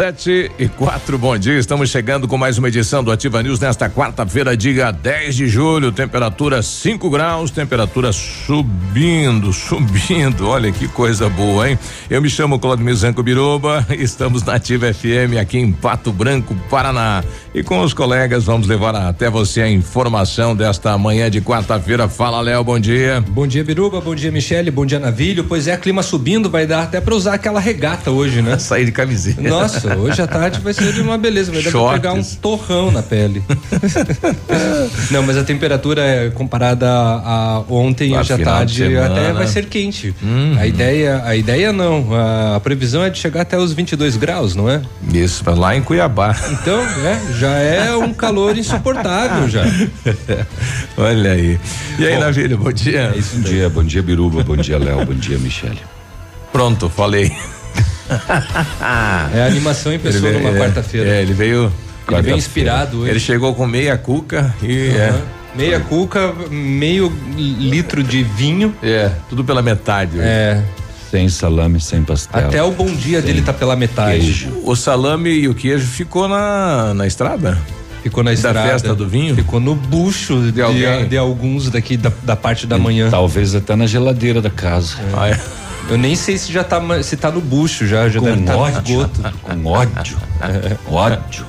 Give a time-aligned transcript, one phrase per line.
[0.00, 1.58] Sete e quatro, bom dia.
[1.58, 5.92] Estamos chegando com mais uma edição do Ativa News nesta quarta-feira, dia 10 de julho.
[5.92, 10.48] Temperatura 5 graus, temperatura subindo, subindo.
[10.48, 11.78] Olha que coisa boa, hein?
[12.08, 17.22] Eu me chamo Claudio Zanco Biroba, estamos na Ativa FM aqui em Pato Branco, Paraná.
[17.52, 22.08] E com os colegas vamos levar até você a informação desta manhã de quarta-feira.
[22.08, 23.24] Fala, Léo, bom dia.
[23.28, 25.42] Bom dia, Biruba, bom dia, Michele, bom dia, Navilho.
[25.42, 28.56] Pois é, clima subindo, vai dar até para usar aquela regata hoje, né?
[28.60, 29.42] Sair de camiseta.
[29.42, 32.92] Nossa, hoje à tarde vai ser de uma beleza, vai dar pra pegar um torrão
[32.92, 33.42] na pele.
[35.10, 40.14] Não, mas a temperatura é comparada a, ontem, hoje à tarde, até vai ser quente.
[40.22, 40.56] Uhum.
[40.56, 44.54] A ideia, a ideia não, a, a, previsão é de chegar até os 22 graus,
[44.54, 44.80] não é?
[45.12, 46.36] Isso, lá em Cuiabá.
[46.50, 49.64] Então, é, já é um calor insuportável já.
[50.98, 51.58] Olha aí.
[51.98, 53.12] E aí, Navilho, bom dia.
[53.14, 55.80] É isso, bom dia, bom dia, Biruba, bom dia, Léo, bom dia, Michele.
[56.52, 57.32] Pronto, falei.
[59.32, 61.08] é a animação em pessoa veio, numa é, quarta-feira.
[61.08, 61.72] É, ele veio.
[62.10, 63.10] Ele veio inspirado hoje.
[63.10, 64.88] Ele chegou com meia cuca e.
[64.88, 64.96] Uhum.
[64.96, 65.22] É.
[65.56, 68.74] Meia cuca, meio litro de vinho.
[68.82, 70.18] É, tudo pela metade.
[70.18, 70.28] Hoje.
[70.28, 70.62] É.
[71.10, 72.46] Sem salame, sem pastel.
[72.46, 74.20] Até o bom dia sem dele tá pela metade.
[74.20, 74.62] Queijo.
[74.64, 77.58] O salame e o queijo ficou na, na estrada?
[78.02, 78.60] Ficou na estrada.
[78.60, 79.34] Da festa do vinho?
[79.34, 83.10] Ficou no bucho de, de, de alguns daqui da, da parte da e manhã.
[83.10, 84.96] Talvez até na geladeira da casa.
[84.98, 85.14] É.
[85.16, 85.40] Ah, é.
[85.90, 88.56] Eu nem sei se já tá se tá no bucho já, já com deve tá
[88.56, 89.10] ódio,
[89.42, 90.16] com ódio.
[90.40, 90.76] É.
[90.88, 91.44] ódio.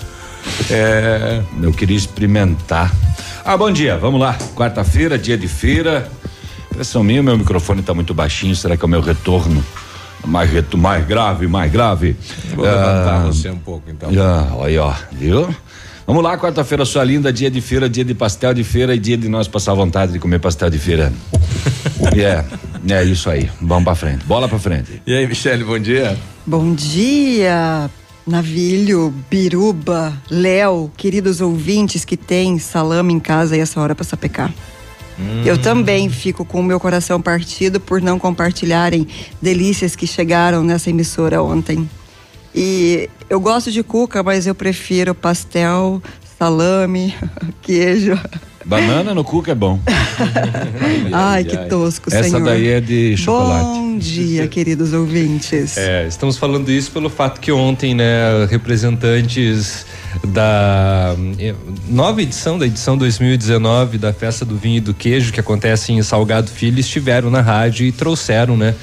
[0.72, 2.91] É, eu queria experimentar.
[3.46, 4.36] Ah, bom dia, vamos lá.
[4.56, 6.09] Quarta-feira, dia de feira.
[6.72, 8.56] Impressão minha, meu microfone está muito baixinho.
[8.56, 9.64] Será que é o meu retorno?
[10.26, 12.16] Mais, reto, mais grave, mais grave.
[12.56, 14.09] Vou ah, levantar você um pouco, então.
[14.18, 15.54] Ah, aí, ó, viu?
[16.08, 19.18] Vamos lá, quarta-feira, sua linda, dia de feira, dia de pastel de feira e dia
[19.18, 21.12] de nós passar vontade de comer pastel de feira.
[22.04, 22.48] É, yeah,
[22.90, 23.48] é isso aí.
[23.62, 24.26] Vamos pra frente.
[24.26, 25.02] Bola pra frente.
[25.06, 26.18] E aí, Michele, bom dia.
[26.48, 27.90] Bom dia.
[28.26, 34.52] Navilho, Biruba, Léo, queridos ouvintes que tem salame em casa e essa hora para sapecar.
[35.20, 35.44] Hum.
[35.46, 39.08] Eu também fico com o meu coração partido por não compartilharem
[39.42, 41.90] delícias que chegaram nessa emissora ontem.
[42.54, 46.02] E eu gosto de cuca, mas eu prefiro pastel,
[46.38, 47.16] salame,
[47.62, 48.20] queijo.
[48.66, 49.80] Banana no cuca é bom.
[51.12, 52.42] ai, que tosco, Essa senhor.
[52.42, 53.64] Essa daí é de chocolate.
[53.64, 55.78] Bom dia, queridos ouvintes.
[55.78, 59.86] É, estamos falando isso pelo fato que ontem, né, representantes
[60.28, 61.56] da eh,
[61.88, 66.02] nova edição, da edição 2019 da Festa do Vinho e do Queijo, que acontece em
[66.02, 68.76] Salgado Filho, estiveram na rádio e trouxeram, né,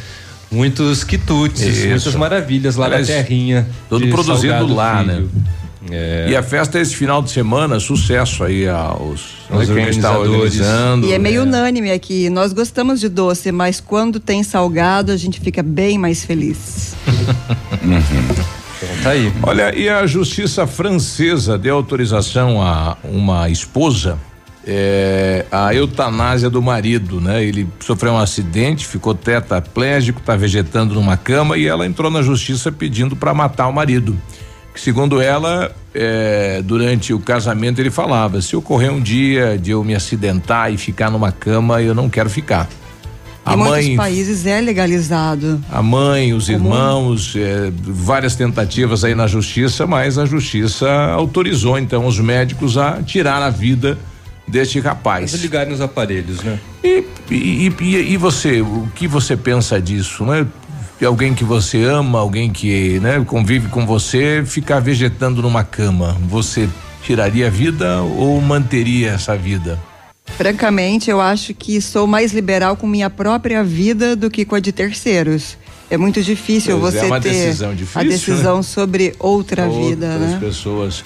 [0.51, 1.89] muitos quitutes, Isso.
[1.89, 3.69] muitas maravilhas lá Aliás, na terrinha.
[3.89, 5.15] Tudo produzido Salgado lá, né?
[5.15, 5.31] Filho.
[5.35, 5.43] né?
[5.91, 6.27] É.
[6.31, 11.07] E a festa é esse final de semana, sucesso aí aos, aos quem está organizando.
[11.07, 11.49] E é meio né?
[11.49, 12.29] unânime aqui.
[12.29, 16.95] Nós gostamos de doce, mas quando tem salgado, a gente fica bem mais feliz.
[17.83, 18.58] uhum.
[19.03, 19.33] Tá aí.
[19.43, 24.19] Olha, e a justiça francesa deu autorização a uma esposa
[24.71, 27.43] é, a eutanásia do marido, né?
[27.43, 32.71] Ele sofreu um acidente, ficou tetraplégico, está vegetando numa cama e ela entrou na justiça
[32.71, 34.21] pedindo para matar o marido.
[34.75, 39.95] Segundo ela, é, durante o casamento ele falava: se ocorrer um dia de eu me
[39.95, 42.69] acidentar e ficar numa cama, eu não quero ficar.
[43.49, 45.61] A em mãe, muitos países é legalizado.
[45.71, 46.59] A mãe, os Comum.
[46.59, 53.03] irmãos, é, várias tentativas aí na justiça, mas a justiça autorizou então os médicos a
[53.03, 53.99] tirar a vida
[54.47, 55.33] deste rapaz.
[55.35, 56.59] ligarem os aparelhos, né?
[56.85, 60.47] E, e, e, e, você, o que você pensa disso, né?
[60.99, 66.17] De alguém que você ama, alguém que né, convive com você, ficar vegetando numa cama,
[66.29, 66.69] você
[67.03, 69.79] tiraria a vida ou manteria essa vida?
[70.37, 74.61] Francamente, eu acho que sou mais liberal com minha própria vida do que com a
[74.61, 75.57] de terceiros.
[75.91, 78.63] É muito difícil pois é, você é ter decisão difícil, a decisão né?
[78.63, 80.39] sobre outra Outras vida, né?
[80.39, 81.03] pessoas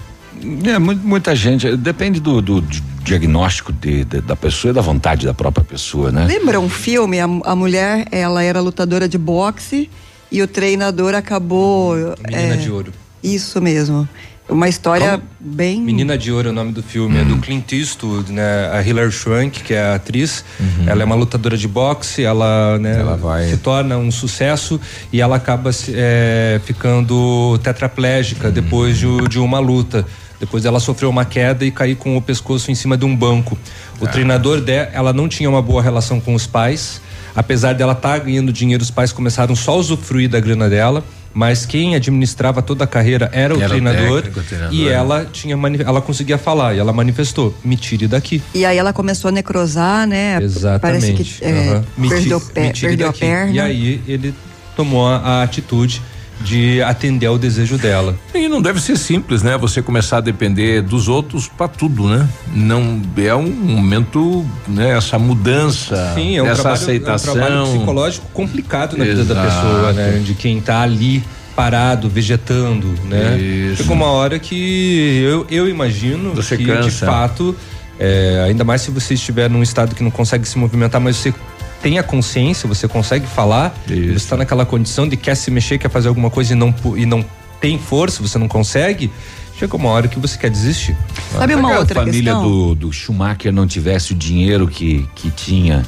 [0.64, 2.60] É, muita gente, depende do, do
[3.02, 6.24] diagnóstico de, de, da pessoa e da vontade da própria pessoa, né?
[6.24, 7.20] Lembra um filme?
[7.20, 9.88] A, a mulher, ela era lutadora de boxe
[10.30, 11.94] e o treinador acabou.
[12.24, 12.92] Menina é, de Ouro.
[13.22, 14.08] Isso mesmo.
[14.48, 15.22] Uma história Como?
[15.54, 15.80] bem.
[15.80, 17.18] Menina de Ouro é o nome do filme.
[17.18, 18.70] É do Clint Eastwood, né?
[18.72, 20.88] A Hilary Swank, que é a atriz, uhum.
[20.88, 23.48] ela é uma lutadora de boxe, ela, né, ela vai...
[23.48, 24.80] se torna um sucesso
[25.12, 28.52] e ela acaba é, ficando tetraplégica uhum.
[28.52, 30.04] depois de, de uma luta.
[30.40, 33.56] Depois ela sofreu uma queda e caiu com o pescoço em cima de um banco.
[34.00, 34.08] O ah.
[34.08, 37.00] treinador dela, ela não tinha uma boa relação com os pais.
[37.34, 41.04] Apesar dela estar tá ganhando dinheiro, os pais começaram só a usufruir da grana dela
[41.34, 44.74] mas quem administrava toda a carreira era o era treinador, o técnico, treinador.
[44.74, 48.42] e ela tinha ela conseguia falar e ela manifestou me tire daqui.
[48.54, 50.38] E aí ela começou a necrosar né?
[50.42, 52.08] Exatamente parece que é, uhum.
[52.08, 54.34] perdeu, pé, perdeu a perna e aí ele
[54.76, 56.02] tomou a, a atitude
[56.42, 58.14] de atender ao desejo dela.
[58.34, 59.56] E não deve ser simples, né?
[59.58, 62.28] Você começar a depender dos outros para tudo, né?
[62.52, 64.96] Não é um momento, né?
[64.96, 69.22] Essa mudança, Sim, é um essa trabalho, aceitação, é um trabalho psicológico complicado na Exato.
[69.22, 70.22] vida da pessoa, né?
[70.24, 71.22] De quem tá ali
[71.54, 73.38] parado, vegetando, né?
[73.38, 73.82] Isso.
[73.82, 76.82] Chega uma hora que eu, eu imagino você que cansa.
[76.82, 77.54] de fato,
[77.98, 81.32] é, ainda mais se você estiver num estado que não consegue se movimentar, mas você
[81.82, 84.12] tem a consciência, você consegue falar, Isso.
[84.12, 87.04] você está naquela condição de quer se mexer, quer fazer alguma coisa e não, e
[87.04, 87.24] não
[87.60, 89.10] tem força, você não consegue,
[89.58, 90.96] chega uma hora que você quer desistir.
[91.32, 92.42] Sabe uma outra a família questão?
[92.42, 95.84] Do, do Schumacher não tivesse o dinheiro que, que tinha,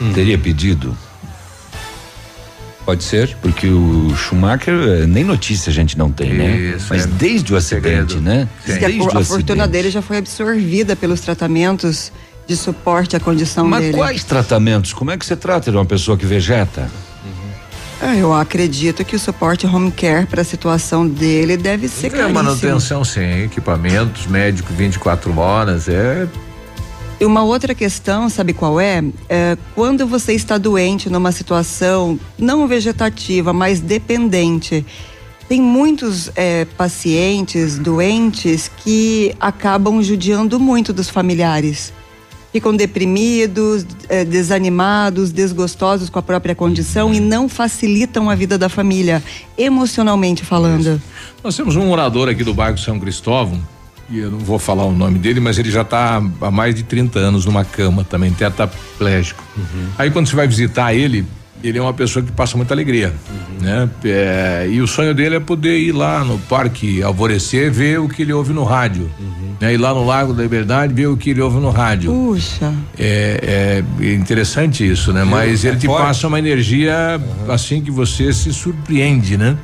[0.00, 0.12] hum.
[0.12, 0.96] teria pedido?
[2.84, 3.36] Pode ser.
[3.42, 6.56] Porque o Schumacher, eh, nem notícia a gente não tem, né?
[6.56, 6.86] Isso, né?
[6.90, 8.20] Mas é desde o acidente, segredo.
[8.20, 8.48] né?
[8.66, 12.10] Desde a, a fortuna dele já foi absorvida pelos tratamentos
[12.50, 13.96] de suporte à condição Mas dele.
[13.96, 14.92] Mas quais tratamentos?
[14.92, 16.90] Como é que você trata de uma pessoa que vegeta?
[18.02, 18.14] Uhum.
[18.14, 22.34] Eu acredito que o suporte home care para a situação dele deve ser é caríssimo.
[22.34, 26.26] manutenção sim, equipamentos, médico 24 horas, é
[27.20, 29.04] e uma outra questão, sabe qual é?
[29.28, 29.54] é?
[29.74, 34.86] Quando você está doente numa situação não vegetativa, mas dependente,
[35.46, 41.92] tem muitos é, pacientes doentes que acabam judiando muito dos familiares
[42.52, 48.68] ficam deprimidos, eh, desanimados, desgostosos com a própria condição e não facilitam a vida da
[48.68, 49.22] família,
[49.56, 50.80] emocionalmente falando.
[50.80, 51.02] Isso.
[51.42, 53.60] Nós temos um morador aqui do bairro São Cristóvão,
[54.10, 56.82] e eu não vou falar o nome dele, mas ele já está há mais de
[56.82, 59.44] 30 anos numa cama também, tetraplégico.
[59.56, 59.88] Uhum.
[59.96, 61.24] Aí quando você vai visitar ele,
[61.62, 63.64] ele é uma pessoa que passa muita alegria, uhum.
[63.64, 63.90] né?
[64.04, 68.22] É, e o sonho dele é poder ir lá no Parque Alvorecer ver o que
[68.22, 69.54] ele ouve no rádio, uhum.
[69.60, 69.74] né?
[69.74, 72.12] Ir lá no Lago da Liberdade ver o que ele ouve no rádio.
[72.12, 72.72] Puxa.
[72.98, 75.24] É, é interessante isso, né?
[75.24, 76.02] Mas ele te forte.
[76.02, 77.52] passa uma energia uhum.
[77.52, 79.56] assim que você se surpreende, né?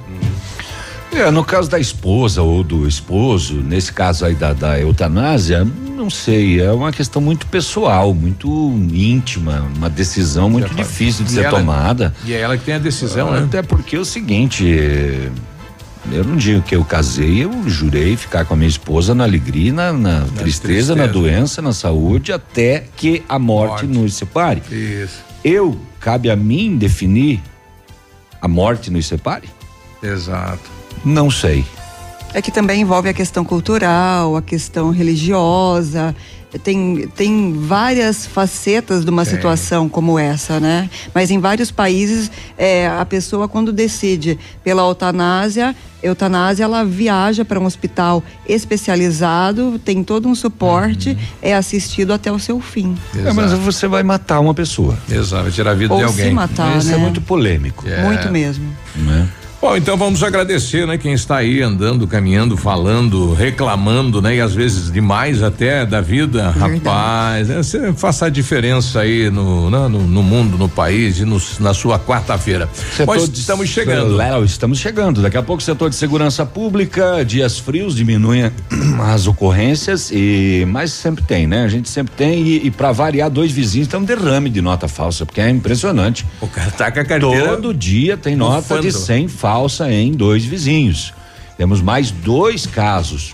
[1.16, 5.66] É, no caso da esposa ou do esposo, nesse caso aí da, da eutanásia,
[5.96, 8.46] não sei, é uma questão muito pessoal, muito
[8.92, 12.14] íntima, uma decisão muito difícil de ser ela, tomada.
[12.26, 13.44] E é ela que tem a decisão, né?
[13.44, 14.62] Até porque é o seguinte,
[16.12, 19.72] eu não digo que eu casei, eu jurei ficar com a minha esposa na alegria,
[19.72, 23.86] na, na, na tristeza, tristeza, na doença, na saúde, até que a morte, morte.
[23.86, 24.62] nos separe.
[24.70, 25.24] Isso.
[25.42, 27.42] Eu, cabe a mim definir
[28.38, 29.48] a morte nos separe?
[30.02, 30.75] Exato.
[31.04, 31.64] Não sei.
[32.34, 36.14] É que também envolve a questão cultural, a questão religiosa.
[36.62, 39.24] Tem, tem várias facetas de uma é.
[39.24, 40.88] situação como essa, né?
[41.14, 47.58] Mas em vários países, é, a pessoa, quando decide pela eutanásia, eutanásia, ela viaja para
[47.58, 51.16] um hospital especializado, tem todo um suporte, uhum.
[51.42, 52.96] é assistido até o seu fim.
[53.16, 54.96] É, mas você vai matar uma pessoa.
[55.10, 56.28] Exato, vai tirar a vida Ou de alguém.
[56.28, 56.98] Se matar, Isso é né?
[56.98, 57.86] é muito polêmico.
[57.88, 58.02] É.
[58.02, 58.66] Muito mesmo.
[58.94, 59.28] Né?
[59.58, 60.98] Bom, então vamos agradecer, né?
[60.98, 64.36] Quem está aí andando, caminhando, falando, reclamando, né?
[64.36, 66.74] E às vezes demais até da vida, Verdade.
[66.74, 67.48] rapaz.
[67.48, 71.72] Né, você faça a diferença aí no, no, no mundo, no país e no, na
[71.72, 72.68] sua quarta-feira.
[73.06, 74.14] Nós estamos chegando.
[74.14, 75.22] Léo, estamos chegando.
[75.22, 78.52] Daqui a pouco o setor de segurança pública, dias frios diminuem
[79.10, 81.64] as ocorrências e mas sempre tem, né?
[81.64, 84.86] A gente sempre tem e, e para variar dois vizinhos tem um derrame de nota
[84.86, 86.26] falsa, porque é impressionante.
[86.42, 87.48] O cara tá com a carteira.
[87.48, 91.14] Todo dia tem nota de 100 falsa falsa em dois vizinhos.
[91.56, 93.32] Temos mais dois casos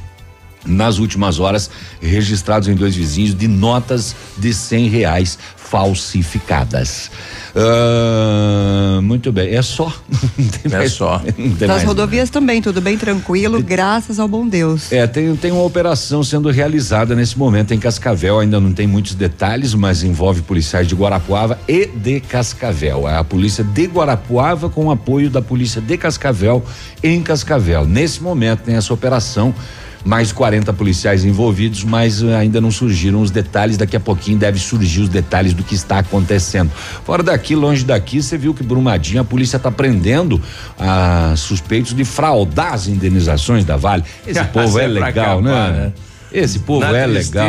[0.63, 1.71] nas últimas horas
[2.03, 5.39] registrados em dois vizinhos de notas de cem reais
[5.73, 7.11] falsificadas.
[7.57, 9.91] Uh, muito bem, é só.
[10.65, 11.23] é mais, só.
[11.59, 14.93] Das mais, rodovias também, tudo bem tranquilo, graças ao bom Deus.
[14.93, 19.15] É, tem, tem uma operação sendo realizada nesse momento em Cascavel, ainda não tem muitos
[19.15, 23.09] detalhes, mas envolve policiais de Guarapuava e de Cascavel.
[23.09, 26.63] É a polícia de Guarapuava com apoio da polícia de Cascavel
[27.03, 27.87] em Cascavel.
[27.87, 29.55] Nesse momento tem essa operação
[30.05, 33.77] mais 40 policiais envolvidos, mas ainda não surgiram os detalhes.
[33.77, 36.71] Daqui a pouquinho deve surgir os detalhes do que está acontecendo.
[37.05, 40.41] Fora daqui, longe daqui, você viu que Brumadinho a polícia está prendendo
[40.79, 44.05] ah, suspeitos de fraudar as indenizações da Vale.
[44.27, 45.79] Esse povo é legal, acabar, né?
[45.79, 45.93] né?
[46.33, 47.47] Esse povo Na é legal.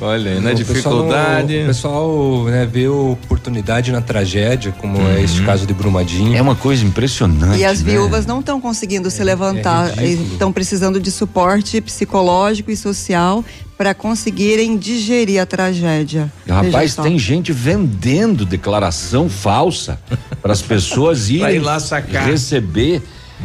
[0.00, 1.64] Olha aí, na o dificuldade.
[1.66, 5.08] Pessoal, o pessoal né, vê oportunidade na tragédia, como uhum.
[5.08, 6.36] é este caso de Brumadinho.
[6.36, 7.58] É uma coisa impressionante.
[7.58, 7.92] E as né?
[7.92, 13.44] viúvas não estão conseguindo é, se levantar, é estão precisando de suporte psicológico e social
[13.78, 16.32] para conseguirem digerir a tragédia.
[16.48, 19.98] Rapaz, tem gente vendendo declaração falsa
[20.40, 22.26] para as pessoas irem lá sacar.
[22.26, 23.02] receber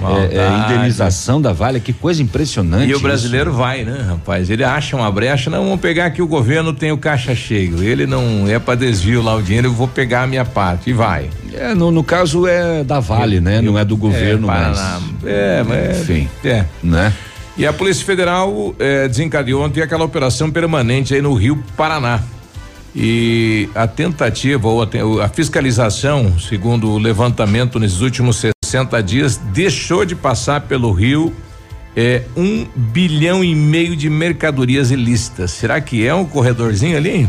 [0.07, 2.89] é, é, indenização da Vale, que coisa impressionante.
[2.89, 3.59] E o brasileiro isso.
[3.59, 4.49] vai, né, rapaz?
[4.49, 7.83] Ele acha uma brecha, não, vamos pegar que o governo tem o caixa cheio.
[7.83, 10.93] Ele não é para desvio lá o dinheiro, eu vou pegar a minha parte e
[10.93, 11.29] vai.
[11.53, 13.57] É, no, no caso é da Vale, eu, né?
[13.57, 14.79] Eu, não é do governo, é, mas.
[15.25, 16.01] É, mas.
[16.01, 16.29] Enfim.
[16.43, 16.65] É.
[16.83, 17.13] Né?
[17.57, 22.21] E a Polícia Federal é, desencadeou ontem aquela operação permanente aí no Rio Paraná.
[22.95, 24.87] E a tentativa ou a,
[25.25, 28.37] a fiscalização, segundo o levantamento nesses últimos
[28.69, 31.33] 60 dias, deixou de passar pelo Rio
[31.95, 35.51] é, um bilhão e meio de mercadorias ilícitas.
[35.51, 37.27] Será que é um corredorzinho ali?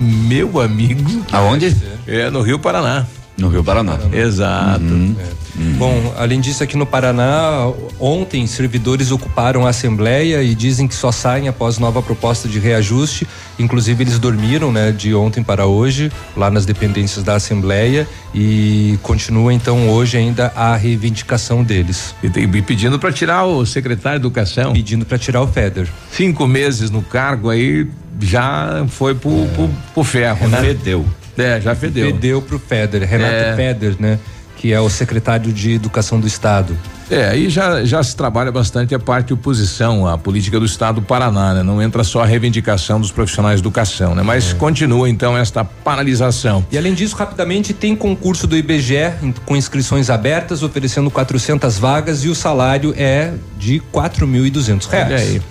[0.00, 1.24] Meu amigo.
[1.30, 1.76] Aonde?
[2.06, 3.06] É no Rio Paraná.
[3.36, 3.98] No Rio Paraná.
[4.12, 4.84] Exato.
[4.84, 5.16] Uhum.
[5.18, 5.44] É.
[5.56, 5.72] Uhum.
[5.74, 11.12] Bom, além disso, aqui no Paraná, ontem servidores ocuparam a Assembleia e dizem que só
[11.12, 13.26] saem após nova proposta de reajuste.
[13.58, 19.52] Inclusive, eles dormiram, né, de ontem para hoje, lá nas dependências da Assembleia e continua
[19.52, 22.14] então hoje ainda a reivindicação deles.
[22.22, 24.72] E, e pedindo para tirar o secretário de Educação.
[24.72, 25.88] Pedindo para tirar o Feder.
[26.10, 27.86] Cinco meses no cargo aí
[28.20, 29.46] já foi pro, é.
[29.48, 30.60] pro, pro ferro, né?
[30.60, 31.04] Fedeu.
[31.36, 32.06] É, já fedeu.
[32.06, 33.56] Fedeu pro Feder, Renato é.
[33.56, 34.18] Feder, né?
[34.56, 36.76] Que é o secretário de Educação do Estado.
[37.10, 41.06] É, aí já, já se trabalha bastante a parte oposição à política do Estado do
[41.06, 41.62] Paraná, né?
[41.62, 44.22] Não entra só a reivindicação dos profissionais de educação, né?
[44.22, 44.54] Mas é.
[44.54, 46.64] continua então esta paralisação.
[46.70, 49.12] E além disso, rapidamente, tem concurso do IBGE
[49.44, 54.86] com inscrições abertas, oferecendo 400 vagas e o salário é de quatro mil e duzentos
[54.86, 55.06] reais.
[55.06, 55.42] Olha aí.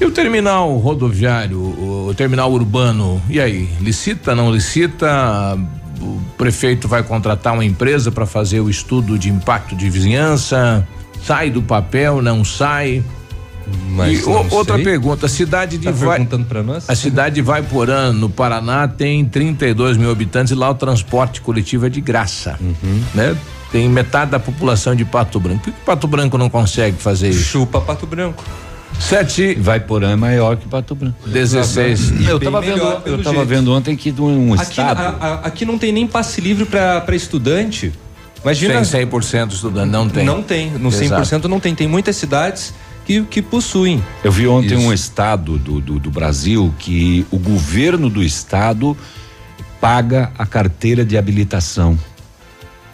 [0.00, 3.68] E o terminal rodoviário, o terminal urbano, e aí?
[3.80, 5.58] Licita, não licita?
[6.00, 10.86] O prefeito vai contratar uma empresa para fazer o estudo de impacto de vizinhança?
[11.24, 13.04] Sai do papel, não sai?
[13.90, 14.84] Mas e outra sei.
[14.84, 16.88] pergunta, a cidade de tá vai, perguntando para nós?
[16.88, 21.86] A cidade de Vaiporã, no Paraná, tem 32 mil habitantes e lá o transporte coletivo
[21.86, 23.02] é de graça, uhum.
[23.14, 23.36] né?
[23.70, 25.62] Tem metade da população de Pato Branco.
[25.62, 27.44] Por que Pato Branco não consegue fazer isso?
[27.44, 28.44] Chupa Pato Branco.
[29.00, 29.54] Sete.
[29.54, 31.28] Vai por ano é maior que Pato Branco.
[31.28, 32.28] 16.
[32.28, 35.00] Eu estava vendo, eu tava vendo ontem que de um aqui, estado.
[35.00, 37.92] A, a, aqui não tem nem passe livre para estudante.
[38.42, 38.74] Imagina.
[38.82, 40.24] Tem 100% estudante, não tem.
[40.24, 41.22] Não tem, no Exato.
[41.22, 41.74] 100% não tem.
[41.74, 44.02] Tem muitas cidades que, que possuem.
[44.22, 44.86] Eu vi ontem Isso.
[44.86, 48.96] um estado do, do, do Brasil que o governo do estado
[49.80, 51.98] paga a carteira de habilitação.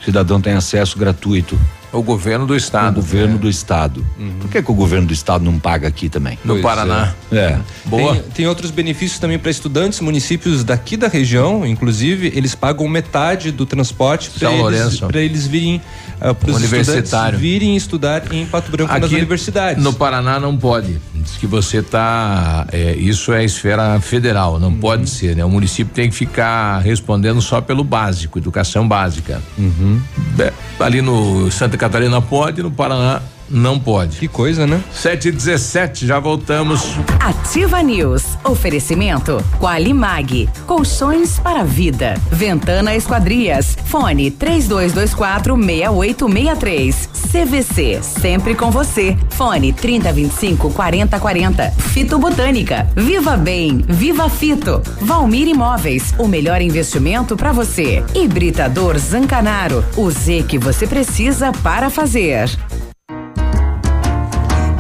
[0.01, 1.59] O cidadão tem acesso gratuito.
[1.93, 2.99] O governo do estado.
[2.99, 3.39] O governo é.
[3.39, 4.05] do estado.
[4.19, 4.33] Uhum.
[4.41, 6.39] Por que, que o governo do estado não paga aqui também?
[6.45, 7.15] No pois Paraná.
[7.33, 7.37] É.
[7.37, 7.61] é.
[7.87, 8.15] Boa.
[8.15, 13.51] Tem, tem, outros benefícios também para estudantes, municípios daqui da região, inclusive, eles pagam metade
[13.51, 15.81] do transporte para eles, eles virem
[16.21, 19.83] uh, para os estudantes virem estudar em Pato Branco aqui, nas universidades.
[19.83, 21.01] No Paraná não pode.
[21.15, 22.67] Diz que você tá.
[22.71, 24.79] É, isso é esfera federal, não uhum.
[24.79, 25.45] pode ser, né?
[25.45, 29.41] O município tem que ficar respondendo só pelo básico, educação básica.
[29.57, 30.01] Uhum.
[30.39, 34.19] É, ali no Santa Catarina pode, no Paraná não pode.
[34.19, 34.83] Que coisa, né?
[34.93, 36.95] 7 e 17 já voltamos.
[37.21, 38.25] Ativa News.
[38.45, 40.49] Oferecimento Qualimag.
[40.67, 42.15] Colchões para vida.
[42.31, 43.77] Ventana Esquadrias.
[43.87, 47.09] Fone 3224 6863.
[47.31, 48.01] CVC.
[48.03, 49.17] Sempre com você.
[49.31, 51.71] Fone 3025 4040.
[51.71, 52.89] Fito Botânica.
[52.97, 53.85] Viva Bem.
[53.87, 54.83] Viva Fito.
[55.01, 56.15] Valmir Imóveis.
[56.19, 58.03] O melhor investimento para você.
[58.15, 59.85] Hibridador Zancanaro.
[59.97, 62.49] O Z que você precisa para fazer.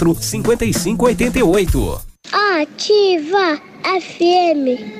[0.00, 2.00] quatro cinquenta e cinco oitenta e oito.
[2.32, 4.99] Ativa FM.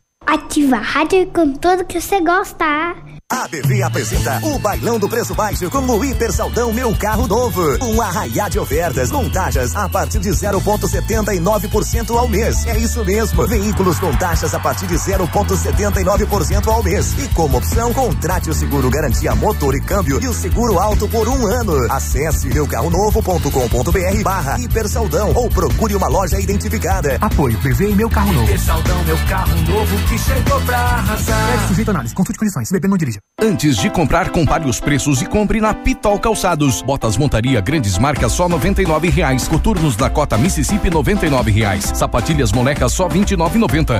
[0.25, 2.95] Ativa a rádio com tudo que você gosta.
[3.31, 7.61] A BV apresenta o Bailão do Preço Baixo com o Hiper Saldão Meu Carro Novo.
[7.81, 12.65] Um arraiá de ofertas com taxas a partir de 0,79% ao mês.
[12.65, 13.47] É isso mesmo.
[13.47, 17.13] Veículos com taxas a partir de 0,79% ao mês.
[17.19, 21.29] E como opção, contrate o seguro garantia motor e câmbio e o seguro alto por
[21.29, 21.89] um ano.
[21.89, 27.17] Acesse meucarronovo.com.br barra Hiper Saldão ou procure uma loja identificada.
[27.21, 28.43] Apoio BV e Meu Carro Novo.
[28.43, 31.53] Hiper Saldão Meu Carro Novo que chegou pra arrasar.
[31.53, 32.13] É sujeito análise.
[32.13, 32.69] Consulte condições.
[32.69, 33.20] Bebê não dirija.
[33.43, 36.83] Antes de comprar, compare os preços e compre na Pitol Calçados.
[36.83, 39.47] Botas montaria grandes marcas só noventa e reais.
[39.47, 41.91] Coturnos da cota Mississippi noventa e reais.
[41.95, 43.37] Sapatilhas moleca só vinte e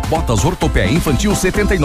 [0.08, 1.80] Botas ortopé infantil setenta e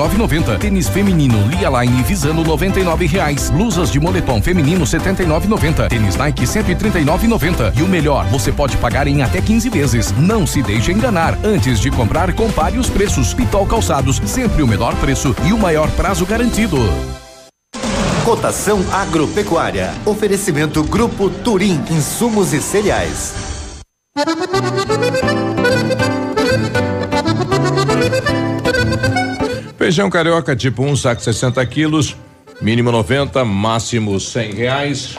[0.61, 3.49] Tênis feminino Lia Line Visano noventa e reais.
[3.49, 8.77] Blusas de moletom feminino setenta e Tênis Nike cento e E o melhor, você pode
[8.77, 10.13] pagar em até 15 vezes.
[10.19, 11.39] Não se deixe enganar.
[11.43, 13.33] Antes de comprar, compare os preços.
[13.33, 16.77] Pitol Calçados, sempre o menor preço e o maior prazo garantido.
[18.27, 19.95] Cotação agropecuária.
[20.05, 23.33] Oferecimento Grupo Turim, insumos e cereais.
[29.79, 32.17] Feijão carioca tipo 1, um, saco 60 quilos,
[32.61, 35.17] mínimo 90, máximo 100 reais.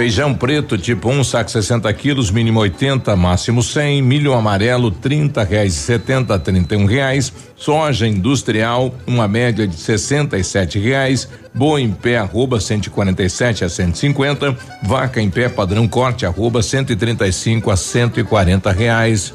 [0.00, 4.00] Feijão preto tipo 1, um, saco 60 quilos, mínimo 80, máximo 100.
[4.00, 7.30] Milho amarelo, 30 reais 70 a 31 reais.
[7.54, 11.28] Soja industrial, uma média de 67 reais.
[11.52, 14.56] Boa em pé, arroba 147 a 150.
[14.82, 19.34] Vaca em pé, padrão corte, arroba 135 a 140 reais.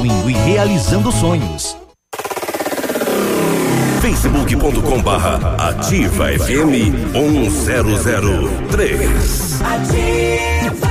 [0.01, 1.77] evoluindo e realizando sonhos.
[4.01, 10.90] facebook.com barra ativa FM 1003 Ativa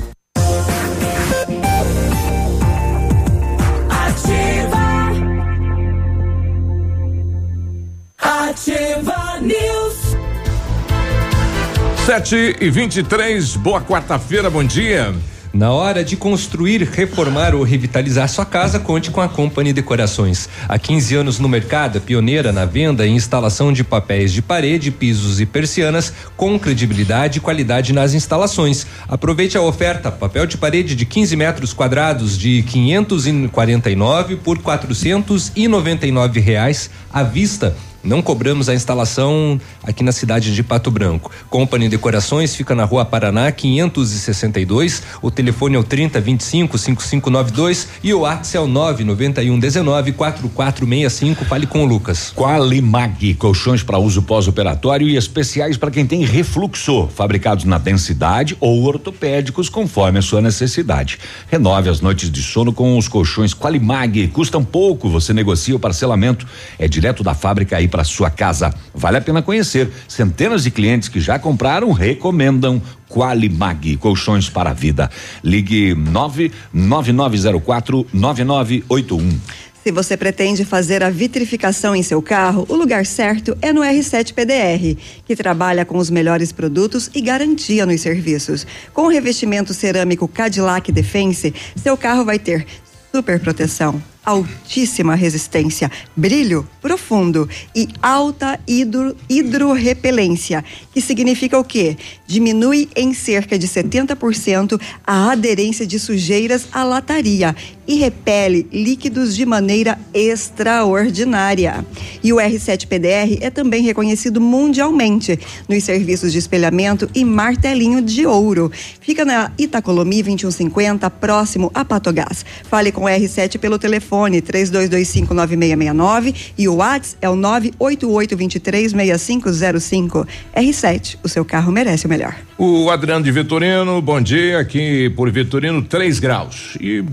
[12.11, 15.15] 7 e 23 boa quarta-feira, bom dia.
[15.53, 20.49] Na hora de construir, reformar ou revitalizar sua casa, conte com a Company Decorações.
[20.67, 25.39] Há 15 anos no mercado, pioneira na venda e instalação de papéis de parede, pisos
[25.39, 28.85] e persianas com credibilidade e qualidade nas instalações.
[29.07, 36.89] Aproveite a oferta: papel de parede de 15 metros quadrados de 549 por 499 reais
[37.09, 41.31] à vista não cobramos a instalação aqui na cidade de Pato Branco.
[41.49, 45.03] Company Decorações fica na rua Paraná 562.
[45.21, 51.45] O telefone é o 3025 5592 e o WhatsApp é o 991 19 4465.
[51.45, 52.33] Fale com o Lucas.
[52.35, 58.83] Qualimag, colchões para uso pós-operatório e especiais para quem tem refluxo, fabricados na densidade ou
[58.83, 61.19] ortopédicos conforme a sua necessidade.
[61.49, 64.27] Renove as noites de sono com os colchões Qualimag.
[64.29, 66.47] Custam pouco, você negocia o parcelamento.
[66.79, 68.73] É direto da fábrica aí para sua casa.
[68.95, 69.91] Vale a pena conhecer.
[70.07, 75.11] Centenas de clientes que já compraram recomendam Qualimag, colchões para a vida.
[75.43, 79.39] Ligue 99904 9981.
[79.83, 84.31] Se você pretende fazer a vitrificação em seu carro, o lugar certo é no R7
[84.31, 88.67] PDR, que trabalha com os melhores produtos e garantia nos serviços.
[88.93, 92.67] Com o revestimento cerâmico Cadillac Defense, seu carro vai ter
[93.11, 101.97] super proteção, altíssima resistência, brilho profundo e alta hidro, hidrorrepelência, que significa o quê?
[102.27, 107.55] Diminui em cerca de 70% a aderência de sujeiras à lataria
[107.91, 111.85] e repele líquidos de maneira extraordinária.
[112.23, 118.25] E o R7 PDR é também reconhecido mundialmente nos serviços de espelhamento e martelinho de
[118.25, 118.71] ouro.
[119.01, 122.45] Fica na Itacolomi 2150, próximo a Patogás.
[122.63, 130.25] Fale com o R7 pelo telefone 32259669 e o WhatsApp é o 988236505.
[130.55, 132.37] R7, o seu carro merece o melhor.
[132.57, 136.77] O Adriano de Vitorino, bom dia, aqui por Vitorino, 3 graus.
[136.79, 137.03] E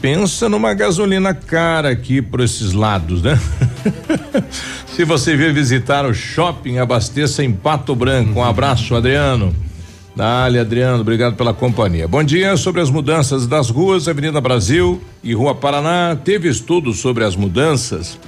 [0.00, 3.38] pensa numa gasolina cara aqui por esses lados, né?
[4.86, 8.38] Se você vir visitar o shopping, abasteça em Pato Branco.
[8.38, 9.54] Um abraço, Adriano.
[10.14, 12.06] Dale, Adriano, obrigado pela companhia.
[12.06, 12.56] Bom dia.
[12.56, 18.18] Sobre as mudanças das ruas, Avenida Brasil e Rua Paraná, teve estudo sobre as mudanças.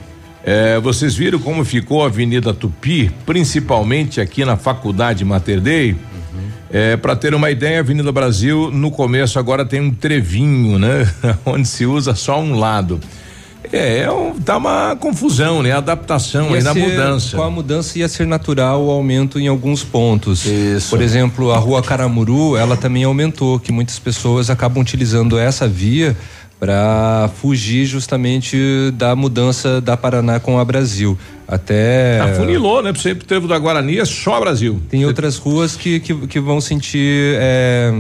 [0.45, 5.97] É, vocês viram como ficou a Avenida Tupi, principalmente aqui na Faculdade Mater Dei?
[6.71, 11.11] É, para ter uma ideia, a Avenida Brasil no começo agora tem um trevinho, né?
[11.47, 13.01] Onde se usa só um lado.
[13.73, 15.73] É, é um, tá uma confusão, né?
[15.73, 17.37] Adaptação aí na mudança.
[17.37, 20.45] Com a mudança ia ser natural o aumento em alguns pontos.
[20.47, 20.91] Isso.
[20.91, 26.17] Por exemplo, a rua Caramuru, ela também aumentou, que muitas pessoas acabam utilizando essa via
[26.59, 31.17] para fugir justamente da mudança da Paraná com a Brasil.
[31.47, 32.21] Até.
[32.21, 32.93] Afunilou, né?
[32.95, 34.83] Sempre teve da Guarani, é só Brasil.
[34.91, 37.37] Tem outras ruas que, que, que vão sentir.
[37.41, 37.91] É,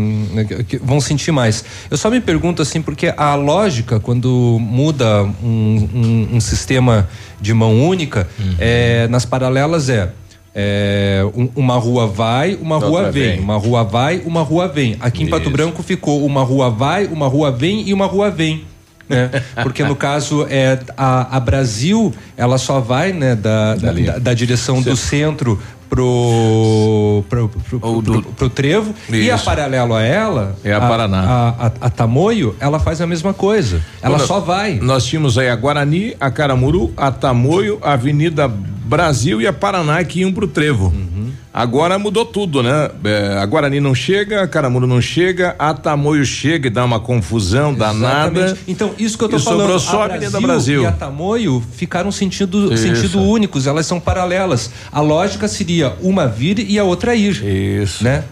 [0.68, 1.64] que vão sentir mais.
[1.90, 7.08] Eu só me pergunto assim, porque a lógica, quando muda um, um, um sistema
[7.40, 8.54] de mão única, uhum.
[8.58, 10.12] é, nas paralelas é.
[10.60, 13.36] É, um, uma rua vai, uma rua vem.
[13.36, 13.38] vem.
[13.38, 14.96] Uma rua vai, uma rua vem.
[14.98, 18.64] Aqui em Pato Branco ficou uma rua vai, uma rua vem e uma rua vem.
[19.08, 19.30] Né?
[19.62, 24.34] Porque no caso é a, a Brasil, ela só vai né, da, da, da, da
[24.34, 29.16] direção do centro pro pro, pro, pro, do, pro trevo Isso.
[29.16, 33.00] e a paralelo a ela é a, a Paraná a, a, a, Tamoio ela faz
[33.00, 37.78] a mesma coisa ela só vai nós tínhamos aí a Guarani a Caramuru a Tamoio
[37.82, 41.18] a Avenida Brasil e a Paraná que iam pro trevo uhum.
[41.58, 42.88] Agora mudou tudo, né?
[43.02, 47.00] É, a Guarani não chega, a Caramuru não chega, a Tamoio chega e dá uma
[47.00, 48.00] confusão Exatamente.
[48.00, 48.58] danada.
[48.68, 49.60] Então, isso que eu tô e falando.
[49.60, 54.70] Sobrou só a, Avenida Brasil e a Tamoio ficaram sentido, sentido únicos, elas são paralelas.
[54.92, 57.42] A lógica seria uma vir e a outra ir.
[57.82, 58.04] Isso.
[58.04, 58.24] Né?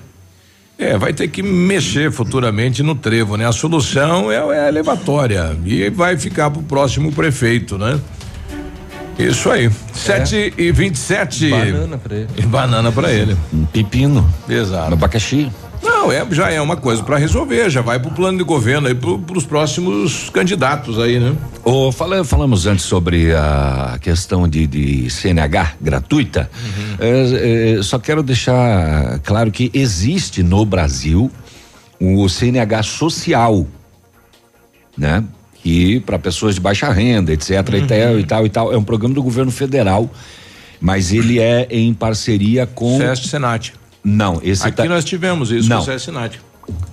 [0.79, 3.47] É, vai ter que mexer futuramente no trevo, né?
[3.47, 7.99] A solução é, é a elevatória e vai ficar pro próximo prefeito, né?
[9.19, 9.71] Isso aí.
[9.95, 10.63] Sete é.
[10.63, 11.49] e vinte e sete.
[11.49, 12.29] Banana pra ele.
[12.37, 13.37] E banana pra ele.
[13.53, 14.29] Um pepino.
[14.47, 14.91] Exato.
[14.91, 15.51] Um abacaxi.
[16.07, 18.95] Não, é, já é uma coisa para resolver, já vai pro plano de governo aí
[18.95, 21.35] pro, pros próximos candidatos aí, né?
[21.65, 26.49] Oh, fala, falamos antes sobre a questão de, de CNH gratuita.
[26.55, 26.97] Uhum.
[27.01, 31.29] É, é, só quero deixar claro que existe no Brasil
[32.01, 33.67] o CNH social,
[34.97, 35.25] né?
[35.65, 37.51] e para pessoas de baixa renda, etc.
[37.51, 37.77] Uhum.
[37.79, 38.73] E, tal, e tal e tal.
[38.73, 40.09] É um programa do governo federal,
[40.81, 42.97] mas ele é em parceria com.
[42.97, 43.73] SESC Senat.
[44.09, 44.85] Não, esse Aqui tá...
[44.85, 45.79] nós tivemos isso Não.
[45.79, 46.41] com o.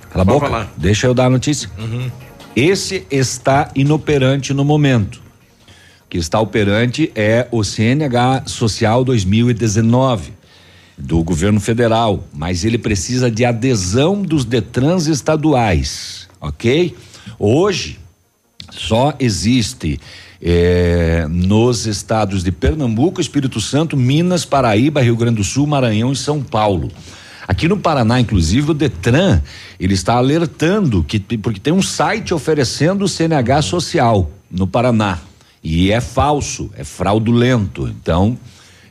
[0.09, 0.47] Cala a boca.
[0.47, 0.73] Falar.
[0.75, 1.69] Deixa eu dar a notícia.
[1.77, 2.09] Uhum.
[2.55, 5.21] Esse está inoperante no momento.
[6.05, 10.33] O que está operante é o CNH Social 2019.
[10.97, 16.95] do governo federal, mas ele precisa de adesão dos Detrans estaduais, ok?
[17.37, 17.99] Hoje
[18.71, 19.99] só existe
[20.45, 26.17] eh, nos estados de Pernambuco, Espírito Santo, Minas, Paraíba, Rio Grande do Sul, Maranhão e
[26.17, 26.91] São Paulo.
[27.47, 29.41] Aqui no Paraná, inclusive, o Detran,
[29.79, 35.19] ele está alertando que porque tem um site oferecendo o CNH social no Paraná.
[35.63, 37.87] E é falso, é fraudulento.
[37.87, 38.37] Então,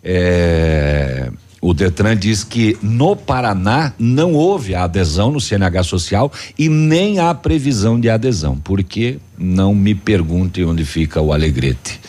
[0.02, 1.30] é,
[1.62, 7.20] o Detran diz que no Paraná não houve a adesão no CNH social e nem
[7.20, 12.00] há previsão de adesão, porque não me pergunte onde fica o Alegrete.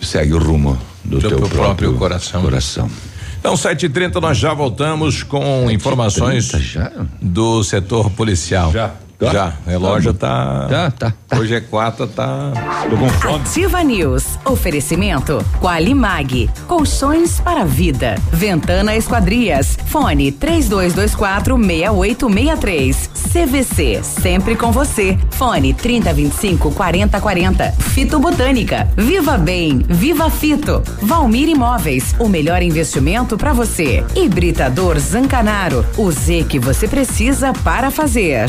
[0.00, 2.42] Segue o rumo do, do teu, próprio, próprio coração.
[2.42, 2.90] coração.
[3.38, 6.90] Então, 7h30, nós já voltamos com informações já?
[7.22, 8.72] do setor policial.
[8.72, 8.94] Já.
[9.18, 9.32] Tá?
[9.32, 10.68] Já, relógio tá.
[10.70, 11.38] Tá, tá, tá.
[11.38, 12.52] Hoje é quatro, tá.
[12.88, 13.34] Tô com fome.
[13.34, 14.38] Ativa News.
[14.44, 15.44] Oferecimento.
[15.60, 16.48] Qualimag.
[16.68, 18.14] Colchões para vida.
[18.32, 19.76] Ventana Esquadrias.
[19.86, 23.10] Fone 3224 6863.
[23.32, 24.00] CVC.
[24.04, 25.18] Sempre com você.
[25.32, 27.72] Fone 3025 4040.
[27.72, 28.88] Fito Botânica.
[28.96, 29.80] Viva Bem.
[29.80, 30.80] Viva Fito.
[31.02, 32.14] Valmir Imóveis.
[32.20, 34.04] O melhor investimento para você.
[34.14, 35.84] Hibridador Zancanaro.
[35.96, 38.48] O Z que você precisa para fazer.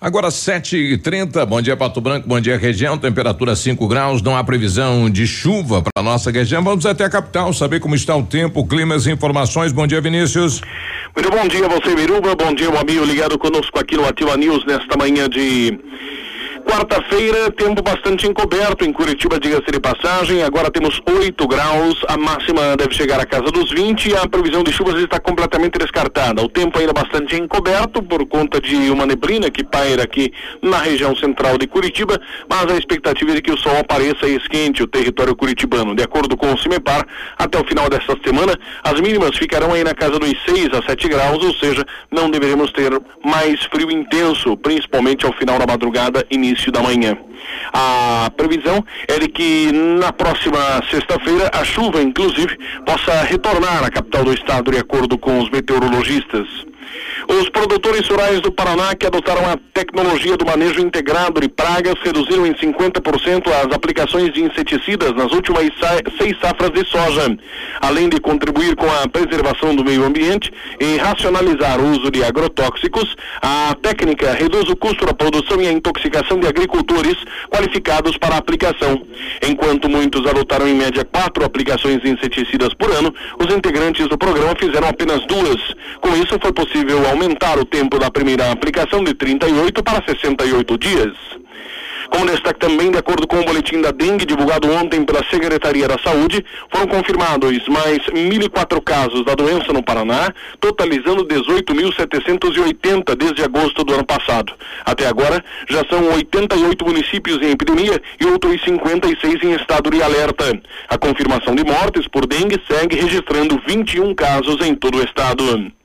[0.00, 5.10] Agora 7h30, bom dia Pato Branco, bom dia região, temperatura 5 graus, não há previsão
[5.10, 6.62] de chuva para nossa região.
[6.62, 9.72] Vamos até a capital, saber como está o tempo, climas e informações.
[9.72, 10.60] Bom dia, Vinícius.
[11.16, 12.36] Muito bom dia, você, Miruba.
[12.36, 15.76] Bom dia, meu amigo ligado conosco aqui no Ativa News nesta manhã de
[16.70, 20.42] Quarta-feira, tempo bastante encoberto em Curitiba, diga-se de passagem.
[20.42, 24.62] Agora temos 8 graus, a máxima deve chegar à casa dos 20 e a previsão
[24.62, 26.42] de chuvas está completamente descartada.
[26.42, 31.16] O tempo ainda bastante encoberto por conta de uma neblina que paira aqui na região
[31.16, 34.86] central de Curitiba, mas a expectativa é de que o sol apareça e esquente o
[34.86, 35.94] território curitibano.
[35.94, 37.06] De acordo com o CIMEPAR,
[37.38, 38.54] até o final desta semana,
[38.84, 42.70] as mínimas ficarão aí na casa dos 6 a 7 graus, ou seja, não deveremos
[42.72, 42.92] ter
[43.24, 47.16] mais frio intenso, principalmente ao final da madrugada, início início da manhã.
[47.72, 50.58] A previsão é de que na próxima
[50.90, 56.46] sexta-feira a chuva, inclusive, possa retornar à capital do estado, de acordo com os meteorologistas.
[57.30, 62.46] Os produtores rurais do Paraná que adotaram a tecnologia do manejo integrado de pragas reduziram
[62.46, 65.68] em 50% as aplicações de inseticidas nas últimas
[66.16, 67.36] seis safras de soja,
[67.82, 73.14] além de contribuir com a preservação do meio ambiente e racionalizar o uso de agrotóxicos.
[73.42, 77.16] A técnica reduz o custo da produção e a intoxicação de agricultores
[77.50, 79.02] qualificados para a aplicação.
[79.46, 84.56] Enquanto muitos adotaram em média quatro aplicações de inseticidas por ano, os integrantes do programa
[84.58, 85.74] fizeram apenas duas.
[86.00, 87.17] Com isso, foi possível aumentar
[87.58, 91.12] o tempo da primeira aplicação de 38 para 68 dias.
[92.10, 95.98] Como destaque também, de acordo com o boletim da dengue divulgado ontem pela Secretaria da
[95.98, 103.92] Saúde, foram confirmados mais 1.004 casos da doença no Paraná, totalizando 18.780 desde agosto do
[103.92, 104.54] ano passado.
[104.84, 110.58] Até agora, já são 88 municípios em epidemia e outros 56 em estado de alerta.
[110.88, 115.77] A confirmação de mortes por dengue segue registrando 21 casos em todo o estado.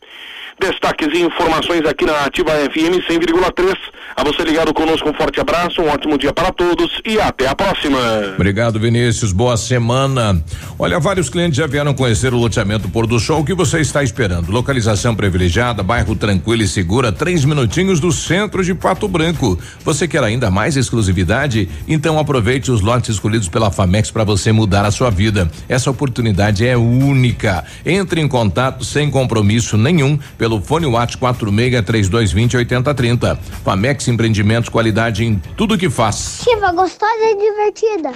[0.59, 3.75] Destaques e informações aqui na Ativa FM 100,3.
[4.15, 7.55] A você ligado conosco, um forte abraço, um ótimo dia para todos e até a
[7.55, 7.97] próxima.
[8.35, 9.31] Obrigado, Vinícius.
[9.31, 10.41] Boa semana.
[10.77, 13.41] Olha, vários clientes já vieram conhecer o loteamento Pôr do Sol.
[13.41, 14.51] O que você está esperando?
[14.51, 19.57] Localização privilegiada, bairro tranquilo e segura, três minutinhos do centro de Pato Branco.
[19.83, 21.67] Você quer ainda mais exclusividade?
[21.87, 25.49] Então aproveite os lotes escolhidos pela Famex para você mudar a sua vida.
[25.67, 27.63] Essa oportunidade é única.
[27.83, 33.35] Entre em contato sem compromisso nenhum pelo fone WhatsApp 46 3220 8030.
[33.63, 36.41] Famex Empreendimentos, qualidade em tudo que faz.
[36.43, 38.11] Chiva gostosa e divertida.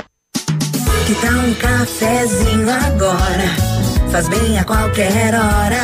[1.05, 3.77] Que tal um cafezinho agora?
[4.11, 5.81] Faz bem a qualquer hora.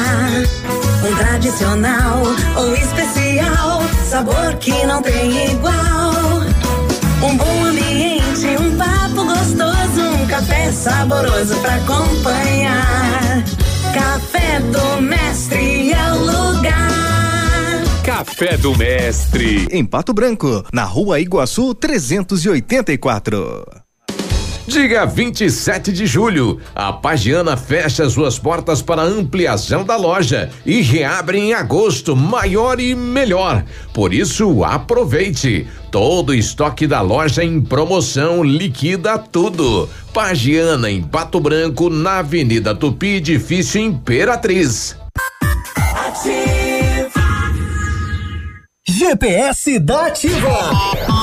[1.06, 2.24] Um tradicional
[2.58, 6.44] ou especial, sabor que não tem igual.
[7.22, 13.44] Um bom ambiente, um papo gostoso, um café saboroso para acompanhar.
[13.94, 16.92] Café do Mestre é o lugar.
[18.04, 19.68] Café do Mestre.
[19.72, 23.83] Em Pato Branco, na rua Iguaçu 384.
[24.66, 31.38] Dia 27 de julho, a Pagiana fecha suas portas para ampliação da loja e reabre
[31.38, 33.66] em agosto, maior e melhor.
[33.94, 35.68] Por isso, aproveite.
[35.92, 39.90] Todo o estoque da loja em promoção liquida tudo.
[40.14, 44.96] Pagiana em Pato Branco, na Avenida Tupi, edifício Imperatriz.
[48.88, 51.23] GPS da Ativa.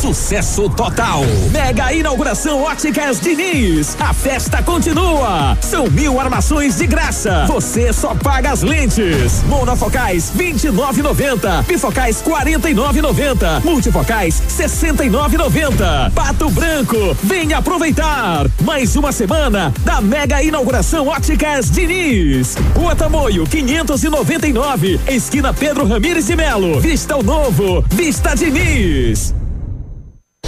[0.00, 1.24] Sucesso total.
[1.50, 3.96] Mega inauguração Óticas Diniz.
[3.98, 5.58] A festa continua.
[5.60, 7.46] São mil armações de graça.
[7.48, 9.42] Você só paga as lentes.
[9.48, 11.64] Monofocais 29,90.
[11.66, 13.64] Bifocais 49,90.
[13.64, 16.12] Multifocais 69,90.
[16.12, 17.16] Pato Branco.
[17.24, 18.46] Venha aproveitar.
[18.62, 22.54] Mais uma semana da mega inauguração Óticas Diniz.
[22.76, 25.00] Rua Tamoio 599.
[25.08, 26.78] Esquina Pedro Ramires de Melo.
[26.80, 27.84] Vista o novo.
[27.90, 29.37] Vista Diniz.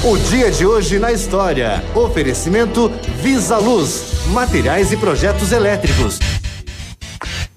[0.03, 1.85] O dia de hoje na história.
[1.95, 6.19] Oferecimento Visa Luz, materiais e projetos elétricos.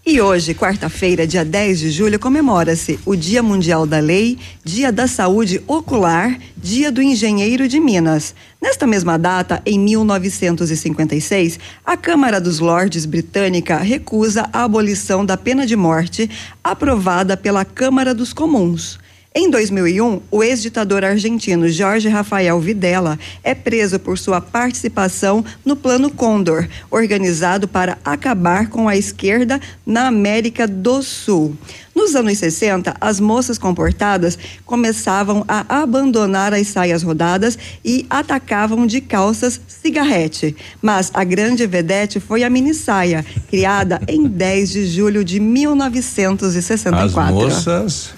[0.05, 5.07] E hoje, quarta-feira, dia 10 de julho, comemora-se o Dia Mundial da Lei, Dia da
[5.07, 8.35] Saúde Ocular, Dia do Engenheiro de Minas.
[8.61, 15.65] Nesta mesma data, em 1956, a Câmara dos Lordes britânica recusa a abolição da pena
[15.65, 16.29] de morte
[16.61, 18.99] aprovada pela Câmara dos Comuns.
[19.35, 26.11] Em 2001, o ex-ditador argentino Jorge Rafael Videla é preso por sua participação no Plano
[26.11, 31.57] Condor, organizado para acabar com a esquerda na América do Sul.
[31.95, 39.01] Nos anos 60, as moças comportadas começavam a abandonar as saias rodadas e atacavam de
[39.01, 40.55] calças cigarrete.
[40.79, 46.99] Mas a grande vedete foi a mini saia, criada em 10 de julho de 1964.
[46.99, 48.13] As moças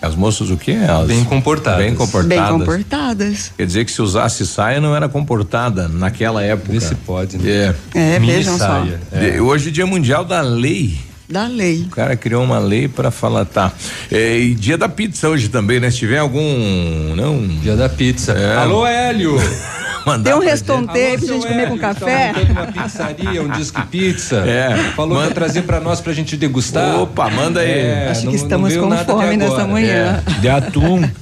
[0.00, 0.72] as moças o quê?
[0.72, 1.84] Elas bem comportadas.
[1.84, 2.48] Bem comportadas.
[2.48, 3.52] Bem comportadas.
[3.56, 6.72] Quer dizer que se usasse saia não era comportada naquela época.
[6.72, 7.74] Vê se pode, né?
[7.94, 9.00] É, é vejam saia.
[9.10, 9.16] só.
[9.16, 9.40] É.
[9.40, 10.98] Hoje é dia mundial da lei.
[11.28, 11.82] Da lei.
[11.82, 13.72] O cara criou uma lei para falar, tá.
[14.12, 15.90] É, e dia da pizza hoje também, né?
[15.90, 17.16] Se tiver algum.
[17.16, 17.46] Não.
[17.62, 18.32] Dia da pizza.
[18.32, 18.56] É.
[18.56, 19.36] Alô, Hélio!
[20.22, 22.32] Tem um restonte aí pra gente comer com café.
[22.32, 24.44] Tá uma pizzaria, um disque pizza.
[24.56, 24.76] É.
[24.94, 25.22] Falou manda...
[25.22, 27.00] que ia trazer pra nós pra gente degustar.
[27.00, 27.70] Opa, manda aí.
[27.70, 30.22] É, Acho não, que estamos com fome nessa manhã.
[30.26, 30.40] É.
[30.40, 31.02] De atum.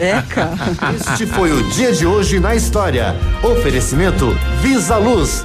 [0.00, 0.54] É, cara.
[0.94, 3.14] Este foi o dia de hoje na história.
[3.42, 5.44] Oferecimento Visa Luz.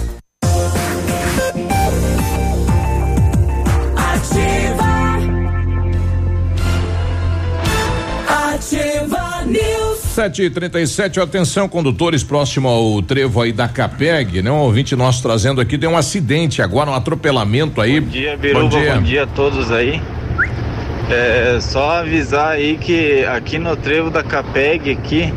[10.11, 10.21] News.
[10.21, 14.51] 7 e 37 atenção, condutores próximo ao trevo aí da Capeg, né?
[14.51, 18.01] Um ouvinte nosso trazendo aqui, deu um acidente agora, um atropelamento aí.
[18.01, 20.01] Bom dia, Biruba, bom dia, bom dia a todos aí.
[21.09, 25.33] É, só avisar aí que aqui no trevo da Capeg aqui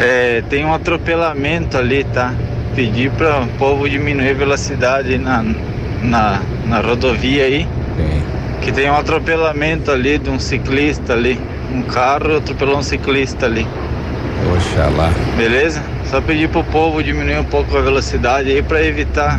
[0.00, 2.32] é, tem um atropelamento ali, tá?
[2.76, 5.44] Pedir para o povo diminuir a velocidade na,
[6.00, 7.66] na, na rodovia aí.
[8.62, 11.38] Que tem um atropelamento ali de um ciclista ali.
[11.76, 13.66] Um carro atropelou um ciclista ali.
[14.56, 15.12] Oxalá.
[15.36, 15.82] Beleza?
[16.10, 19.38] Só pedir pro povo diminuir um pouco a velocidade aí para evitar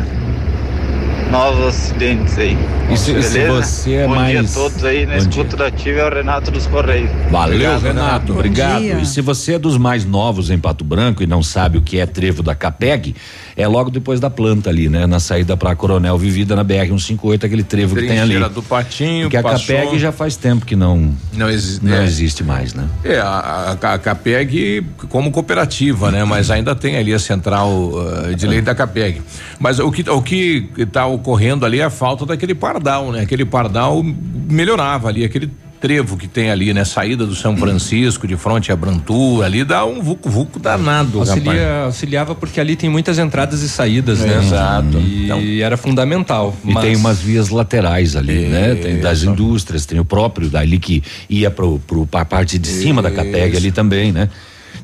[1.32, 2.56] novos acidentes aí.
[2.90, 4.30] E se, e se você é Bom mais.
[4.30, 7.10] dia a todos aí na escuta da ativa é o Renato dos Correios.
[7.28, 8.32] Valeu, Obrigado, Renato.
[8.32, 8.80] Bom Obrigado.
[8.80, 8.98] dia.
[9.00, 11.98] E se você é dos mais novos em Pato Branco e não sabe o que
[11.98, 13.16] é trevo da Capeg,
[13.58, 15.04] é logo depois da planta ali, né?
[15.06, 18.38] Na saída pra Coronel Vivida na BR 158, aquele trevo que tem ali.
[18.48, 22.04] Do Patinho, Porque a passou- Capeg já faz tempo que não Não, exi- não é.
[22.04, 22.84] existe mais, né?
[23.04, 26.24] É, a, a, a Capeg como cooperativa, né?
[26.24, 29.20] Mas ainda tem ali a central uh, de lei da Capeg.
[29.58, 33.22] Mas o que o que está ocorrendo ali é a falta daquele pardal, né?
[33.22, 34.02] Aquele pardal
[34.48, 35.50] melhorava ali, aquele
[35.80, 36.84] trevo que tem ali, né?
[36.84, 41.30] Saída do São Francisco, de frente a Brantu, ali dá um vucu-vucu danado, rapaz.
[41.38, 44.44] Auxilia, auxiliava porque ali tem muitas entradas e saídas, É, né?
[44.44, 44.98] exato.
[44.98, 46.54] E era fundamental.
[46.64, 48.74] E mas- tem umas vias laterais ali, né?
[48.74, 53.00] Tem das indústrias, tem o próprio dali que ia pro, pro pra parte de cima
[53.02, 54.28] da Capeg ali também, né?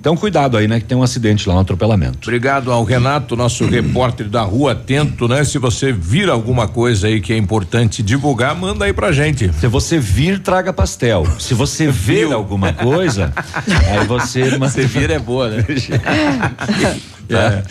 [0.05, 0.81] Então cuidado aí, né?
[0.81, 2.19] Que tem um acidente lá, um atropelamento.
[2.29, 5.43] Obrigado ao Renato, nosso repórter da rua, atento, né?
[5.45, 9.51] Se você vir alguma coisa aí que é importante divulgar, manda aí pra gente.
[9.55, 11.27] Se você vir, traga pastel.
[11.39, 13.33] Se você ver alguma coisa,
[13.67, 14.45] aí você.
[14.69, 15.65] Se vir é boa, né?
[17.29, 17.62] É.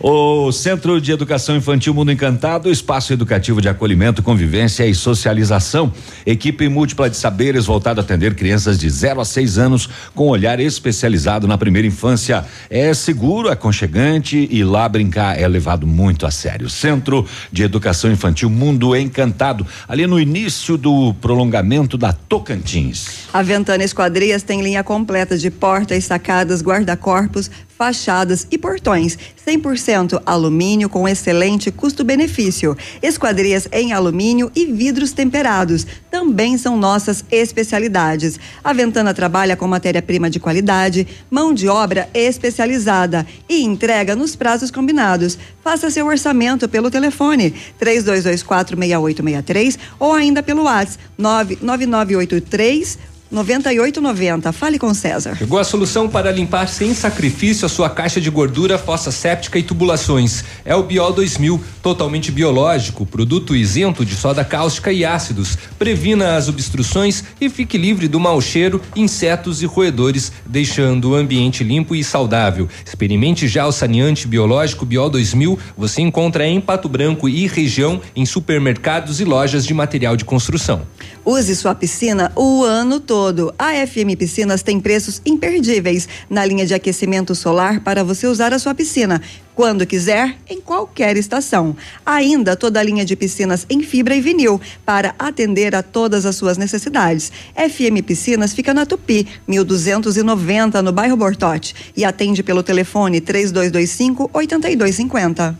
[0.00, 5.92] O Centro de Educação Infantil Mundo Encantado, espaço educativo de acolhimento, convivência e socialização.
[6.26, 10.60] Equipe múltipla de saberes voltado a atender crianças de 0 a 6 anos com olhar
[10.60, 12.44] especializado na primeira infância.
[12.68, 16.68] É seguro, aconchegante e lá brincar é levado muito a sério.
[16.68, 23.24] Centro de Educação Infantil Mundo Encantado, ali no início do prolongamento da Tocantins.
[23.32, 29.18] A Ventana Esquadrias tem linha completa de portas, sacadas, guarda-corpos, fachadas e portões.
[29.46, 32.76] 100% alumínio com excelente custo-benefício.
[33.02, 38.38] Esquadrias em alumínio e vidros temperados também são nossas especialidades.
[38.62, 44.70] A Ventana trabalha com matéria-prima de qualidade, mão de obra especializada e entrega nos prazos
[44.70, 45.36] combinados.
[45.62, 54.52] Faça seu orçamento pelo telefone 32246863 ou ainda pelo WhatsApp 99983 9890.
[54.52, 55.36] Fale com César.
[55.36, 59.62] Chegou a solução para limpar sem sacrifício a sua caixa de gordura, fossa séptica e
[59.62, 60.44] tubulações.
[60.64, 65.58] É o Biol 2000, totalmente biológico, produto isento de soda cáustica e ácidos.
[65.78, 71.64] Previna as obstruções e fique livre do mau cheiro, insetos e roedores, deixando o ambiente
[71.64, 72.68] limpo e saudável.
[72.86, 75.58] Experimente já o saneante biológico Biol 2000.
[75.76, 80.82] Você encontra em Pato Branco e região em supermercados e lojas de material de construção.
[81.24, 83.54] Use sua piscina o ano todo.
[83.58, 88.58] A FM Piscinas tem preços imperdíveis na linha de aquecimento solar para você usar a
[88.58, 89.22] sua piscina
[89.54, 91.76] quando quiser, em qualquer estação.
[92.04, 96.36] Ainda toda a linha de piscinas em fibra e vinil para atender a todas as
[96.36, 97.30] suas necessidades.
[97.54, 105.56] FM Piscinas fica na Tupi, 1290 no bairro Bortote e atende pelo telefone 3225 8250.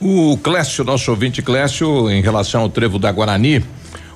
[0.00, 3.64] O Clécio, nosso ouvinte Clécio, em relação ao trevo da Guarani.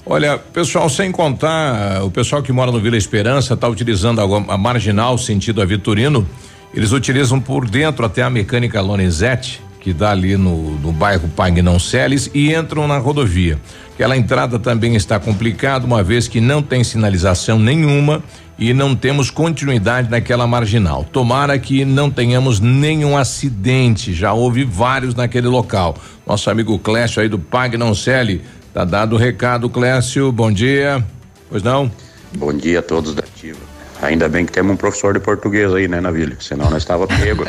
[0.08, 4.56] Olha, pessoal, sem contar, o pessoal que mora no Vila Esperança está utilizando a, a
[4.56, 6.24] marginal sentido a Vitorino.
[6.72, 11.76] Eles utilizam por dentro até a mecânica Lonizete, que dá ali no, no bairro Pagnão
[11.80, 13.58] Celes, e entram na rodovia.
[13.94, 18.22] Aquela entrada também está complicada, uma vez que não tem sinalização nenhuma
[18.56, 21.02] e não temos continuidade naquela marginal.
[21.02, 24.14] Tomara que não tenhamos nenhum acidente.
[24.14, 25.96] Já houve vários naquele local.
[26.24, 28.42] Nosso amigo Clécio aí do Pagnão Cele,
[28.76, 30.30] tá dado o recado, Clécio.
[30.30, 31.02] Bom dia.
[31.48, 31.90] Pois não?
[32.36, 33.56] Bom dia a todos da Ativa.
[34.02, 36.36] Ainda bem que temos um professor de português aí, né, Navilho?
[36.42, 37.44] Senão nós estava pego.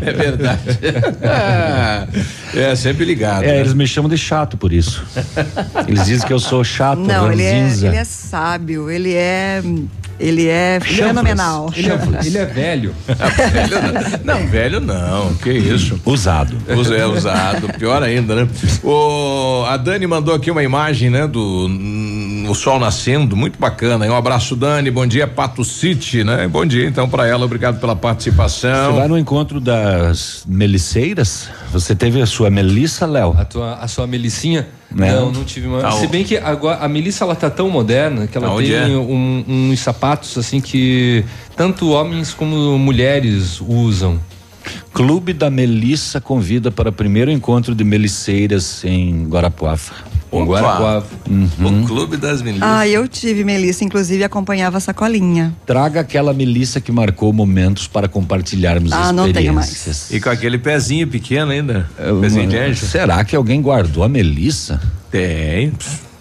[0.00, 0.60] é verdade.
[2.58, 3.44] é, sempre ligado.
[3.44, 3.60] É, né?
[3.60, 5.04] eles me chamam de chato por isso.
[5.86, 9.62] Eles dizem que eu sou chato, Não, ele é, ele é sábio, ele é.
[10.20, 11.72] Ele é fenomenal.
[11.76, 12.94] Ele é, ele é velho.
[14.24, 16.00] Não, velho não, que isso.
[16.04, 16.56] Usado.
[16.76, 18.48] Usa- É usado, pior ainda, né?
[18.84, 21.68] O, a Dani mandou aqui uma imagem, né, do
[22.48, 24.04] o sol nascendo, muito bacana.
[24.04, 24.10] hein?
[24.10, 24.90] Um abraço, Dani.
[24.90, 26.46] Bom dia, Pato City, né?
[26.48, 27.44] Bom dia, então, para ela.
[27.44, 28.96] Obrigado pela Você participação.
[28.96, 31.48] vai no encontro das meliceiras?
[31.72, 33.34] Você teve a sua Melissa, Léo?
[33.38, 34.68] A, tua, a sua Melicinha?
[34.94, 35.06] Não.
[35.26, 35.86] Não, não tive uma.
[35.86, 38.86] Ah, Se bem que agora a Melissa ela tá tão moderna que ela tem é?
[38.88, 41.24] um- uns sapatos assim que
[41.56, 44.20] tanto homens como mulheres usam.
[44.92, 50.11] Clube da Melissa convida para o primeiro encontro de meliceiras em Guarapuava.
[50.40, 51.06] Guarapuava.
[51.28, 51.82] Uhum.
[51.82, 52.68] O Clube das Meninas.
[52.68, 55.54] Ah, eu tive Melissa, inclusive acompanhava a sacolinha.
[55.66, 60.10] Traga aquela Melissa que marcou momentos para compartilharmos Ah, não tenho experiências.
[60.10, 61.88] E com aquele pezinho pequeno ainda.
[61.98, 62.86] Eu- pezinho de anjo.
[62.86, 64.80] Será que alguém guardou a Melissa?
[65.10, 65.72] Tem.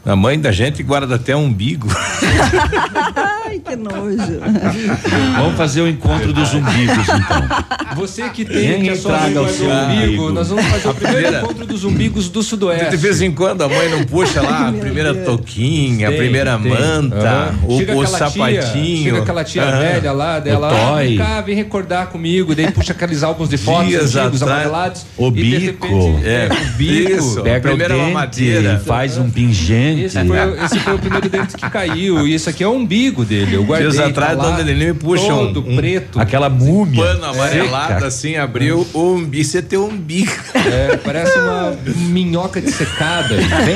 [0.03, 1.87] A mãe da gente guarda até umbigo.
[3.45, 4.17] Ai, que nojo.
[5.37, 7.95] Vamos fazer o encontro dos umbigos, então.
[7.97, 10.31] Você que tem Quem que a sua mãe o seu o umbigo, umbigo?
[10.31, 12.89] nós vamos fazer o A primeiro primeira- encontro dos umbigos do sudoeste.
[12.89, 16.57] De vez em quando a mãe não puxa lá a primeira touquinha, a Tem, primeira
[16.57, 16.71] tem.
[16.71, 17.59] manta, Aham.
[17.67, 19.03] o, Chega o aquela tia- sapatinho.
[19.03, 19.79] chega aquela tia Aham.
[19.79, 21.07] velha lá dela, O ah, toy.
[21.09, 24.65] vem cá, vem recordar comigo, daí puxa aqueles álbuns de fotos Dias antigos, atrás.
[24.65, 25.05] amarelados.
[25.17, 25.87] O e de bico.
[25.87, 27.11] repente- É, o bico.
[27.11, 27.41] isso.
[27.43, 28.81] Pega primeira o dente, mamadeira.
[28.85, 29.90] faz um pingente.
[29.99, 32.27] Esse foi, esse foi o primeiro dente que caiu.
[32.27, 33.55] E esse aqui é o umbigo dele.
[33.55, 33.89] Eu guardei.
[33.89, 36.19] Dias atrás, tá Dona Nenê me puxa um- todo um- preto.
[36.19, 37.03] Aquela múmia.
[37.03, 38.07] Pano amarelado seca.
[38.07, 39.43] assim, abriu o umbigo.
[39.43, 40.31] Você tem um umbigo.
[40.55, 41.75] É, parece uma
[42.09, 43.35] minhoca de secada.
[43.35, 43.75] Vem,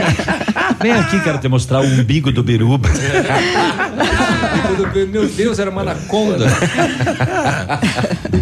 [0.81, 2.89] vem aqui, quero te mostrar o umbigo do biruba.
[5.11, 6.47] Meu Deus, era uma anaconda.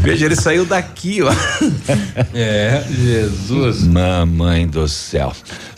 [0.01, 1.31] Veja, ele saiu daqui, ó.
[2.33, 2.83] É.
[2.89, 3.83] Jesus.
[3.83, 5.33] Mamãe do céu.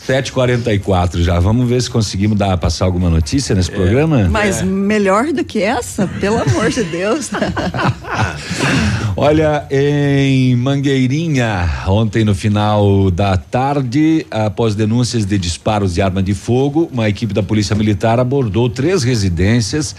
[0.08, 1.40] 7h44 já.
[1.40, 4.28] Vamos ver se conseguimos dar, passar alguma notícia nesse programa?
[4.30, 7.32] Mas melhor do que essa, pelo amor de Deus.
[9.18, 16.34] Olha, em Mangueirinha, ontem no final da tarde, após denúncias de disparos de arma de
[16.34, 19.96] fogo, uma equipe da Polícia Militar abordou três residências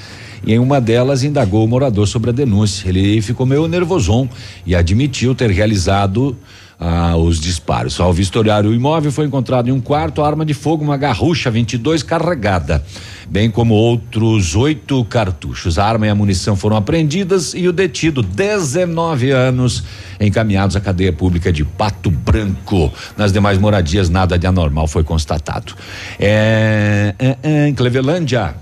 [0.46, 2.88] e em uma delas indagou o morador sobre a denúncia.
[2.88, 4.28] Ele ficou meio nervoson
[4.64, 6.36] e admitiu ter realizado
[6.78, 7.98] ah, os disparos.
[8.00, 12.02] Ao vistoriar o imóvel, foi encontrado em um quarto arma de fogo, uma garrucha 22
[12.02, 12.84] carregada,
[13.28, 15.78] bem como outros oito cartuchos.
[15.78, 19.84] A arma e a munição foram apreendidas e o detido, 19 anos,
[20.20, 22.92] encaminhados à cadeia pública de Pato Branco.
[23.16, 25.74] Nas demais moradias, nada de anormal foi constatado.
[26.18, 28.54] É, é, é, em Clevelândia,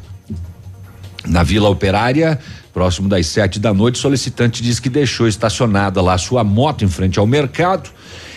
[1.27, 2.39] na Vila Operária,
[2.75, 6.89] próximo das sete da noite, o solicitante diz que deixou estacionada lá sua moto em
[6.89, 7.89] frente ao mercado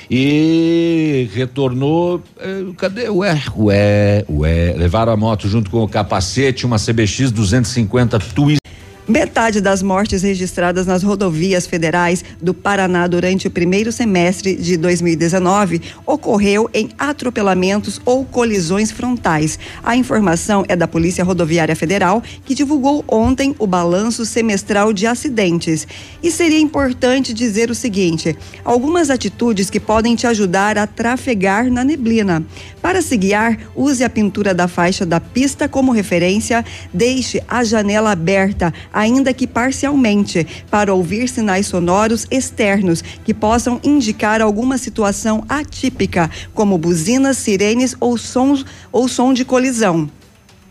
[0.09, 2.21] e retornou.
[2.39, 3.09] eh, cadê?
[3.09, 4.73] Ué, ué, ué.
[4.77, 8.66] Levaram a moto junto com o capacete, uma CBX 250 Twist.
[9.07, 15.81] Metade das mortes registradas nas rodovias federais do Paraná durante o primeiro semestre de 2019
[16.05, 19.57] ocorreu em atropelamentos ou colisões frontais.
[19.81, 25.87] A informação é da Polícia Rodoviária Federal, que divulgou ontem o balanço semestral de acidentes.
[26.21, 28.35] E seria importante dizer o seguinte:
[28.65, 32.45] algumas atitudes que podem te ajudar a trafegar na neblina.
[32.81, 38.11] Para se guiar, use a pintura da faixa da pista como referência, deixe a janela
[38.11, 46.31] aberta, ainda que parcialmente, para ouvir sinais sonoros externos que possam indicar alguma situação atípica,
[46.51, 50.09] como buzinas, sirenes ou sons ou som de colisão.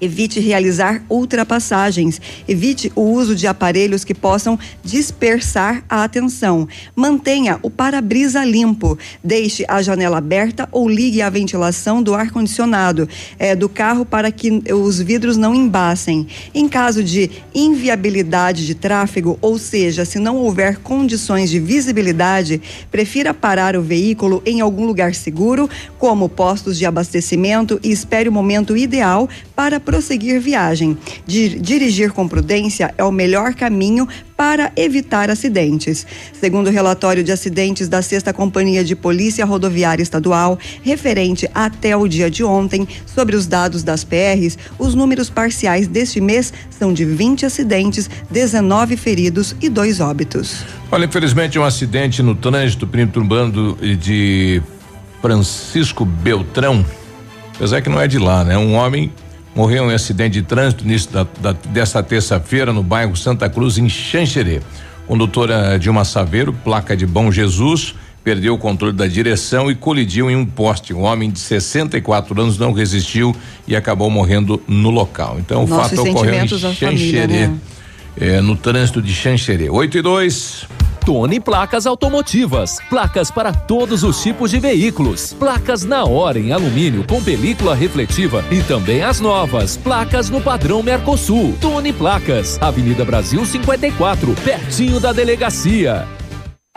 [0.01, 2.20] Evite realizar ultrapassagens.
[2.47, 6.68] Evite o uso de aparelhos que possam dispersar a atenção.
[6.94, 8.99] Mantenha o para-brisa limpo.
[9.22, 14.62] Deixe a janela aberta ou ligue a ventilação do ar-condicionado eh, do carro para que
[14.72, 16.26] os vidros não embacem.
[16.55, 23.32] Em caso de inviabilidade de tráfego, ou seja, se não houver condições de visibilidade, prefira
[23.32, 25.68] parar o veículo em algum lugar seguro,
[25.99, 30.99] como postos de abastecimento, e espere o momento ideal para prosseguir viagem.
[31.24, 34.07] Di- dirigir com prudência é o melhor caminho
[34.37, 36.07] para evitar acidentes.
[36.39, 42.07] Segundo o relatório de acidentes da Sexta Companhia de Polícia Rodoviária Estadual, referente até o
[42.07, 47.05] dia de ontem, sobre os dados das PRs, os números parciais deste mês são de
[47.05, 50.64] 20 acidentes, 19 feridos e dois óbitos.
[50.91, 54.61] Olha, infelizmente um acidente no trânsito perímetro urbano de
[55.22, 56.84] Francisco Beltrão,
[57.55, 58.59] apesar que não é de lá, né?
[58.59, 59.11] Um homem
[59.57, 63.88] morreu em acidente de trânsito nisso da, da, dessa terça-feira no bairro Santa Cruz, em
[63.88, 64.61] Xanxerê.
[65.07, 70.36] Condutora Dilma Saveiro, placa de Bom Jesus, perdeu o controle da direção e colidiu em
[70.36, 70.92] um poste.
[70.92, 73.34] Um homem de 64 anos não resistiu
[73.66, 75.38] e acabou morrendo no local.
[75.38, 77.59] Então o fato ocorreu em à família, Xanxerê, né?
[78.20, 79.70] eh, no trânsito de Xanxerê.
[79.70, 80.68] 8 e 2.
[81.07, 82.80] Tony Placas Automotivas.
[82.90, 85.32] Placas para todos os tipos de veículos.
[85.34, 89.76] Placas na hora em alumínio com película refletiva e também as novas.
[89.76, 91.57] Placas no padrão Mercosul.
[91.61, 92.61] Tony Placas.
[92.61, 96.16] Avenida Brasil 54, pertinho da delegacia.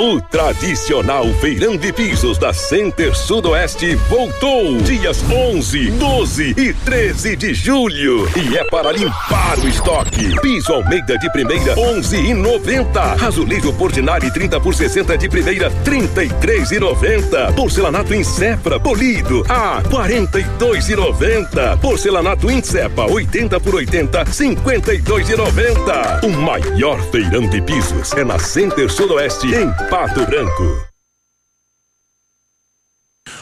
[0.00, 7.52] O tradicional feirão de pisos da Center Sudoeste voltou dias 11, 12 e 13 de
[7.52, 10.40] julho e é para limpar o estoque.
[10.40, 13.26] Piso Almeida de primeira 11 e 90.
[13.26, 17.52] Azulejo Portinari 30 por 60 de primeira 33 e 90.
[17.52, 21.76] Porcelanato Incepra polido a 42 e 90.
[21.76, 26.20] Porcelanato Incepa 80 por 80 52 e 90.
[26.24, 30.86] O maior feirão de pisos é na Center Sudoeste em Pato Branco.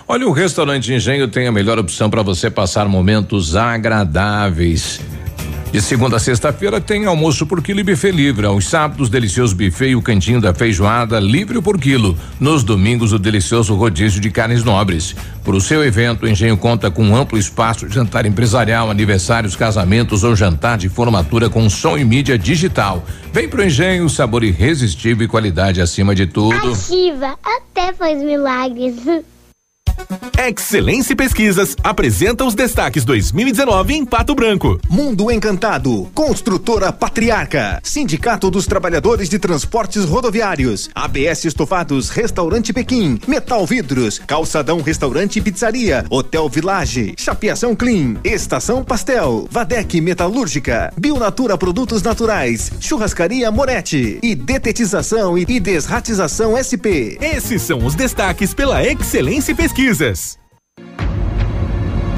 [0.08, 4.98] Olha, o restaurante Engenho tem a melhor opção para você passar momentos agradáveis.
[5.70, 8.46] De segunda a sexta-feira tem almoço por quilo e buffet livre.
[8.46, 12.16] Aos sábados, delicioso buffet e o cantinho da feijoada livre por quilo.
[12.40, 15.14] Nos domingos, o delicioso rodízio de carnes nobres.
[15.44, 19.54] Para o seu evento, o Engenho conta com um amplo espaço de jantar empresarial, aniversários,
[19.54, 23.04] casamentos ou jantar de formatura com som e mídia digital.
[23.30, 26.72] Vem pro Engenho, sabor irresistível e qualidade acima de tudo.
[26.72, 28.96] Ativa até faz milagres.
[30.38, 34.80] Excelência Pesquisas apresenta os destaques 2019 em Pato Branco.
[34.88, 43.66] Mundo Encantado, Construtora Patriarca, Sindicato dos Trabalhadores de Transportes Rodoviários, ABS Estofados, Restaurante Pequim, Metal
[43.66, 52.00] Vidros, Calçadão Restaurante e Pizzaria, Hotel Village, Chapeação Clean, Estação Pastel, Vadec Metalúrgica, Bionatura Produtos
[52.02, 57.18] Naturais, Churrascaria Moretti e Detetização e Desratização SP.
[57.20, 59.87] Esses são os destaques pela Excelência Pesquisas.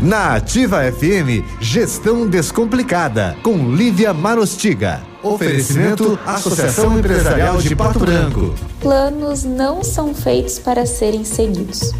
[0.02, 5.00] Na Ativa FM, Gestão Descomplicada, com Lívia Marostiga.
[5.22, 8.56] Oferecimento Associação Empresarial de Pato Branco.
[8.80, 11.92] Planos não são feitos para serem seguidos.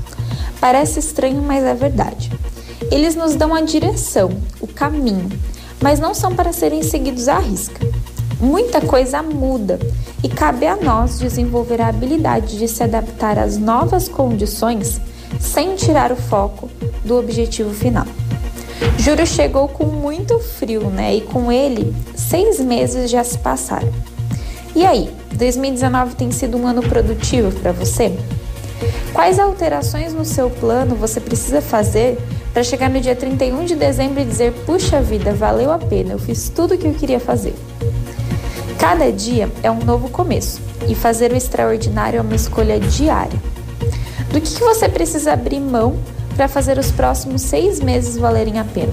[0.61, 2.33] Parece estranho, mas é verdade.
[2.91, 5.29] Eles nos dão a direção, o caminho,
[5.81, 7.87] mas não são para serem seguidos à risca.
[8.41, 9.79] Muita coisa muda
[10.21, 15.01] e cabe a nós desenvolver a habilidade de se adaptar às novas condições
[15.41, 16.69] sem tirar o foco
[17.05, 18.07] do objetivo final.
[18.99, 21.17] Júlio chegou com muito frio, né?
[21.17, 23.93] E com ele, seis meses já se passaram.
[24.75, 28.13] E aí, 2019 tem sido um ano produtivo para você?
[29.13, 32.19] Quais alterações no seu plano você precisa fazer
[32.53, 36.19] para chegar no dia 31 de dezembro e dizer: puxa vida, valeu a pena, eu
[36.19, 37.55] fiz tudo o que eu queria fazer?
[38.79, 43.39] Cada dia é um novo começo e fazer o extraordinário é uma escolha diária.
[44.31, 45.99] Do que, que você precisa abrir mão
[46.37, 48.93] para fazer os próximos seis meses valerem a pena?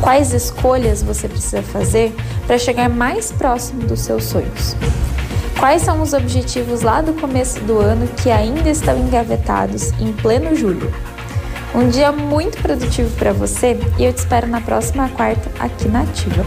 [0.00, 2.14] Quais escolhas você precisa fazer
[2.46, 4.76] para chegar mais próximo dos seus sonhos?
[5.58, 10.54] Quais são os objetivos lá do começo do ano que ainda estão engavetados em pleno
[10.54, 10.92] julho?
[11.74, 16.02] Um dia muito produtivo para você e eu te espero na próxima quarta aqui na
[16.02, 16.44] Ativa.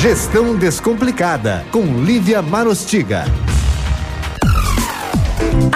[0.00, 3.24] Gestão Descomplicada, com Lívia Marostiga.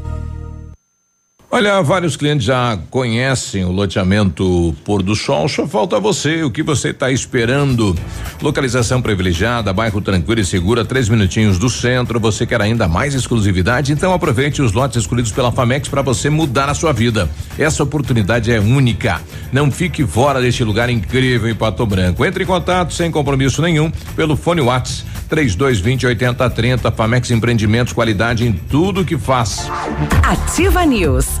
[1.53, 6.63] Olha, vários clientes já conhecem o loteamento Pôr do Sol, só falta você, o que
[6.63, 7.93] você está esperando?
[8.41, 13.91] Localização privilegiada, bairro tranquilo e segura, três minutinhos do centro, você quer ainda mais exclusividade?
[13.91, 17.29] Então aproveite os lotes escolhidos pela Famex para você mudar a sua vida.
[17.59, 19.19] Essa oportunidade é única.
[19.51, 22.23] Não fique fora deste lugar incrível em Pato Branco.
[22.23, 28.53] Entre em contato sem compromisso nenhum pelo fone Whats 3220 8030 Famex Empreendimentos, qualidade em
[28.53, 29.69] tudo que faz.
[30.23, 31.40] Ativa News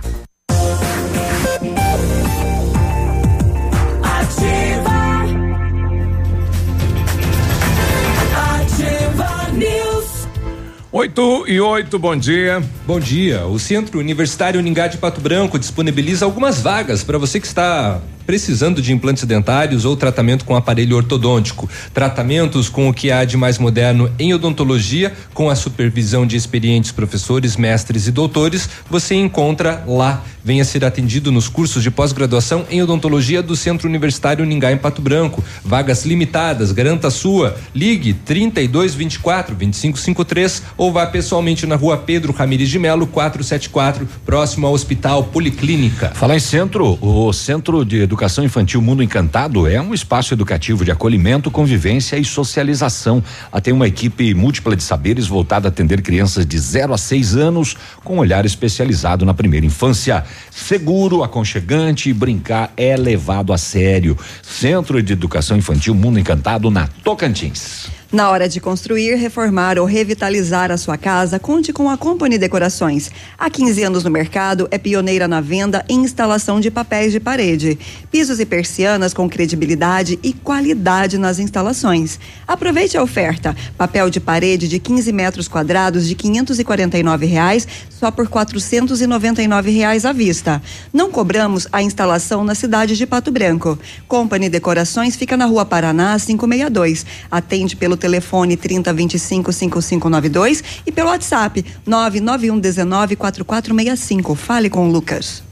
[11.01, 12.61] 8 e 8, bom dia.
[12.85, 13.47] Bom dia.
[13.47, 18.81] O Centro Universitário Uningá de Pato Branco disponibiliza algumas vagas para você que está precisando
[18.81, 21.69] de implantes dentários ou tratamento com aparelho ortodôntico.
[21.93, 26.91] Tratamentos com o que há de mais moderno em odontologia, com a supervisão de experientes
[26.91, 30.23] professores, mestres e doutores, você encontra lá.
[30.43, 35.01] Venha ser atendido nos cursos de pós-graduação em odontologia do Centro Universitário Uningá em Pato
[35.01, 35.43] Branco.
[35.63, 37.55] Vagas limitadas, garanta a sua.
[37.75, 44.07] Ligue 32 24 25 53 ou vá pessoalmente na rua Pedro Ramires de Melo 474,
[44.25, 46.11] próximo ao Hospital Policlínica.
[46.15, 50.91] Falar em centro, o Centro de Educação Infantil Mundo Encantado é um espaço educativo de
[50.91, 53.23] acolhimento, convivência e socialização.
[53.53, 57.37] Lá tem uma equipe múltipla de saberes voltada a atender crianças de 0 a 6
[57.37, 60.25] anos com olhar especializado na primeira infância.
[60.51, 64.17] Seguro, aconchegante e brincar é levado a sério.
[64.43, 68.00] Centro de Educação Infantil Mundo Encantado na Tocantins.
[68.11, 73.09] Na hora de construir, reformar ou revitalizar a sua casa, conte com a Company Decorações.
[73.39, 77.79] Há 15 anos no mercado, é pioneira na venda e instalação de papéis de parede,
[78.11, 82.19] pisos e persianas com credibilidade e qualidade nas instalações.
[82.45, 88.27] Aproveite a oferta: papel de parede de 15 metros quadrados de 549 reais, só por
[88.27, 90.61] 499 reais à vista.
[90.91, 93.79] Não cobramos a instalação na cidade de Pato Branco.
[94.05, 97.05] Company Decorações fica na Rua Paraná 562.
[97.31, 104.35] Atende pelo telefone 3025 5592 e pelo WhatsApp 991 19 4465.
[104.35, 105.43] Fale com o Lucas.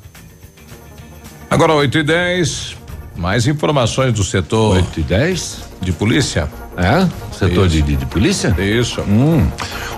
[1.50, 2.78] Agora 8 e 10
[3.16, 4.78] mais informações do setor.
[4.78, 6.50] 8 e 10 De polícia.
[6.76, 7.08] É?
[7.34, 8.56] Setor de, de, de polícia?
[8.60, 9.02] Isso.
[9.02, 9.48] Hum.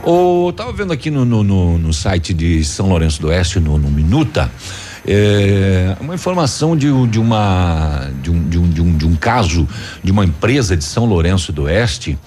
[0.03, 3.77] O, tava vendo aqui no, no, no, no site de São Lourenço do Oeste, no,
[3.77, 4.49] no Minuta,
[5.05, 9.67] é, uma informação de, de uma de um, de, um, de, um, de um caso
[10.03, 12.17] de uma empresa de São Lourenço do Oeste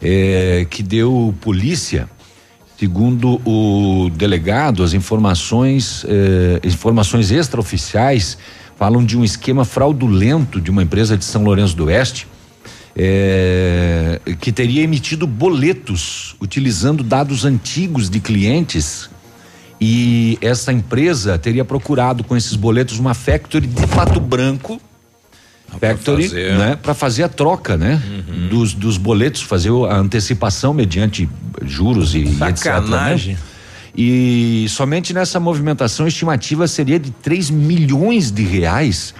[0.00, 2.08] é, que deu polícia
[2.78, 8.38] segundo o delegado as informações é, informações extraoficiais
[8.76, 12.26] falam de um esquema fraudulento de uma empresa de São Lourenço do Oeste
[12.96, 19.10] é, que teria emitido boletos utilizando dados antigos de clientes
[19.80, 24.80] e essa empresa teria procurado com esses boletos uma factory de Pato Branco
[25.80, 26.54] factory, fazer.
[26.58, 28.48] né, para fazer a troca, né, Uhum.
[28.48, 31.28] dos, dos boletos, fazer a antecipação mediante
[31.62, 32.56] juros e, e etc.
[32.56, 33.34] Sacanagem.
[33.34, 33.40] né?
[33.96, 39.12] E somente nessa movimentação estimativa seria de 3 milhões de reais.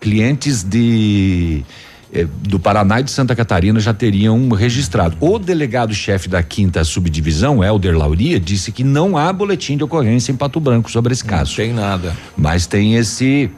[0.00, 1.64] Clientes de
[2.12, 5.16] eh, do Paraná e de Santa Catarina já teriam registrado.
[5.20, 10.36] O delegado-chefe da quinta subdivisão, Helder Lauria, disse que não há boletim de ocorrência em
[10.36, 11.54] Pato Branco sobre esse caso.
[11.56, 12.16] tem nada.
[12.36, 13.50] Mas tem esse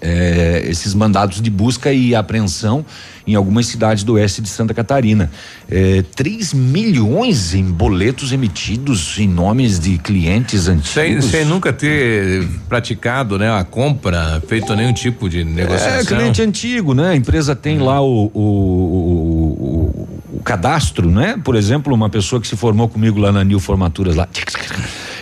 [0.00, 2.84] eh, esses mandados de busca e apreensão
[3.26, 5.30] em algumas cidades do oeste de Santa Catarina.
[5.70, 11.24] Eh, 3 milhões em boletos emitidos em nomes de clientes Sem, antigos.
[11.26, 15.98] sem nunca ter praticado, né, a compra, feito nenhum tipo de negociação.
[16.00, 17.10] É, cliente antigo, né?
[17.10, 21.38] A empresa tem lá o, o, o, o- o cadastro, né?
[21.44, 24.28] Por exemplo, uma pessoa que se formou comigo lá na Nil Formaturas lá.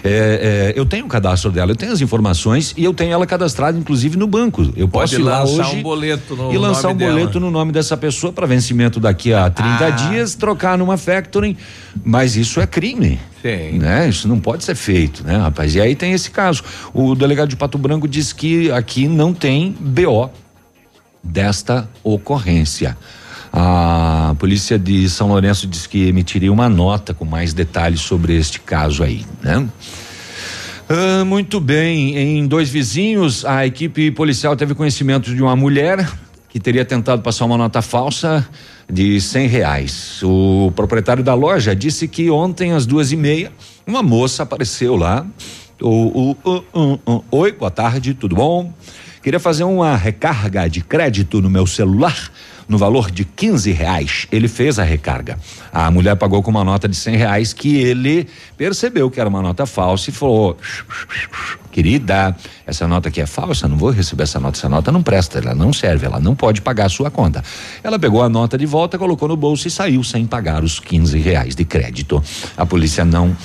[0.07, 3.27] É, é, eu tenho o cadastro dela, eu tenho as informações e eu tenho ela
[3.27, 4.63] cadastrada, inclusive, no banco.
[4.77, 7.13] Eu Pode posso ir lá lançar hoje um boleto no e lançar um dela.
[7.13, 9.91] boleto no nome dessa pessoa para vencimento daqui a 30 Ah.
[9.91, 11.57] dias, trocar numa factoring.
[12.05, 13.19] Mas isso é crime.
[13.43, 13.79] Sim.
[13.79, 14.09] Né?
[14.09, 15.75] Isso não pode ser feito, né, rapaz?
[15.75, 16.63] E aí tem esse caso.
[16.93, 20.31] O delegado de Pato Branco disse que aqui não tem BO
[21.23, 22.97] desta ocorrência.
[23.59, 28.61] A polícia de São Lourenço disse que emitiria uma nota com mais detalhes sobre este
[28.61, 29.67] caso aí, né?
[30.87, 32.19] Ah, muito bem.
[32.19, 36.07] Em dois vizinhos, a equipe policial teve conhecimento de uma mulher
[36.51, 38.47] que teria tentado passar uma nota falsa
[38.93, 40.21] de cem reais.
[40.23, 43.51] O proprietário da loja disse que ontem às duas e meia
[43.87, 45.27] uma moça apareceu lá.
[45.81, 48.71] O- o- o- Oi, boa tarde, tudo bom?
[49.23, 52.31] Queria fazer uma recarga de crédito no meu celular.
[52.69, 54.27] No valor de 15 reais.
[54.31, 55.39] Ele fez a recarga.
[55.73, 59.43] A mulher pagou com uma nota de 100 reais que ele percebeu que era uma
[59.43, 60.57] nota falsa e falou:
[61.71, 62.35] querida,
[62.67, 65.55] essa nota aqui é falsa, não vou receber essa nota, essa nota não presta, ela
[65.55, 67.45] não serve, ela não pode pagar a sua conta.
[67.83, 71.19] Ela pegou a nota de volta, colocou no bolso e saiu sem pagar os 15
[71.19, 72.23] reais de crédito.
[72.57, 73.37] A polícia não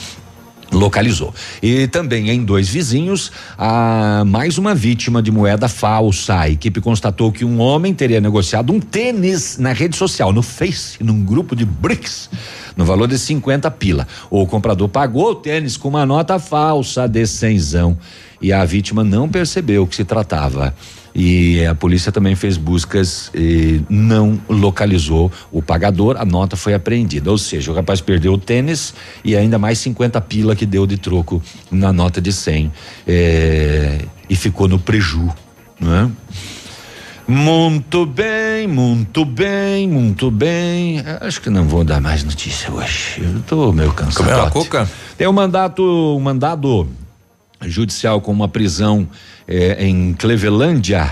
[0.72, 1.34] localizou.
[1.62, 6.40] E também em dois vizinhos, há mais uma vítima de moeda falsa.
[6.40, 11.04] A equipe constatou que um homem teria negociado um tênis na rede social, no Face,
[11.04, 12.30] num grupo de BRICS,
[12.76, 14.08] no valor de 50 pila.
[14.30, 17.98] O comprador pagou o tênis com uma nota falsa de cenzão
[18.42, 20.74] e a vítima não percebeu que se tratava
[21.14, 27.30] e a polícia também fez buscas e não localizou o pagador, a nota foi apreendida.
[27.30, 28.94] Ou seja, o rapaz perdeu o tênis
[29.24, 32.72] e ainda mais 50 pila que deu de troco na nota de 100
[33.08, 35.30] é, e ficou no preju,
[35.80, 36.10] não é?
[37.28, 41.02] Muito bem, muito bem, muito bem.
[41.22, 43.22] Acho que não vou dar mais notícia hoje.
[43.22, 44.26] Eu tô meio cansado.
[44.26, 44.90] Comeu uma cuca?
[45.18, 46.90] Tem um mandato, um mandado
[47.64, 49.08] judicial com uma prisão
[49.48, 51.12] eh, em Clevelândia.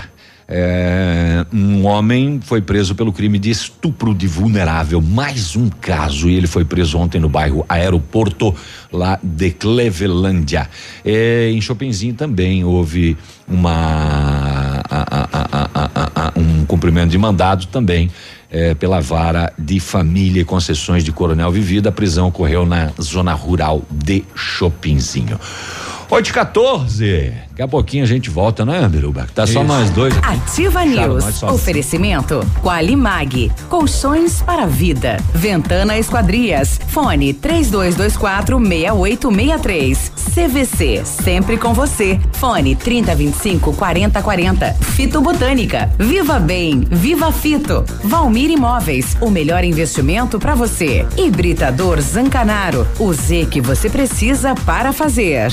[0.52, 5.00] Eh, um homem foi preso pelo crime de estupro de vulnerável.
[5.00, 6.28] Mais um caso.
[6.28, 8.52] E ele foi preso ontem no bairro Aeroporto,
[8.92, 10.68] lá de Clevelândia.
[11.04, 15.06] Eh, em Chopinzinho também houve uma a-
[15.72, 18.10] a- a- um cumprimento de mandado também.
[18.52, 23.32] eh, pela vara de família e concessões de Coronel Vivida, a prisão ocorreu na zona
[23.32, 25.38] rural de Chopinzinho.
[26.10, 29.26] 8 e 14 Daqui a pouquinho a gente volta, não é, Biruba?
[29.34, 29.64] Tá só Isso.
[29.64, 30.28] nós dois aqui.
[30.28, 31.42] Ativa News.
[31.42, 33.52] Oferecimento Qualimag.
[33.68, 35.18] Colchões para a vida.
[35.34, 36.80] Ventana Esquadrias.
[36.88, 40.12] Fone 3224 6863.
[40.34, 41.02] CVC.
[41.04, 42.18] Sempre com você.
[42.32, 44.72] Fone 3025 4040.
[44.80, 45.92] Fito Botânica.
[45.98, 46.80] Viva Bem.
[46.90, 47.84] Viva Fito.
[48.02, 49.18] Valmir Imóveis.
[49.20, 51.06] O melhor investimento para você.
[51.14, 52.86] Hibridador Zancanaro.
[52.98, 55.52] O Z que você precisa para fazer.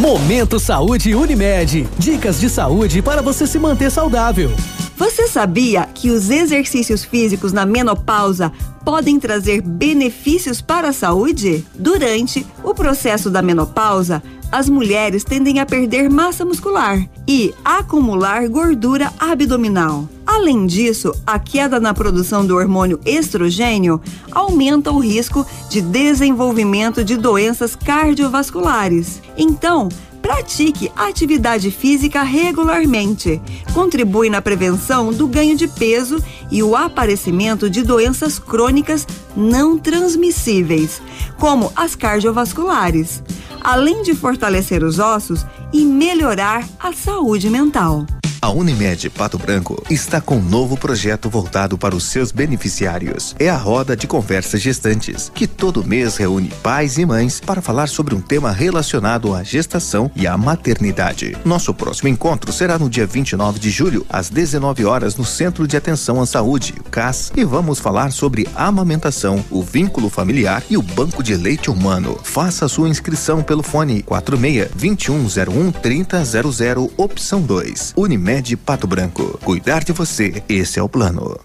[0.00, 1.86] Momento Saúde Unimed.
[1.98, 4.50] Dicas de saúde para você se manter saudável.
[4.96, 8.50] Você sabia que os exercícios físicos na menopausa
[8.82, 11.66] podem trazer benefícios para a saúde?
[11.74, 19.12] Durante o processo da menopausa, as mulheres tendem a perder massa muscular e acumular gordura
[19.18, 20.08] abdominal.
[20.26, 27.16] Além disso, a queda na produção do hormônio estrogênio aumenta o risco de desenvolvimento de
[27.16, 29.20] doenças cardiovasculares.
[29.36, 29.88] Então,
[30.20, 33.40] Pratique atividade física regularmente.
[33.72, 41.00] Contribui na prevenção do ganho de peso e o aparecimento de doenças crônicas não transmissíveis,
[41.38, 43.22] como as cardiovasculares,
[43.60, 48.06] além de fortalecer os ossos e melhorar a saúde mental.
[48.42, 53.36] A Unimed Pato Branco está com um novo projeto voltado para os seus beneficiários.
[53.38, 57.86] É a Roda de Conversas Gestantes, que todo mês reúne pais e mães para falar
[57.88, 61.36] sobre um tema relacionado à gestação e à maternidade.
[61.44, 65.76] Nosso próximo encontro será no dia 29 de julho, às 19 horas, no Centro de
[65.76, 71.22] Atenção à Saúde, CAS, e vamos falar sobre amamentação, o vínculo familiar e o banco
[71.22, 72.18] de leite humano.
[72.24, 77.92] Faça sua inscrição pelo fone 46 2101 3000, opção 2.
[77.98, 78.29] Unimed
[78.64, 79.38] Pato Branco.
[79.44, 81.36] Cuidar de você, esse é o plano.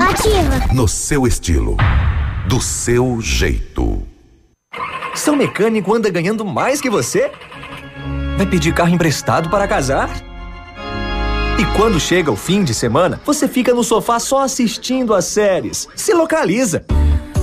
[0.00, 0.72] Ativa.
[0.72, 1.76] No seu estilo.
[2.48, 4.02] Do seu jeito.
[5.14, 7.30] Seu mecânico anda ganhando mais que você?
[8.38, 10.08] Vai pedir carro emprestado para casar?
[11.58, 15.86] E quando chega o fim de semana, você fica no sofá só assistindo as séries.
[15.94, 16.84] Se localiza!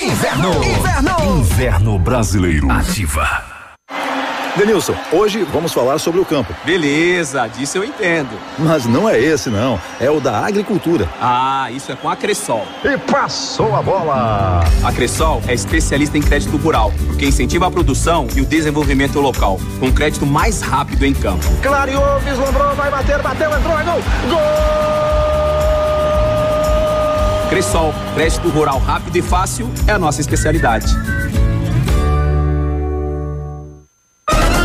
[0.00, 0.64] Inverno.
[0.64, 1.36] Inverno.
[1.36, 2.70] Inverno brasileiro.
[2.72, 3.44] Ativa.
[4.56, 6.54] Denilson, hoje vamos falar sobre o campo.
[6.64, 8.30] Beleza, disso eu entendo.
[8.58, 11.06] Mas não é esse não, é o da agricultura.
[11.20, 12.66] Ah, isso é com a Cressol.
[12.82, 14.64] E passou a bola!
[14.82, 19.60] A Cressol é especialista em crédito rural, porque incentiva a produção e o desenvolvimento local,
[19.78, 21.46] com crédito mais rápido em campo.
[21.62, 24.02] Clareou, vislumbrou, vai bater, bateu, entrou, é gol!
[24.30, 25.39] Gol!
[27.50, 30.86] Cressol, crédito rural rápido e fácil é a nossa especialidade.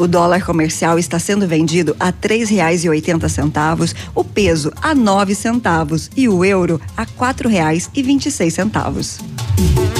[0.00, 6.26] O dólar comercial está sendo vendido a R$ 3,80, o peso a R$ centavos e
[6.26, 9.99] o euro a R$ 4,26.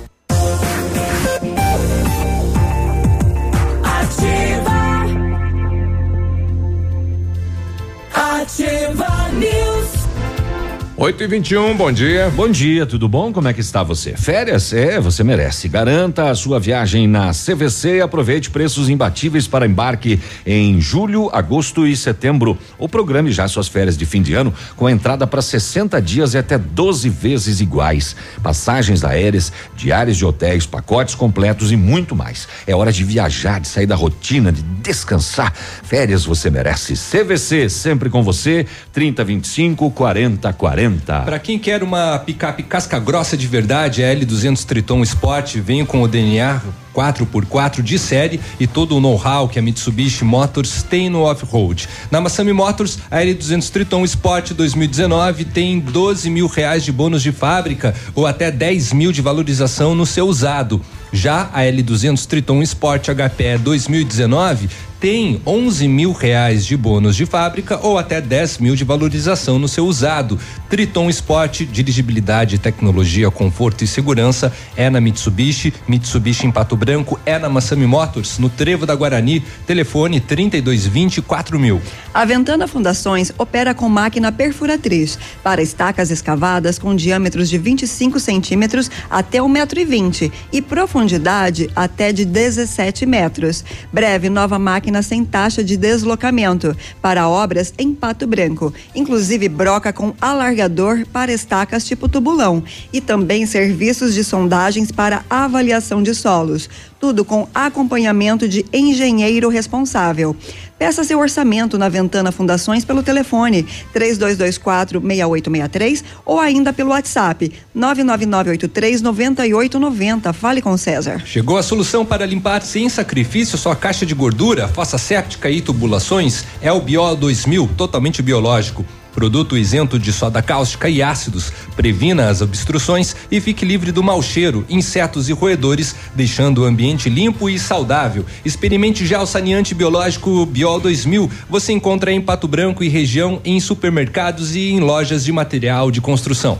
[11.01, 12.29] 8 e 21 bom dia.
[12.29, 13.33] Bom dia, tudo bom?
[13.33, 14.15] Como é que está você?
[14.15, 14.71] Férias?
[14.71, 15.67] É, você merece.
[15.67, 21.87] Garanta a sua viagem na CVC e aproveite preços imbatíveis para embarque em julho, agosto
[21.87, 22.55] e setembro.
[22.77, 26.37] Ou programe já suas férias de fim de ano com entrada para 60 dias e
[26.37, 28.15] até 12 vezes iguais.
[28.43, 32.47] Passagens aéreas, diárias de hotéis, pacotes completos e muito mais.
[32.67, 35.51] É hora de viajar, de sair da rotina, de descansar.
[35.51, 36.93] Férias você merece.
[36.93, 38.67] CVC, sempre com você.
[38.93, 40.90] 30 25 40 40.
[41.23, 46.01] Para quem quer uma picape casca grossa de verdade, a L200 Triton Sport vem com
[46.01, 46.61] o DNA
[46.93, 51.87] 4x4 de série e todo o know-how que a Mitsubishi Motors tem no off-road.
[52.09, 57.31] Na Massami Motors, a L200 Triton Sport 2019 tem 12 mil reais de bônus de
[57.31, 60.81] fábrica ou até 10 mil de valorização no seu usado.
[61.13, 64.69] Já a L200 Triton Sport HPE 2019
[65.01, 69.67] tem 11 mil reais de bônus de fábrica ou até 10 mil de valorização no
[69.67, 70.37] seu usado.
[70.69, 75.73] Triton Sport, dirigibilidade, tecnologia, conforto e segurança é na Mitsubishi.
[75.87, 79.43] Mitsubishi em Pato Branco é na Massami Motors, no Trevo da Guarani.
[79.65, 81.81] Telefone 3220 4000.
[82.13, 88.91] A Ventana Fundações opera com máquina perfuratriz para estacas escavadas com diâmetros de 25 centímetros
[89.09, 93.65] até 1,20m e profundidade até de 17 metros.
[93.91, 99.93] Breve nova máquina máquina sem taxa de deslocamento para obras em Pato Branco, inclusive broca
[99.93, 102.61] com alargador para estacas tipo tubulão
[102.91, 106.69] e também serviços de sondagens para avaliação de solos
[107.01, 110.35] tudo com acompanhamento de engenheiro responsável.
[110.81, 119.03] Peça seu orçamento na Ventana Fundações pelo telefone 3224 6863 ou ainda pelo WhatsApp 99983
[119.03, 120.33] 9890.
[120.33, 121.21] Fale com César.
[121.23, 126.45] Chegou a solução para limpar sem sacrifício sua caixa de gordura, fossa séptica e tubulações?
[126.63, 128.83] É o Bio 2000, totalmente biológico.
[129.13, 131.51] Produto isento de soda cáustica e ácidos.
[131.75, 137.09] Previna as obstruções e fique livre do mau cheiro, insetos e roedores, deixando o ambiente
[137.09, 138.25] limpo e saudável.
[138.45, 141.29] Experimente gel saneante biológico Biol 2000.
[141.49, 146.01] Você encontra em Pato Branco e região em supermercados e em lojas de material de
[146.01, 146.57] construção.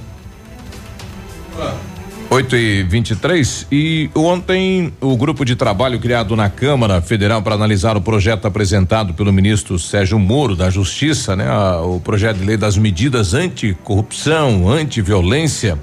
[2.34, 7.98] 8 e 23 e ontem o grupo de trabalho criado na Câmara Federal para analisar
[7.98, 11.50] o projeto apresentado pelo ministro Sérgio Moro da Justiça, né?
[11.50, 15.78] A, o projeto de lei das medidas anticorrupção, antiviolência,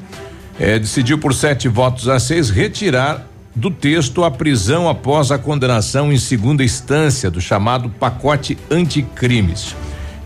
[0.58, 6.10] eh, decidiu por sete votos a seis retirar do texto a prisão após a condenação
[6.10, 9.76] em segunda instância do chamado pacote anticrimes.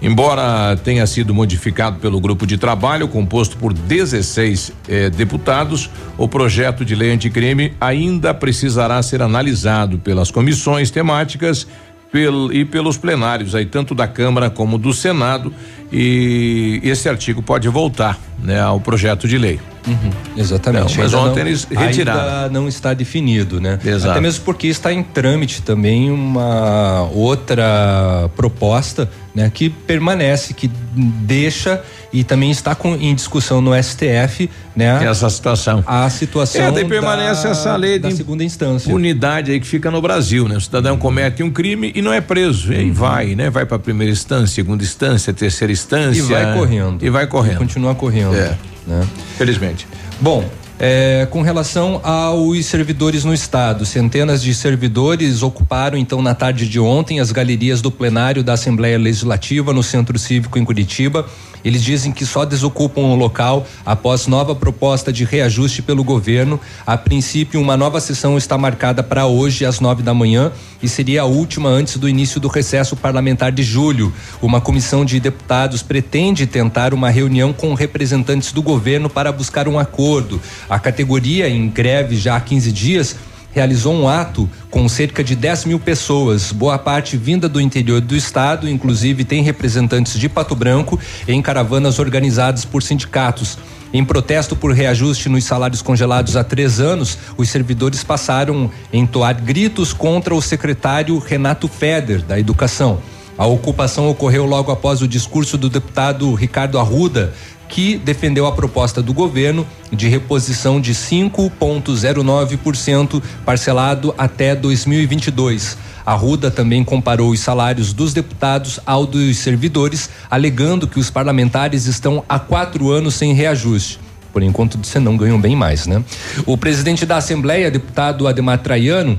[0.03, 5.89] Embora tenha sido modificado pelo grupo de trabalho, composto por 16 eh, deputados,
[6.19, 11.69] o projeto de lei anticrime ainda precisará ser analisado pelas comissões temáticas
[12.11, 15.55] pel, e pelos plenários, aí tanto da Câmara como do Senado.
[15.93, 19.61] E esse artigo pode voltar né, ao projeto de lei.
[19.87, 20.97] Uhum, exatamente.
[20.97, 22.21] Não, mas ainda ontem não, eles retiraram.
[22.21, 23.79] Ainda não está definido, né?
[23.85, 24.13] Exato.
[24.13, 29.51] Até mesmo porque está em trâmite também uma outra proposta, né?
[29.53, 31.83] Que permanece, que deixa
[32.13, 35.03] e também está com, em discussão no STF, né?
[35.05, 35.83] Essa situação.
[35.87, 36.61] A situação.
[36.61, 38.95] É, daí permanece da, essa lei da de segunda instância.
[38.95, 40.57] Unidade aí que fica no Brasil, né?
[40.57, 42.93] O cidadão comete um crime e não é preso, e Uhum.
[42.93, 43.49] vai, né?
[43.49, 46.21] Vai para primeira instância, segunda instância, terceira instância.
[46.21, 47.05] E vai correndo.
[47.05, 47.59] E vai correndo.
[47.59, 48.32] Continua correndo.
[48.35, 48.57] É.
[48.87, 49.07] Né?
[49.37, 49.87] Felizmente.
[50.21, 50.45] Bom,
[50.85, 56.81] é, com relação aos servidores no estado, centenas de servidores ocuparam então na tarde de
[56.81, 61.25] ontem as galerias do plenário da Assembleia Legislativa no Centro Cívico em Curitiba.
[61.65, 66.59] Eles dizem que só desocupam o local após nova proposta de reajuste pelo governo.
[66.85, 70.51] A princípio, uma nova sessão está marcada para hoje às nove da manhã
[70.83, 74.13] e seria a última antes do início do recesso parlamentar de julho.
[74.41, 79.79] Uma comissão de deputados pretende tentar uma reunião com representantes do governo para buscar um
[79.79, 80.41] acordo.
[80.69, 83.17] A categoria, em greve já há 15 dias,
[83.53, 88.17] realizou um ato com cerca de 10 mil pessoas, boa parte vinda do interior do
[88.17, 93.59] estado, inclusive tem representantes de Pato Branco em caravanas organizadas por sindicatos.
[93.93, 99.43] Em protesto por reajuste nos salários congelados há três anos, os servidores passaram a entoar
[99.43, 103.01] gritos contra o secretário Renato Feder, da Educação.
[103.37, 107.35] A ocupação ocorreu logo após o discurso do deputado Ricardo Arruda,
[107.73, 115.79] que defendeu a proposta do governo de reposição de 5,09% parcelado até 2022.
[116.05, 121.87] A Ruda também comparou os salários dos deputados ao dos servidores, alegando que os parlamentares
[121.87, 123.99] estão há quatro anos sem reajuste.
[124.35, 126.05] Por enquanto, você não ganham bem mais, né?
[126.45, 129.19] O presidente da Assembleia, deputado Ademar Traiano,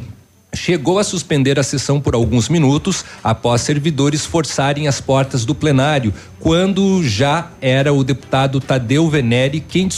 [0.53, 6.13] chegou a suspender a sessão por alguns minutos após servidores forçarem as portas do plenário,
[6.39, 9.89] quando já era o deputado Tadeu Venere quem,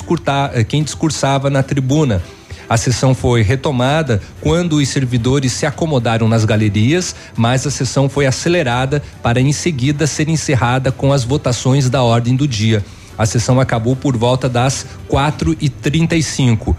[0.53, 2.22] eh, quem discursava na tribuna.
[2.68, 8.26] A sessão foi retomada quando os servidores se acomodaram nas galerias, mas a sessão foi
[8.26, 12.84] acelerada para em seguida ser encerrada com as votações da ordem do dia.
[13.18, 16.76] A sessão acabou por volta das 4h35.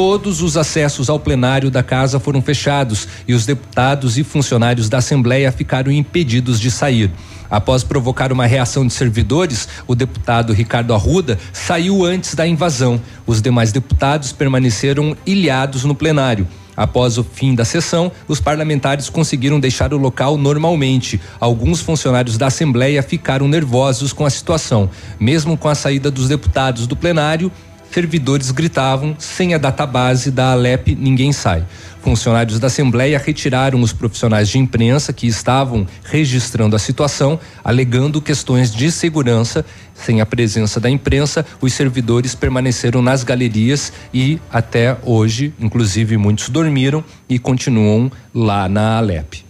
[0.00, 4.98] Todos os acessos ao plenário da casa foram fechados e os deputados e funcionários da
[4.98, 7.10] Assembleia ficaram impedidos de sair.
[7.50, 13.00] Após provocar uma reação de servidores, o deputado Ricardo Arruda saiu antes da invasão.
[13.26, 16.46] Os demais deputados permaneceram ilhados no plenário.
[16.76, 21.20] Após o fim da sessão, os parlamentares conseguiram deixar o local normalmente.
[21.40, 24.88] Alguns funcionários da Assembleia ficaram nervosos com a situação.
[25.18, 27.50] Mesmo com a saída dos deputados do plenário,
[27.98, 31.66] servidores gritavam: sem a database da Alep, ninguém sai.
[32.00, 38.72] Funcionários da Assembleia retiraram os profissionais de imprensa que estavam registrando a situação, alegando questões
[38.72, 39.66] de segurança.
[39.96, 46.48] Sem a presença da imprensa, os servidores permaneceram nas galerias e até hoje, inclusive muitos
[46.48, 49.47] dormiram e continuam lá na Alep.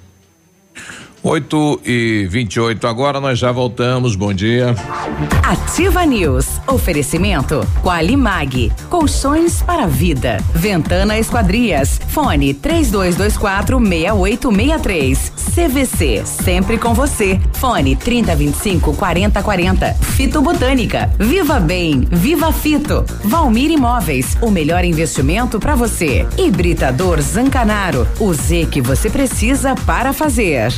[1.22, 4.14] 8 e 28 agora nós já voltamos.
[4.14, 4.74] Bom dia.
[5.42, 6.60] Ativa News.
[6.66, 8.72] Oferecimento Qualimag.
[8.88, 10.38] Colchões para vida.
[10.54, 12.00] Ventana Esquadrias.
[12.08, 15.32] Fone 3224 6863.
[15.54, 16.22] CVC.
[16.24, 17.40] Sempre com você.
[17.54, 19.94] Fone 3025 4040.
[19.94, 21.10] Fito Botânica.
[21.18, 22.06] Viva Bem.
[22.10, 23.04] Viva Fito.
[23.24, 24.36] Valmir Imóveis.
[24.40, 26.26] O melhor investimento para você.
[26.38, 28.06] Hibridador Zancanaro.
[28.20, 30.72] O Z que você precisa para fazer.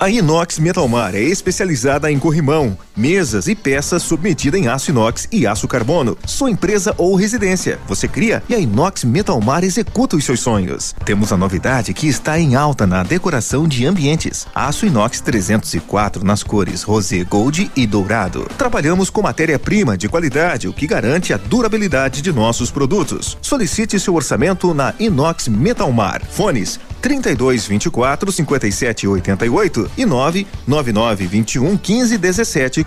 [0.00, 5.46] A Inox Metalmar é especializada em corrimão, mesas e peças submetida em aço inox e
[5.46, 6.18] aço carbono.
[6.26, 7.78] Sua empresa ou residência.
[7.86, 10.94] Você cria e a Inox Metalmar executa os seus sonhos.
[11.04, 14.46] Temos a novidade que está em alta na decoração de ambientes.
[14.54, 18.48] Aço inox 304 nas cores rosé gold e dourado.
[18.58, 23.38] Trabalhamos com matéria-prima de qualidade, o que garante a durabilidade de nossos produtos.
[23.40, 26.22] Solicite seu orçamento na Inox Metalmar.
[26.28, 32.84] Fones 32 24 57 88 e 999 21 15 17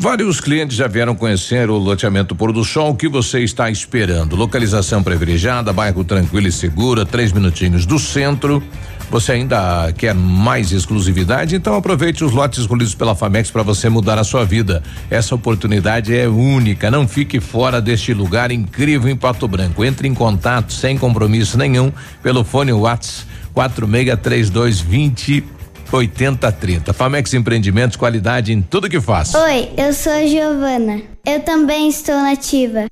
[0.00, 2.90] Vários clientes já vieram conhecer o loteamento Pôr do Sol.
[2.90, 4.36] O que você está esperando?
[4.36, 8.62] Localização privilegiada, bairro tranquilo e segura, três minutinhos do centro.
[9.10, 11.56] Você ainda quer mais exclusividade?
[11.56, 14.84] Então aproveite os lotes escolhidos pela Famex para você mudar a sua vida.
[15.10, 16.92] Essa oportunidade é única.
[16.92, 19.84] Não fique fora deste lugar incrível em Pato Branco.
[19.84, 21.92] Entre em contato sem compromisso nenhum
[22.22, 25.57] pelo fone Whats 463220
[25.96, 26.92] 8030.
[26.92, 29.34] Famex Empreendimentos, qualidade em tudo que faz.
[29.34, 31.02] Oi, eu sou a Giovana.
[31.24, 32.86] Eu também estou nativa.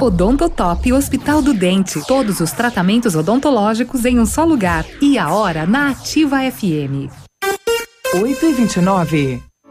[0.00, 2.00] Odontotop Hospital do Dente.
[2.06, 4.84] Todos os tratamentos odontológicos em um só lugar.
[5.00, 7.10] E a hora na Ativa FM.
[8.14, 9.51] 8 e 29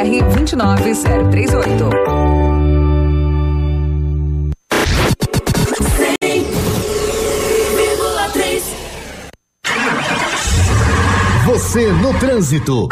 [0.00, 1.90] BR 29038.
[11.44, 12.88] Você no trânsito.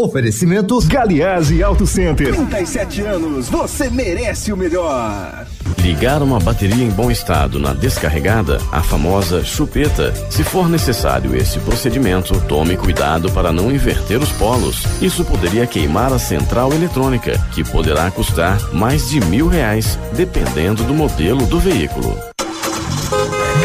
[0.00, 2.34] Oferecimento Galiase Auto Center.
[2.34, 5.46] 37 anos, você merece o melhor.
[5.76, 10.14] Ligar uma bateria em bom estado na descarregada, a famosa chupeta.
[10.30, 14.84] Se for necessário esse procedimento, tome cuidado para não inverter os polos.
[15.02, 20.94] Isso poderia queimar a central eletrônica, que poderá custar mais de mil reais, dependendo do
[20.94, 22.29] modelo do veículo.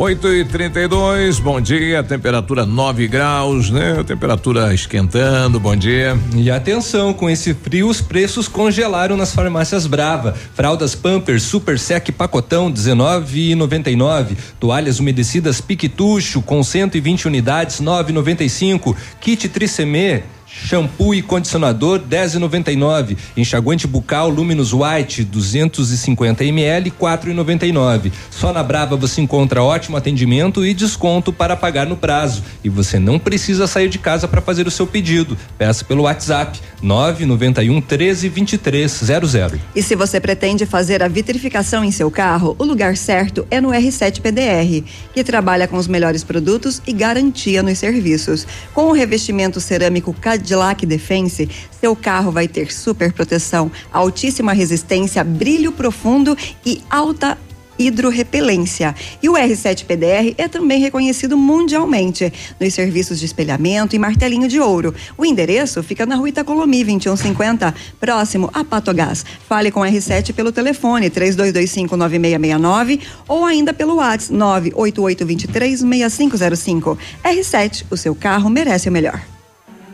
[0.00, 4.00] 8 e 32 bom dia, temperatura 9 graus, né?
[4.04, 6.16] Temperatura esquentando, bom dia.
[6.36, 10.36] E atenção, com esse frio, os preços congelaram nas farmácias Brava.
[10.54, 14.36] Fraldas Pampers Super Sec Pacotão 19,99.
[14.60, 18.94] Toalhas umedecidas Piquetucho com 120 unidades 9,95.
[19.20, 23.16] Kit Tricemê Shampoo e condicionador 10,99.
[23.36, 28.12] Enxaguante bucal Luminous White 250 ml 4,99.
[28.30, 32.42] Só na Brava você encontra ótimo atendimento e desconto para pagar no prazo.
[32.64, 35.36] E você não precisa sair de casa para fazer o seu pedido.
[35.56, 39.60] Peça pelo WhatsApp 991 13 23 00.
[39.74, 43.70] E se você pretende fazer a vitrificação em seu carro, o lugar certo é no
[43.70, 48.46] R7 PDR, que trabalha com os melhores produtos e garantia nos serviços.
[48.72, 51.48] Com o revestimento cerâmico Cadillac Defense,
[51.80, 57.36] seu carro vai ter super proteção, altíssima resistência, brilho profundo e alta
[57.78, 58.94] hidrorrepelência.
[59.22, 64.58] E o R7 PDR é também reconhecido mundialmente nos serviços de espelhamento e martelinho de
[64.58, 64.92] ouro.
[65.16, 69.24] O endereço fica na rua Itacolomi 2150, próximo a Patogás.
[69.48, 76.98] Fale com o R7 pelo telefone 32259669 ou ainda pelo WhatsApp 988236505.
[77.24, 79.37] R7, o seu carro merece o melhor.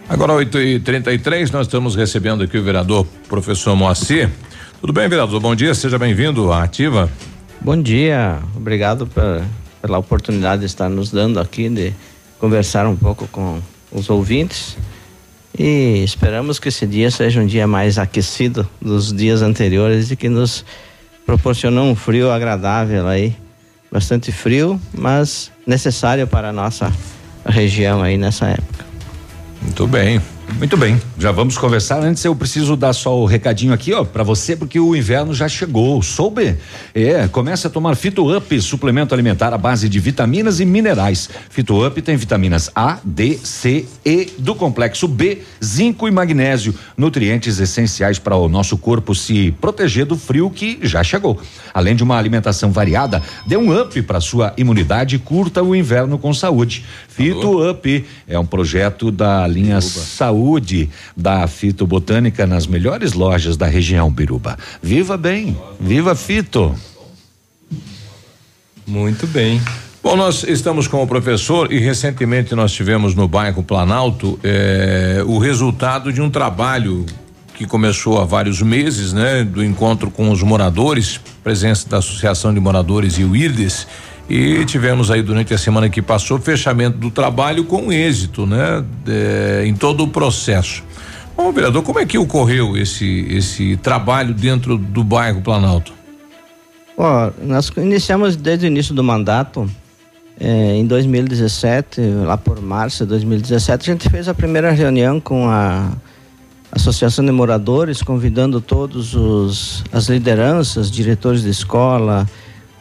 [0.09, 4.31] Agora 8 e 33 nós estamos recebendo aqui o vereador professor Moacir.
[4.81, 5.41] Tudo bem, vereador?
[5.41, 7.11] Bom dia, seja bem-vindo à Ativa.
[7.61, 9.09] Bom dia, obrigado
[9.81, 11.95] pela oportunidade de estar nos dando aqui de
[12.39, 14.77] conversar um pouco com os ouvintes
[15.59, 20.29] e esperamos que esse dia seja um dia mais aquecido dos dias anteriores e que
[20.29, 20.67] nos
[21.25, 23.35] proporcionou um frio agradável aí,
[23.91, 26.93] bastante frio, mas necessário para a nossa
[27.47, 28.84] região aí nessa época.
[29.65, 30.21] Muito bem.
[30.53, 32.03] Muito bem, já vamos conversar.
[32.03, 35.49] Antes eu preciso dar só o recadinho aqui, ó, para você, porque o inverno já
[35.49, 36.01] chegou.
[36.01, 36.57] Soube?
[36.95, 41.29] É, comece a tomar Fito Up, suplemento alimentar à base de vitaminas e minerais.
[41.51, 47.59] Fito Up tem vitaminas A, D, C, E do complexo B, zinco e magnésio, nutrientes
[47.59, 51.39] essenciais para o nosso corpo se proteger do frio que já chegou.
[51.75, 56.17] Além de uma alimentação variada, dê um up para sua imunidade e curta o inverno
[56.17, 56.85] com saúde.
[57.09, 60.34] Fito Up é um projeto da linha Saúde
[61.17, 64.59] da Fitobotânica nas melhores lojas da região Biruba.
[64.83, 66.75] Viva bem, viva Fito.
[68.87, 69.61] Muito bem.
[70.03, 75.39] Bom, nós estamos com o professor e recentemente nós tivemos no bairro Planalto eh, o
[75.39, 77.07] resultado de um trabalho
[77.55, 79.45] que começou há vários meses, né?
[79.45, 83.87] Do encontro com os moradores, presença da Associação de Moradores e o IRDES.
[84.29, 88.85] E tivemos aí durante a semana que passou fechamento do trabalho com êxito, né?
[89.07, 90.83] É, em todo o processo.
[91.37, 95.93] Bom, vereador, como é que ocorreu esse esse trabalho dentro do bairro Planalto?
[96.97, 99.69] Ó, nós iniciamos desde o início do mandato,
[100.39, 105.49] eh, em 2017, lá por março de 2017, a gente fez a primeira reunião com
[105.49, 105.91] a
[106.71, 112.29] Associação de Moradores, convidando todos os as lideranças, diretores de escola,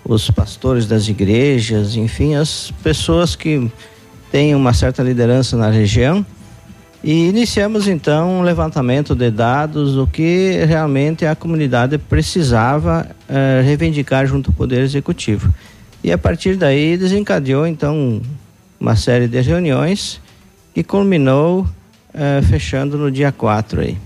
[0.05, 3.71] os pastores das igrejas, enfim, as pessoas que
[4.31, 6.25] têm uma certa liderança na região.
[7.03, 14.25] E iniciamos então um levantamento de dados do que realmente a comunidade precisava eh, reivindicar
[14.25, 15.53] junto ao Poder Executivo.
[16.01, 18.21] E a partir daí desencadeou então
[18.80, 20.21] uma série de reuniões
[20.73, 21.67] e culminou
[22.13, 23.97] eh, fechando no dia 4 aí.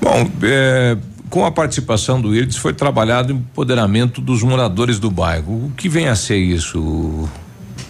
[0.00, 0.96] Bom, é,
[1.34, 5.66] com a participação do IRDES foi trabalhado o empoderamento dos moradores do bairro.
[5.66, 7.28] O que vem a ser isso,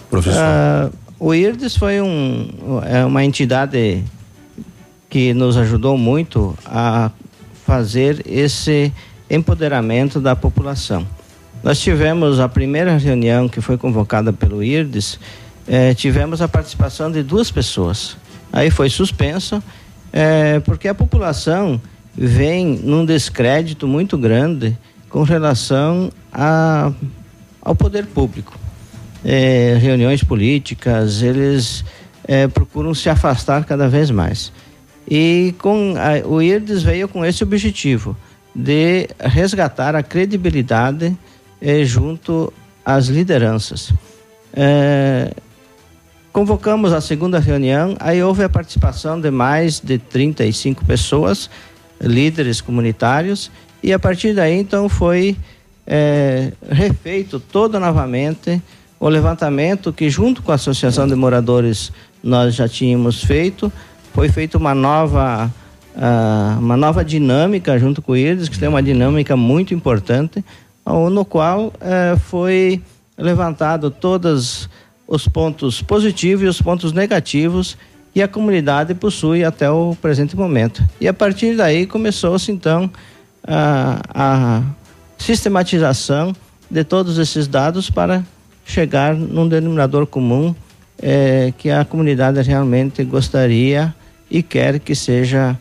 [0.09, 0.41] professor?
[0.41, 0.89] Ah,
[1.19, 2.49] o IRDES foi um,
[2.83, 4.03] é uma entidade
[5.07, 7.11] que nos ajudou muito a
[7.63, 8.91] fazer esse
[9.29, 11.05] empoderamento da população.
[11.63, 15.19] Nós tivemos a primeira reunião que foi convocada pelo IRDES,
[15.67, 18.17] eh, tivemos a participação de duas pessoas.
[18.51, 19.61] Aí foi suspenso,
[20.11, 21.79] eh, porque a população
[22.17, 24.77] vem num descrédito muito grande
[25.09, 26.91] com relação a,
[27.61, 28.57] ao poder público.
[29.23, 31.83] É, reuniões políticas, eles
[32.27, 34.51] é, procuram se afastar cada vez mais.
[35.09, 38.15] E com a, o IRDES veio com esse objetivo
[38.55, 41.15] de resgatar a credibilidade
[41.61, 42.51] é, junto
[42.85, 43.91] às lideranças.
[44.53, 45.31] É,
[46.31, 51.49] convocamos a segunda reunião, aí houve a participação de mais de 35 pessoas,
[52.01, 53.51] líderes comunitários,
[53.81, 55.35] e a partir daí então foi
[55.85, 58.61] é, refeito todo novamente
[58.99, 61.91] o levantamento que junto com a Associação de Moradores
[62.23, 63.71] nós já tínhamos feito,
[64.13, 65.51] foi feita uma nova
[65.95, 70.43] uh, uma nova dinâmica junto com eles, que tem uma dinâmica muito importante,
[71.11, 72.81] no qual uh, foi
[73.17, 74.69] levantado todos
[75.07, 77.77] os pontos positivos e os pontos negativos
[78.15, 80.81] que a comunidade possui até o presente momento.
[81.01, 82.89] E a partir daí começou-se então
[83.45, 84.63] a, a
[85.17, 86.33] sistematização
[86.71, 88.23] de todos esses dados para
[88.63, 90.55] chegar num denominador comum
[91.01, 93.93] eh, que a comunidade realmente gostaria
[94.31, 95.59] e quer que seja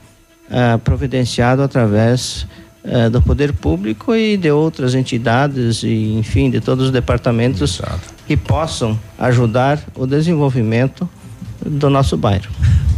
[0.48, 2.46] ah, providenciado através
[2.84, 8.14] ah, do poder público e de outras entidades e enfim de todos os departamentos Exato.
[8.28, 11.08] que possam ajudar o desenvolvimento
[11.64, 12.50] do nosso bairro.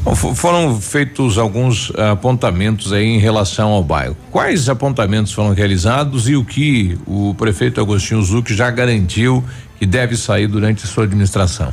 [0.04, 4.16] Bom, foram feitos alguns apontamentos aí em relação ao bairro.
[4.30, 9.44] Quais apontamentos foram realizados e o que o prefeito Agostinho Zuc já garantiu
[9.78, 11.72] que deve sair durante a sua administração?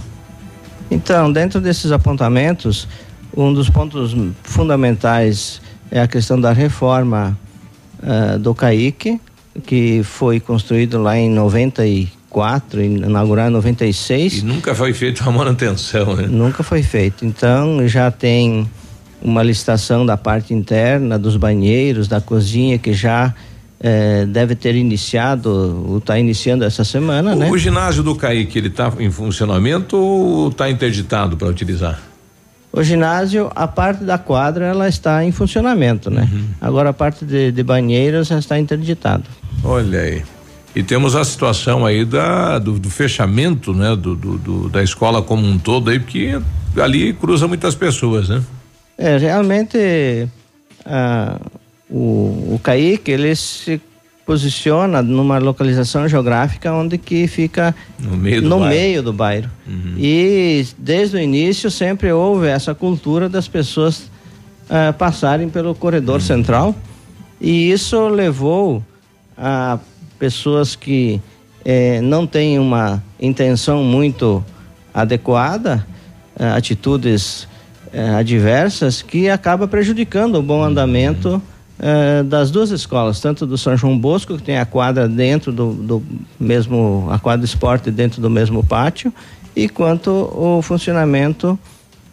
[0.90, 2.88] Então, dentro desses apontamentos,
[3.36, 7.38] um dos pontos fundamentais é a questão da reforma
[8.02, 9.20] uh, do CAIC,
[9.65, 12.23] que foi construído lá em 94,
[12.81, 14.39] inaugurado em 96.
[14.39, 16.27] E nunca foi feita a manutenção, né?
[16.27, 17.26] Nunca foi feito.
[17.26, 18.69] Então já tem
[19.22, 23.34] uma licitação da parte interna, dos banheiros, da cozinha, que já
[23.80, 27.49] eh, deve ter iniciado, ou está iniciando essa semana, o, né?
[27.49, 31.99] O ginásio do CAIC, ele está em funcionamento ou está interditado para utilizar?
[32.72, 36.27] O ginásio, a parte da quadra, ela está em funcionamento, né?
[36.31, 36.45] Uhum.
[36.60, 39.26] Agora a parte de, de banheiros já está interditado.
[39.64, 40.23] Olha aí.
[40.76, 43.95] E temos a situação aí da, do, do fechamento, né?
[43.95, 46.40] Do, do, do, da escola como um todo aí, porque
[46.78, 48.44] ali cruza muitas pessoas, né?
[48.98, 50.28] É, realmente
[50.86, 51.40] ah,
[51.90, 53.80] o, o Kaique, ele se
[54.26, 58.74] posiciona numa localização geográfica onde que fica no meio do no bairro.
[58.74, 59.50] Meio do bairro.
[59.68, 59.95] Uhum.
[59.98, 64.10] E desde o início sempre houve essa cultura das pessoas
[64.70, 66.22] uh, passarem pelo corredor uhum.
[66.22, 66.76] central
[67.40, 68.82] e isso levou
[69.38, 69.78] a
[70.24, 71.20] pessoas que
[71.66, 74.41] eh, não têm uma intenção muito
[74.94, 75.86] adequada,
[76.40, 77.44] uh, atitudes
[77.94, 81.41] uh, adversas que acaba prejudicando o bom andamento uhum
[81.80, 85.74] uh, das duas escolas, tanto do São João Bosco, que tem a quadra dentro do,
[85.74, 86.04] do
[86.40, 89.14] mesmo, a quadra de esporte dentro do mesmo pátio,
[89.56, 91.58] e quanto o funcionamento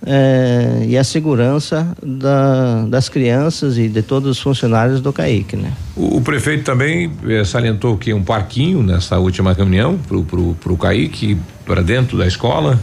[0.06, 5.72] eh, e a segurança da, das crianças e de todos os funcionários do CAIC, né?
[5.96, 10.76] O, o prefeito também eh, salientou que um parquinho nessa última reunião pro, pro, pro
[10.76, 11.36] CAIC
[11.66, 12.78] para dentro da escola.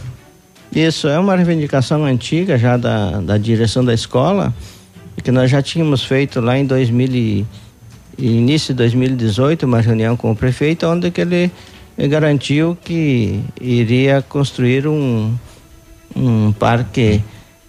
[0.74, 4.54] Isso é uma reivindicação antiga já da, da direção da escola
[5.22, 7.46] que nós já tínhamos feito lá em 2000 e,
[8.18, 11.50] início de 2018 uma reunião com o prefeito onde que ele
[12.08, 15.34] garantiu que iria construir um
[16.14, 17.22] um parque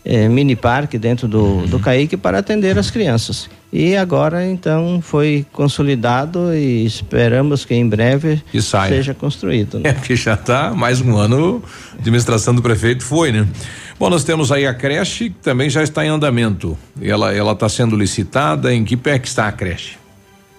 [0.05, 1.65] eh, mini parque dentro do, uhum.
[1.65, 3.49] do CAIC para atender as crianças.
[3.71, 8.41] E agora então foi consolidado e esperamos que em breve
[8.87, 9.79] seja construído.
[9.79, 9.89] Né?
[9.89, 11.61] É, porque já está mais um ano,
[11.93, 13.47] a administração do prefeito foi, né?
[13.99, 16.77] Bom, nós temos aí a creche que também já está em andamento.
[17.01, 18.73] Ela ela está sendo licitada.
[18.73, 19.97] Em que pé que está a creche?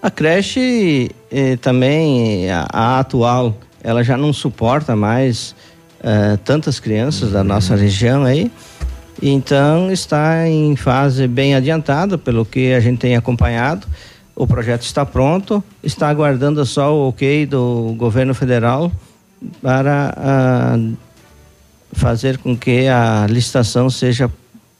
[0.02, 5.55] A creche eh, também a, a, atual ela já não suporta mais
[6.03, 8.51] eh, tantas crianças da nossa região aí.
[9.23, 13.87] Então está em fase bem adiantada pelo que a gente tem acompanhado.
[14.35, 18.91] O projeto está pronto, está aguardando só o ok do governo federal
[19.61, 20.97] para uh,
[21.93, 24.31] fazer com que a licitação seja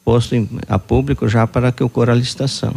[0.03, 2.73] posto em, a público já para que ocorra a licitação.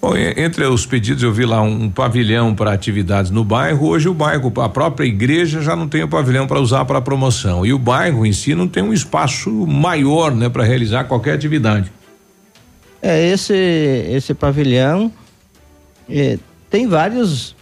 [0.00, 3.88] Bom, entre os pedidos eu vi lá um pavilhão para atividades no bairro.
[3.88, 7.66] Hoje o bairro, a própria igreja já não tem o pavilhão para usar para promoção
[7.66, 11.92] e o bairro em si não tem um espaço maior, né, para realizar qualquer atividade.
[13.02, 15.12] É esse esse pavilhão
[16.08, 16.38] é,
[16.70, 17.54] tem vários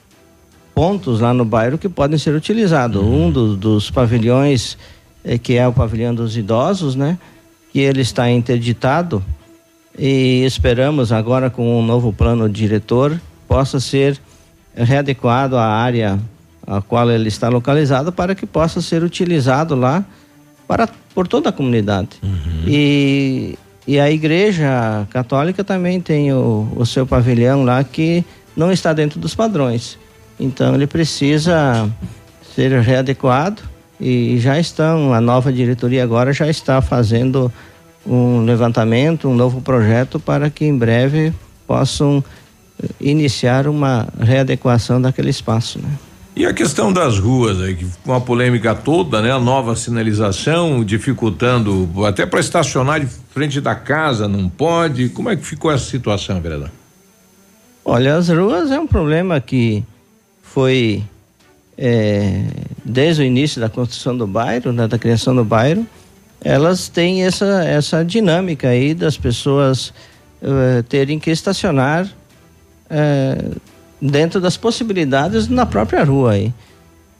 [0.72, 3.02] pontos lá no bairro que podem ser utilizados.
[3.02, 3.26] Uhum.
[3.26, 4.78] Um do, dos pavilhões
[5.24, 7.18] é, que é o pavilhão dos idosos, né,
[7.72, 9.24] que ele está interditado
[9.98, 14.18] e esperamos agora com um novo plano diretor possa ser
[14.76, 16.18] readequado à área
[16.64, 20.04] a qual ele está localizado para que possa ser utilizado lá
[20.68, 22.10] para por toda a comunidade.
[22.22, 22.62] Uhum.
[22.66, 28.92] E, e a igreja católica também tem o, o seu pavilhão lá que não está
[28.92, 29.98] dentro dos padrões.
[30.38, 31.90] Então ele precisa
[32.54, 33.62] ser readequado
[34.00, 37.50] e já estão, a nova diretoria agora já está fazendo
[38.06, 41.32] um levantamento, um novo projeto para que em breve
[41.66, 42.22] possam
[42.82, 45.90] eh, iniciar uma readequação daquele espaço, né?
[46.34, 49.32] E a questão das ruas aí, com a polêmica toda, né?
[49.32, 55.08] A nova sinalização dificultando até para estacionar de frente da casa não pode.
[55.08, 56.70] Como é que ficou essa situação, vereador?
[57.84, 59.82] Olha, as ruas é um problema que
[60.40, 61.02] foi
[61.76, 62.44] é,
[62.84, 65.86] desde o início da construção do bairro, né, da criação do bairro,
[66.42, 69.92] elas têm essa, essa dinâmica aí das pessoas
[70.42, 73.60] uh, terem que estacionar uh,
[74.00, 76.52] dentro das possibilidades na própria rua aí.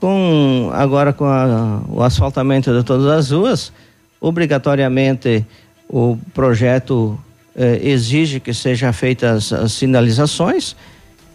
[0.00, 3.72] Com, agora com a, o asfaltamento de todas as ruas,
[4.20, 5.44] obrigatoriamente
[5.88, 7.18] o projeto
[7.56, 10.76] uh, exige que sejam feitas as, as sinalizações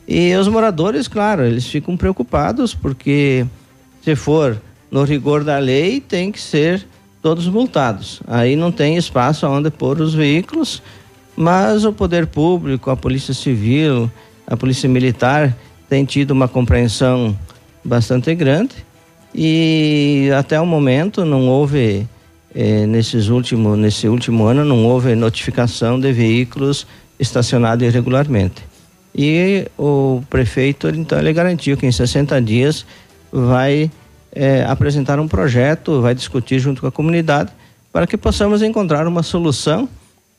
[0.08, 3.46] e os moradores, claro, eles ficam preocupados porque
[4.04, 4.62] se for
[4.92, 6.86] no rigor da lei, tem que ser
[7.24, 8.22] todos multados.
[8.28, 10.84] Aí não tem espaço onde pôr os veículos,
[11.36, 14.12] mas o poder público, a Polícia Civil,
[14.46, 15.56] a Polícia Militar
[15.90, 17.36] tem tido uma compreensão
[17.84, 18.76] bastante grande
[19.34, 22.06] e até o momento não houve
[22.54, 26.86] eh, nesses último, nesse último ano não houve notificação de veículos
[27.18, 28.62] estacionados irregularmente.
[29.16, 32.86] E o prefeito, então, ele garantiu que em 60 dias
[33.32, 33.90] vai
[34.36, 37.52] é, apresentar um projeto, vai discutir junto com a comunidade
[37.92, 39.88] para que possamos encontrar uma solução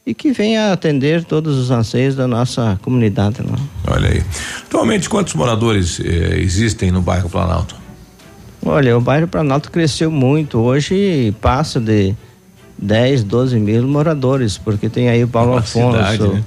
[0.07, 3.41] e que venha atender todos os anseios da nossa comunidade.
[3.43, 3.57] Né?
[3.87, 4.23] Olha aí.
[4.67, 7.77] Atualmente, quantos moradores eh, existem no bairro Planalto?
[8.67, 10.59] Olha, o bairro Planalto cresceu muito.
[10.59, 12.15] Hoje passa de
[12.77, 15.97] 10, 12 mil moradores, porque tem aí o Paulo uma Afonso.
[15.97, 16.45] Cidade, né?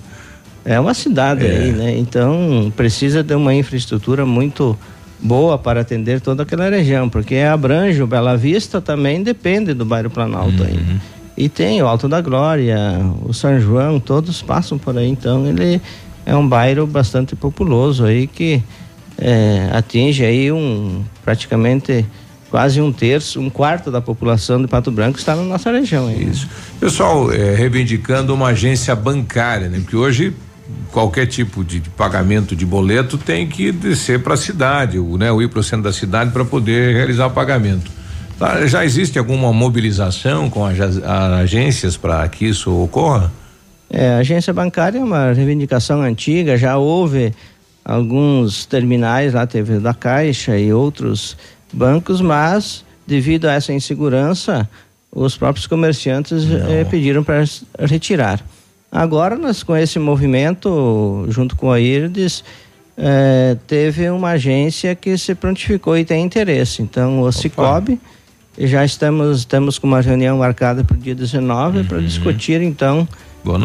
[0.65, 1.49] É uma cidade é.
[1.49, 1.97] aí, né?
[1.97, 4.77] Então precisa de uma infraestrutura muito
[5.19, 10.09] boa para atender toda aquela região, porque abrange o Bela Vista também depende do bairro
[10.09, 10.67] Planalto uhum.
[10.67, 10.79] aí.
[11.37, 12.77] E tem o Alto da Glória,
[13.23, 15.81] o São João, todos passam por aí, então ele
[16.25, 18.61] é um bairro bastante populoso aí que
[19.17, 22.05] é, atinge aí um praticamente
[22.49, 26.07] quase um terço, um quarto da população de Pato Branco está na nossa região.
[26.07, 26.47] Aí, Isso.
[26.79, 29.79] Pessoal, é, reivindicando uma agência bancária, né?
[29.79, 30.33] Porque hoje
[30.91, 35.31] qualquer tipo de, de, pagamento de boleto tem que descer para a cidade, o, né,
[35.31, 37.91] o ir para o centro da cidade para poder realizar o pagamento.
[38.37, 43.31] Tá, já existe alguma mobilização com as, as agências para que isso ocorra?
[43.89, 47.33] É, a agência bancária é uma reivindicação antiga, já houve
[47.83, 51.37] alguns terminais lá, teve da Caixa e outros
[51.71, 54.69] bancos, mas devido a essa insegurança,
[55.11, 57.45] os próprios comerciantes eh, pediram para
[57.79, 58.43] retirar.
[58.97, 62.43] Agora, nós, com esse movimento, junto com a IRDES,
[62.97, 66.81] é, teve uma agência que se prontificou e tem interesse.
[66.81, 67.31] Então, o Opa.
[67.31, 67.99] Cicobi,
[68.57, 71.85] já estamos, estamos com uma reunião marcada para o dia 19 uhum.
[71.85, 73.07] para discutir, então,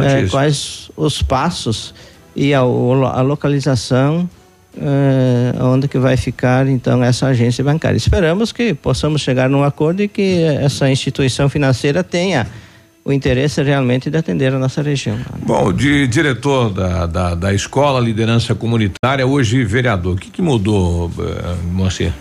[0.05, 1.95] é, quais os passos
[2.37, 4.29] e a, a localização
[4.77, 7.97] é, onde que vai ficar então essa agência bancária.
[7.97, 12.47] Esperamos que possamos chegar num acordo e que essa instituição financeira tenha
[13.05, 15.19] o interesse é realmente de atender a nossa região.
[15.45, 21.07] Bom, de diretor da, da, da escola, liderança comunitária, hoje vereador, o que, que mudou,
[21.09, 22.13] uh, Moacir?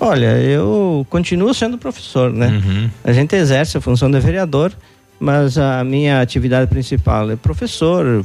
[0.00, 2.48] Olha, eu continuo sendo professor, né?
[2.48, 2.90] Uhum.
[3.04, 4.72] A gente exerce a função de vereador,
[5.18, 8.24] mas a minha atividade principal é professor,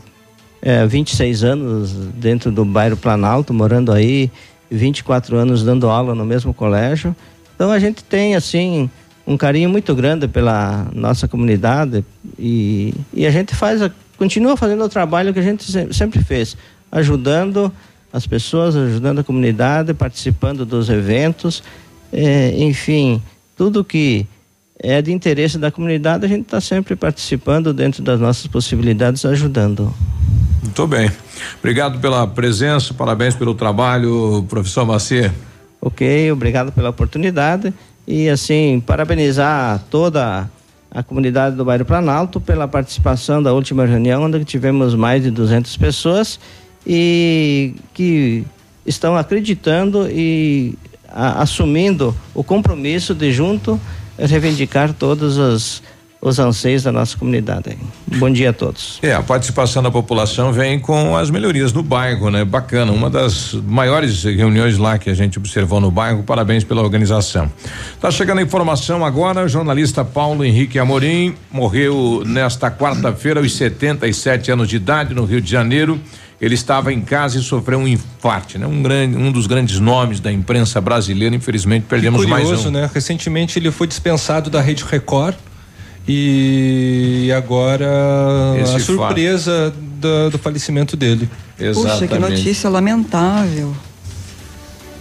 [0.61, 4.29] é, 26 anos dentro do bairro Planalto, morando aí,
[4.69, 7.15] 24 anos dando aula no mesmo colégio.
[7.55, 8.89] Então a gente tem, assim,
[9.31, 12.03] um carinho muito grande pela nossa comunidade
[12.37, 16.57] e, e a gente faz, a, continua fazendo o trabalho que a gente sempre fez,
[16.91, 17.71] ajudando
[18.11, 21.63] as pessoas, ajudando a comunidade, participando dos eventos,
[22.11, 23.21] é, enfim,
[23.55, 24.27] tudo que
[24.77, 29.93] é de interesse da comunidade, a gente está sempre participando dentro das nossas possibilidades, ajudando.
[30.61, 31.09] Muito bem.
[31.59, 35.33] Obrigado pela presença, parabéns pelo trabalho, professor Macia.
[35.79, 37.73] Ok, obrigado pela oportunidade
[38.11, 40.49] e assim, parabenizar toda
[40.93, 45.77] a comunidade do bairro Planalto pela participação da última reunião, onde tivemos mais de 200
[45.77, 46.37] pessoas
[46.85, 48.43] e que
[48.85, 50.77] estão acreditando e
[51.07, 53.79] a, assumindo o compromisso de junto
[54.17, 55.81] reivindicar todas as
[56.21, 57.75] os anseios da nossa comunidade.
[58.05, 58.99] Bom dia a todos.
[59.01, 62.45] É, a participação da população vem com as melhorias no bairro, né?
[62.45, 66.21] Bacana, uma das maiores reuniões lá que a gente observou no bairro.
[66.21, 67.51] Parabéns pela organização.
[67.99, 74.51] Tá chegando a informação agora, o jornalista Paulo Henrique Amorim morreu nesta quarta-feira aos 77
[74.51, 75.99] anos de idade no Rio de Janeiro.
[76.39, 78.65] Ele estava em casa e sofreu um infarte, né?
[78.65, 82.71] Um grande, um dos grandes nomes da imprensa brasileira, infelizmente perdemos curioso, mais um.
[82.71, 82.89] né?
[82.91, 85.35] Recentemente ele foi dispensado da Rede Record
[86.07, 87.87] e agora
[88.61, 91.29] Esse a surpresa do, do, falecimento dele.
[91.59, 91.99] Exatamente.
[91.99, 93.75] Puxa, que notícia lamentável.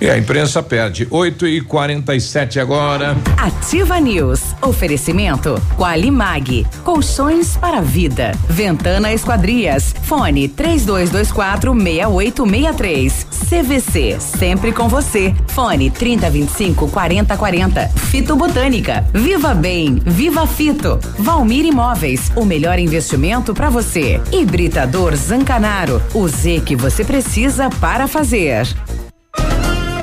[0.00, 1.06] E a imprensa perde.
[1.10, 3.14] 8 e 47 agora.
[3.36, 4.40] Ativa News.
[4.62, 5.60] Oferecimento.
[5.76, 6.66] Qualimag.
[6.82, 8.32] Colchões para vida.
[8.48, 9.94] Ventana Esquadrias.
[10.04, 13.26] Fone 3224 6863.
[13.50, 14.16] CVC.
[14.20, 15.34] Sempre com você.
[15.48, 17.88] Fone 3025 4040.
[17.88, 19.04] Fito Botânica.
[19.12, 20.00] Viva Bem.
[20.06, 20.98] Viva Fito.
[21.18, 22.32] Valmir Imóveis.
[22.34, 24.18] O melhor investimento para você.
[24.32, 26.00] Hibridador Zancanaro.
[26.14, 28.66] O Z que você precisa para fazer.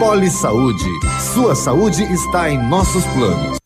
[0.00, 0.88] Poli Saúde.
[1.34, 3.58] Sua saúde está em nossos planos.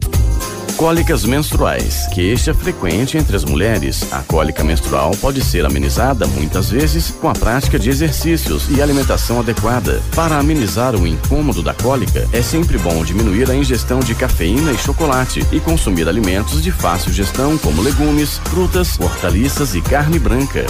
[0.76, 4.12] Cólicas menstruais, queixa frequente entre as mulheres.
[4.12, 9.38] A cólica menstrual pode ser amenizada muitas vezes com a prática de exercícios e alimentação
[9.38, 10.02] adequada.
[10.16, 14.78] Para amenizar o incômodo da cólica, é sempre bom diminuir a ingestão de cafeína e
[14.78, 20.66] chocolate e consumir alimentos de fácil gestão como legumes, frutas, hortaliças e carne branca.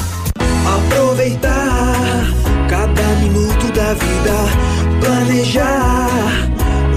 [0.77, 2.27] Aproveitar
[2.69, 6.09] cada minuto da vida, planejar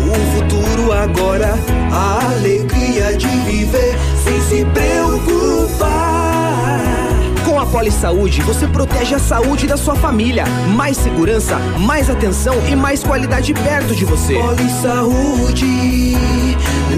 [0.07, 1.53] o futuro agora,
[1.91, 5.87] a alegria de viver sem se preocupar.
[7.45, 10.45] Com a Poli Saúde, você protege a saúde da sua família.
[10.75, 14.35] Mais segurança, mais atenção e mais qualidade perto de você.
[14.35, 16.17] Poli Saúde,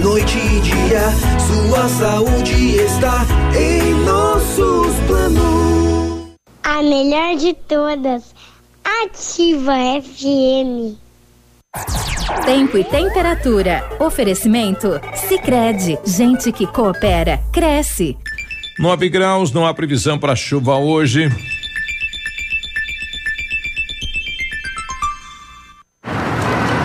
[0.00, 1.10] noite e dia,
[1.40, 3.26] sua saúde está
[3.58, 6.30] em nossos planos.
[6.62, 8.34] A melhor de todas,
[8.90, 10.96] Ativa FM.
[12.44, 13.88] Tempo e temperatura.
[14.00, 15.00] Oferecimento?
[15.14, 18.16] Sicredi Gente que coopera, cresce.
[18.78, 21.30] 9 graus, não há previsão para chuva hoje.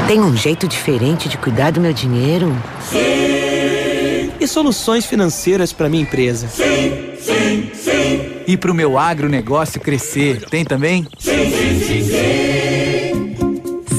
[0.07, 2.55] Tem um jeito diferente de cuidar do meu dinheiro?
[2.81, 4.31] Sim.
[4.39, 6.47] E soluções financeiras para minha empresa?
[6.47, 8.35] Sim, sim, sim.
[8.47, 11.07] E para o meu agronegócio crescer, tem também?
[11.17, 11.64] Sim, sim,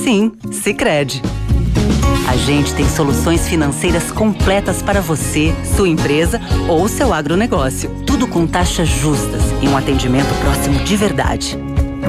[0.07, 1.21] sim, Sicredi.
[2.29, 7.91] A gente tem soluções financeiras completas para você, sua empresa ou seu agronegócio.
[8.07, 11.59] Tudo com taxas justas e um atendimento próximo de verdade.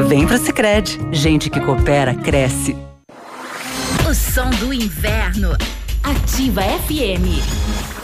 [0.08, 1.00] Vem pro Sicredi.
[1.12, 2.78] Gente que coopera cresce.
[4.08, 5.58] O som do inverno.
[6.04, 7.97] Ativa FM.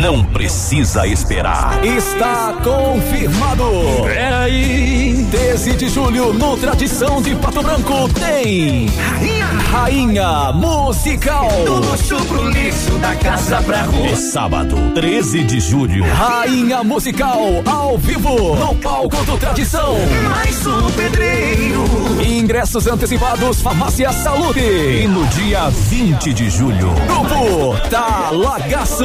[0.00, 1.84] Não precisa esperar.
[1.84, 4.08] Está confirmado.
[4.08, 5.26] É aí.
[5.30, 11.48] 13 de julho, no Tradição de Pato Branco, tem Rainha, Rainha Musical.
[11.64, 14.08] Do luxo pro lixo, da casa pra rua.
[14.08, 16.02] É sábado, 13 de julho.
[16.12, 19.94] Rainha Musical, ao vivo, no palco do Tradição.
[20.28, 21.84] Mais um pedreiro.
[22.20, 24.58] Ingressos antecipados, Farmácia Saúde.
[24.60, 26.90] E no dia 20 de julho.
[27.06, 29.04] Grupo Talagaço.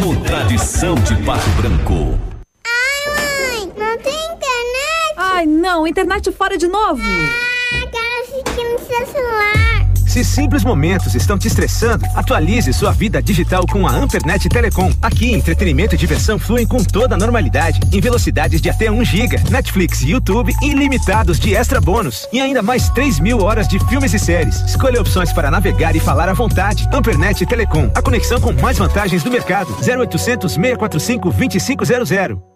[0.00, 2.18] No Tradição de Pato Branco.
[2.66, 5.14] Ai, mãe, não tem internet?
[5.16, 7.00] Ai, não, internet fora de novo.
[7.00, 9.83] Ah, quero assistir no seu celular.
[10.14, 14.92] Se simples momentos estão te estressando, atualize sua vida digital com a Ampernet Telecom.
[15.02, 19.50] Aqui, entretenimento e diversão fluem com toda a normalidade, em velocidades de até 1 GB,
[19.50, 24.14] Netflix e YouTube ilimitados de extra bônus e ainda mais 3 mil horas de filmes
[24.14, 24.60] e séries.
[24.60, 26.88] Escolha opções para navegar e falar à vontade.
[26.92, 29.76] Ampernet Telecom, a conexão com mais vantagens do mercado.
[29.84, 32.53] 0800 645 2500.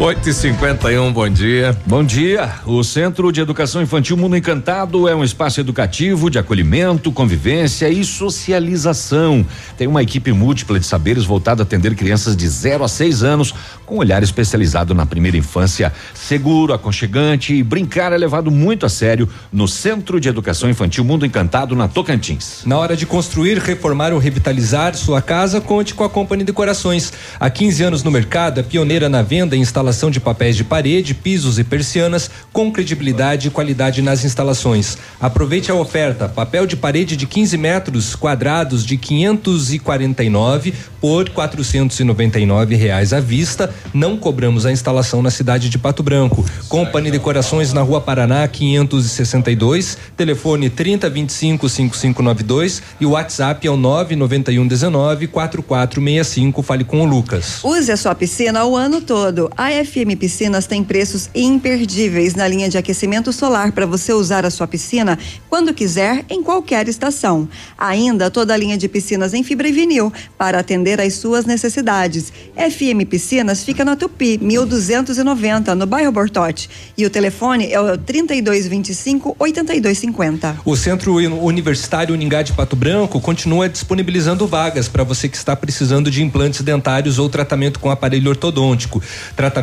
[0.00, 1.76] 8 e 51 bom dia.
[1.84, 2.50] Bom dia.
[2.64, 8.02] O Centro de Educação Infantil Mundo Encantado é um espaço educativo de acolhimento, convivência e
[8.02, 9.44] socialização.
[9.76, 13.54] Tem uma equipe múltipla de saberes voltada a atender crianças de 0 a 6 anos,
[13.84, 19.28] com olhar especializado na primeira infância, seguro, aconchegante e brincar é levado muito a sério
[19.52, 22.62] no Centro de Educação Infantil Mundo Encantado, na Tocantins.
[22.64, 27.12] Na hora de construir, reformar ou revitalizar sua casa, conte com a Companhia Decorações.
[27.38, 30.62] Há 15 anos no mercado, é pioneira na venda e instalação instalação de papéis de
[30.62, 34.96] parede, pisos e persianas com credibilidade e qualidade nas instalações.
[35.20, 43.12] Aproveite a oferta: papel de parede de 15 metros quadrados de 549 por 499 reais
[43.12, 43.72] à vista.
[43.92, 46.44] Não cobramos a instalação na cidade de Pato Branco.
[46.68, 54.68] Company Decorações na Rua Paraná 562, telefone 3025 5592 e o WhatsApp é o 991
[54.68, 56.62] 19 4465.
[56.62, 57.64] Fale com o Lucas.
[57.64, 59.50] Use a sua piscina o ano todo.
[59.56, 64.50] A FM Piscinas tem preços imperdíveis na linha de aquecimento solar para você usar a
[64.50, 67.48] sua piscina quando quiser, em qualquer estação.
[67.78, 72.30] Ainda toda a linha de piscinas em fibra e vinil para atender às suas necessidades.
[72.54, 76.68] FM Piscinas fica na Tupi, 1290, no bairro Bortote.
[76.96, 80.60] E o telefone é o 3225 8250.
[80.64, 86.10] O Centro Universitário Uningá de Pato Branco continua disponibilizando vagas para você que está precisando
[86.10, 89.02] de implantes dentários ou tratamento com aparelho ortodôntico.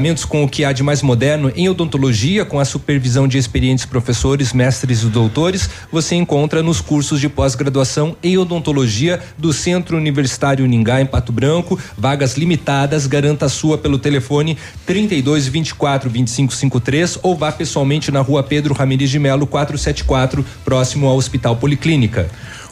[0.08, 4.54] Com o que há de mais moderno em odontologia, com a supervisão de experientes professores,
[4.54, 11.02] mestres e doutores, você encontra nos cursos de pós-graduação em odontologia do Centro Universitário Uningá
[11.02, 11.78] em Pato Branco.
[11.98, 18.22] Vagas limitadas, garanta a sua pelo telefone 32 24 25 53 ou vá pessoalmente na
[18.22, 22.30] rua Pedro Ramirez de Melo 474, próximo ao Hospital Policlínica.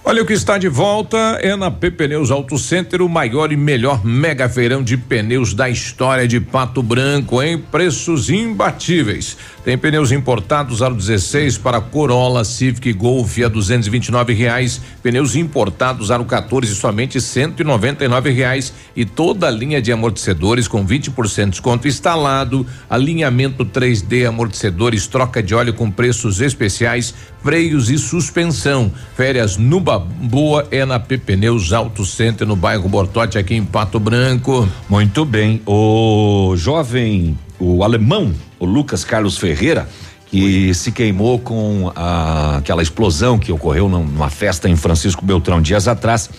[0.08, 3.58] Olha, o que está de volta é na P Pneus Auto Center, o maior e
[3.58, 9.36] melhor mega feirão de pneus da história de Pato Branco, em preços imbatíveis.
[9.64, 14.80] Tem pneus importados aro 16 para Corolla, Civic, Golf a 229 reais.
[15.02, 21.46] Pneus importados aro 14 somente 199 reais e toda a linha de amortecedores com 20%
[21.46, 28.92] de desconto instalado, alinhamento 3D, amortecedores, troca de óleo com preços especiais, freios e suspensão.
[29.18, 34.00] Férias no Boa é na P Pneus Auto Center no bairro Bortote aqui em Pato
[34.00, 34.68] Branco.
[34.90, 35.62] Muito bem.
[35.66, 39.88] O jovem, o alemão o Lucas Carlos Ferreira,
[40.28, 45.88] que se queimou com a, aquela explosão que ocorreu numa festa em Francisco Beltrão dias
[45.88, 46.30] atrás.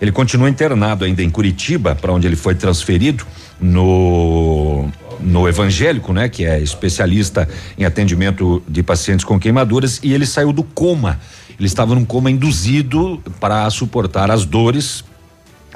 [0.00, 3.26] Ele continua internado ainda em Curitiba, para onde ele foi transferido
[3.60, 4.88] no
[5.20, 10.52] no evangélico, né, que é especialista em atendimento de pacientes com queimaduras, e ele saiu
[10.52, 11.20] do coma.
[11.58, 15.04] Ele estava num coma induzido para suportar as dores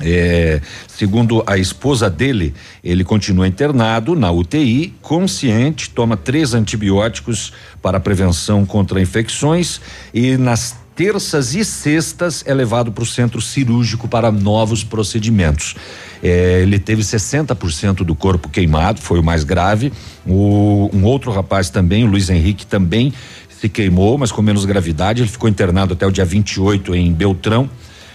[0.00, 8.00] é, segundo a esposa dele, ele continua internado na UTI, consciente, toma três antibióticos para
[8.00, 9.80] prevenção contra infecções
[10.14, 15.74] e nas terças e sextas é levado para o centro cirúrgico para novos procedimentos.
[16.22, 19.92] É, ele teve 60% do corpo queimado, foi o mais grave.
[20.26, 23.12] O, um outro rapaz também, o Luiz Henrique, também
[23.48, 25.22] se queimou, mas com menos gravidade.
[25.22, 27.68] Ele ficou internado até o dia 28 em Beltrão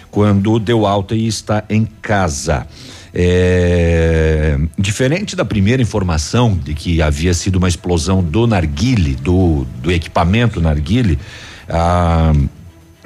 [0.09, 2.65] quando deu alta e está em casa.
[3.13, 9.91] É, diferente da primeira informação de que havia sido uma explosão do narguile, do, do
[9.91, 11.17] equipamento narguile,
[11.69, 12.33] ah,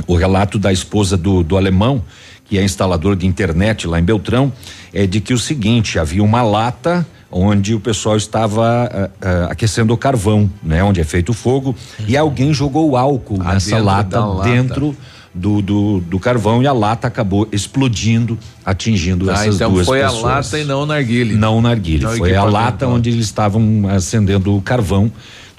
[0.08, 2.04] o relato da esposa do, do alemão,
[2.46, 4.52] que é instalador de internet lá em Beltrão,
[4.94, 9.94] é de que o seguinte, havia uma lata onde o pessoal estava uh, uh, aquecendo
[9.94, 10.84] o carvão, né?
[10.84, 12.06] Onde é feito o fogo, uhum.
[12.08, 14.96] e alguém jogou álcool ah, nessa lata, lata dentro
[15.34, 20.12] do, do, do, carvão e a lata acabou explodindo, atingindo ah, essas então duas pessoas.
[20.12, 21.36] foi a lata e não o narguile.
[21.36, 25.10] Não o narguile, não foi a lata onde eles estavam acendendo o carvão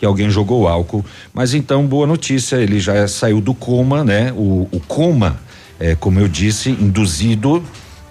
[0.02, 1.04] que alguém jogou álcool.
[1.32, 4.32] Mas então, boa notícia, ele já saiu do coma, né?
[4.32, 5.38] O, o coma,
[5.78, 7.62] é, como eu disse, induzido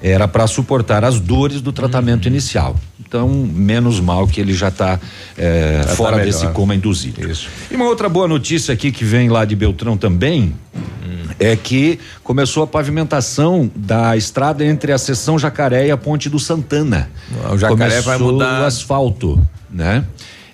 [0.01, 2.31] era para suportar as dores do tratamento uhum.
[2.31, 2.77] inicial.
[2.97, 4.97] Então, menos mal que ele já está
[5.37, 7.29] é, tá fora tá desse coma induzido.
[7.29, 7.49] Isso.
[7.69, 11.25] E uma outra boa notícia aqui que vem lá de Beltrão também hum.
[11.37, 16.39] é que começou a pavimentação da estrada entre a seção Jacaré e a Ponte do
[16.39, 17.09] Santana.
[17.51, 20.05] O Jacaré começou vai mudar o asfalto, né?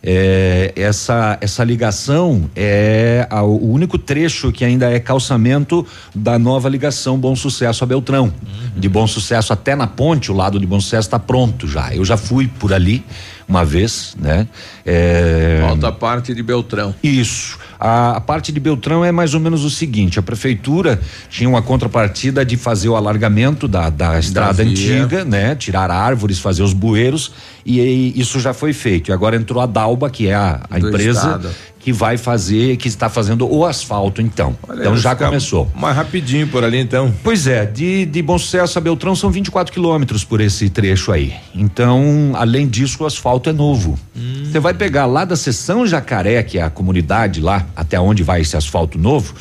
[0.10, 5.86] É, essa, essa ligação é a, o único trecho que ainda é calçamento
[6.16, 8.24] da nova ligação Bom Sucesso a Beltrão.
[8.26, 8.80] Uhum.
[8.80, 11.94] De Bom Sucesso até na ponte, o lado de Bom Sucesso está pronto já.
[11.94, 13.04] Eu já fui por ali
[13.48, 14.48] uma vez, né?
[14.86, 15.60] É...
[15.62, 16.96] Falta a parte de Beltrão.
[17.04, 17.58] Isso.
[17.80, 21.62] A, a, parte de Beltrão é mais ou menos o seguinte: a prefeitura tinha uma
[21.62, 25.56] contrapartida de fazer o alargamento da, da estrada da antiga, né?
[25.56, 27.32] Tirar árvores, fazer os bueiros
[27.68, 29.12] e, e, isso já foi feito.
[29.12, 31.50] E agora entrou a Dalba, que é a, a empresa estado.
[31.78, 34.58] que vai fazer, que está fazendo o asfalto, então.
[34.70, 35.70] Olha, então já começou.
[35.76, 37.14] Mais rapidinho por ali, então.
[37.22, 41.34] Pois é, de, de Bom Sucesso a Beltrão são 24 quilômetros por esse trecho aí.
[41.54, 44.00] Então, além disso, o asfalto é novo.
[44.16, 44.44] Hum.
[44.46, 44.62] Você hum.
[44.62, 48.56] vai pegar lá da seção Jacaré, que é a comunidade lá, até onde vai esse
[48.56, 49.36] asfalto novo.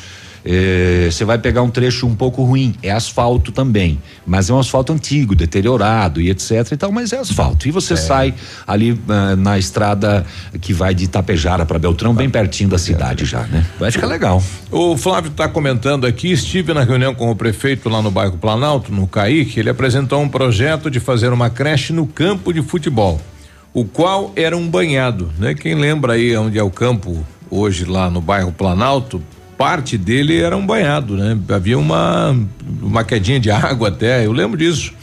[0.49, 4.59] Eh, você vai pegar um trecho um pouco ruim, é asfalto também, mas é um
[4.59, 7.67] asfalto antigo, deteriorado e etc e tal, mas é asfalto.
[7.67, 7.97] E você é.
[7.97, 8.33] sai
[8.65, 10.25] ali uh, na estrada
[10.61, 13.65] que vai de Itapejara para Beltrão, bem pertinho da cidade já, né?
[13.77, 14.41] Vai ficar legal.
[14.71, 18.89] O Flávio está comentando aqui, estive na reunião com o prefeito lá no bairro Planalto,
[18.89, 23.19] no Caíque, ele apresentou um projeto de fazer uma creche no campo de futebol,
[23.73, 25.53] o qual era um banhado, né?
[25.53, 29.21] Quem lembra aí onde é o campo hoje lá no bairro Planalto,
[29.57, 31.37] parte dele era um banhado, né?
[31.49, 32.37] Havia uma,
[32.81, 34.93] uma quedinha de água até, eu lembro disso.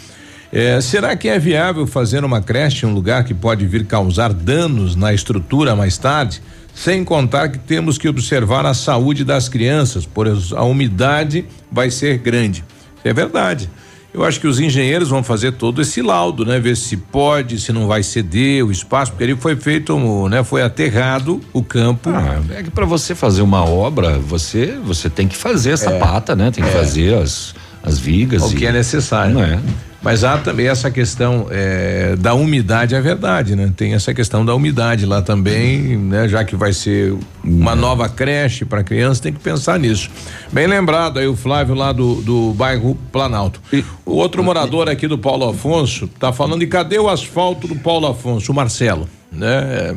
[0.52, 4.32] É, será que é viável fazer uma creche em um lugar que pode vir causar
[4.32, 6.40] danos na estrutura mais tarde?
[6.72, 12.18] Sem contar que temos que observar a saúde das crianças, pois a umidade vai ser
[12.18, 12.64] grande.
[13.04, 13.68] É verdade.
[14.14, 16.60] Eu acho que os engenheiros vão fazer todo esse laudo, né?
[16.60, 20.44] Ver se pode, se não vai ceder o espaço, porque ele foi feito, né?
[20.44, 22.10] Foi aterrado o campo.
[22.10, 25.98] Ah, é que para você fazer uma obra, você você tem que fazer essa é,
[25.98, 26.52] pata, né?
[26.52, 26.72] Tem que é.
[26.72, 28.44] fazer as as vigas.
[28.44, 29.34] O e, que é necessário.
[29.34, 29.58] Não é.
[30.04, 33.72] Mas há também essa questão é, da umidade, é verdade, né?
[33.74, 36.28] Tem essa questão da umidade lá também, né?
[36.28, 40.10] Já que vai ser uma nova creche para criança, tem que pensar nisso.
[40.52, 43.62] Bem lembrado aí o Flávio lá do, do bairro Planalto.
[44.04, 48.06] O outro morador aqui do Paulo Afonso tá falando de cadê o asfalto do Paulo
[48.06, 49.96] Afonso, o Marcelo, né?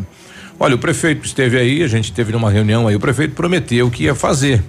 [0.58, 4.06] Olha, o prefeito esteve aí, a gente teve numa reunião aí, o prefeito prometeu que
[4.06, 4.64] ia fazer.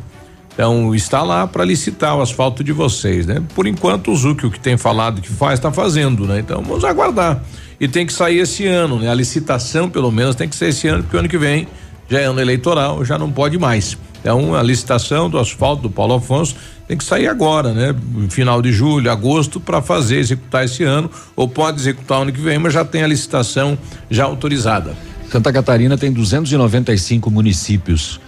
[0.59, 3.41] Então está lá para licitar o asfalto de vocês, né?
[3.55, 6.41] Por enquanto o Zuc, o que tem falado que faz, está fazendo, né?
[6.41, 7.41] Então vamos aguardar.
[7.79, 9.09] E tem que sair esse ano, né?
[9.09, 11.69] A licitação, pelo menos, tem que ser esse ano, porque o ano que vem
[12.09, 13.97] já é ano eleitoral, já não pode mais.
[14.21, 16.57] Então a licitação do asfalto do Paulo Afonso
[16.89, 17.95] tem que sair agora, né?
[18.29, 22.59] Final de julho, agosto, para fazer, executar esse ano, ou pode executar ano que vem,
[22.59, 23.79] mas já tem a licitação
[24.11, 24.97] já autorizada.
[25.31, 28.19] Santa Catarina tem 295 municípios.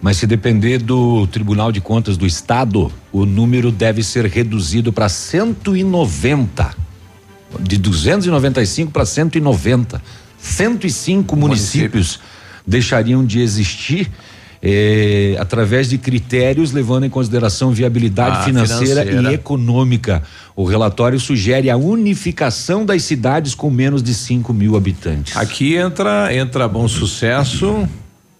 [0.00, 5.08] Mas se depender do Tribunal de Contas do Estado, o número deve ser reduzido para
[5.08, 6.74] 190.
[7.60, 10.00] De 295 para 190.
[10.38, 12.20] 105 municípios
[12.66, 14.08] deixariam de existir
[14.62, 20.22] eh, através de critérios levando em consideração viabilidade ah, financeira, financeira, e econômica.
[20.54, 25.36] O relatório sugere a unificação das cidades com menos de 5 mil habitantes.
[25.36, 27.88] Aqui entra entra bom sucesso.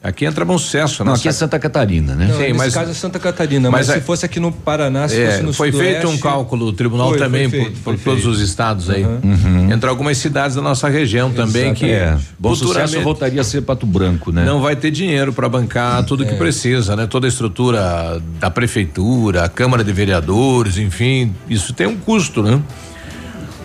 [0.01, 2.27] Aqui entra bom sucesso, Não, aqui é Santa Catarina, né?
[2.29, 5.09] Não, Sim, nesse mas caso é Santa Catarina, mas, mas se fosse aqui no Paraná,
[5.09, 7.97] se é, fosse no Foi feito um cálculo, o tribunal foi, também foi feito, por,
[7.97, 9.05] por todos os estados aí.
[9.05, 9.19] Uhum.
[9.25, 9.73] Uhum.
[9.73, 12.17] Entra algumas cidades da nossa região também que é.
[12.39, 14.45] Bom sucesso voltaria a ser Pato Branco, né?
[14.45, 16.27] Não vai ter dinheiro para bancar tudo é.
[16.27, 17.09] que precisa, né?
[17.09, 22.63] Toda a estrutura da prefeitura, a Câmara de Vereadores, enfim, isso tem um custo, né?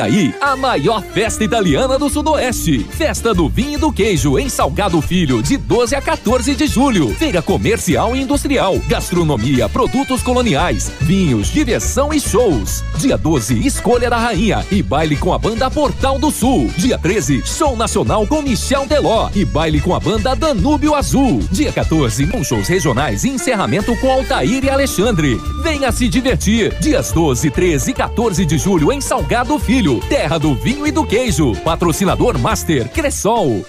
[0.00, 2.84] Aí a maior festa italiana do Sudoeste.
[2.90, 7.14] Festa do Vinho e do Queijo em Salgado Filho, de 12 a 14 de julho.
[7.14, 12.84] Feira comercial e industrial, gastronomia, produtos coloniais, vinhos, direção e shows.
[12.98, 16.70] Dia 12, Escolha da Rainha e baile com a banda Portal do Sul.
[16.76, 21.40] Dia 13, show nacional com Michel Teló e baile com a banda Danúbio Azul.
[21.50, 25.40] Dia 14, com shows regionais e encerramento com Altair e Alexandre.
[25.62, 26.74] Venha se divertir.
[26.80, 31.04] Dias 12, 13 e 14 de julho em Salgado Filho, terra do vinho e do
[31.04, 31.54] queijo.
[31.64, 33.64] Patrocinador Master Cressol.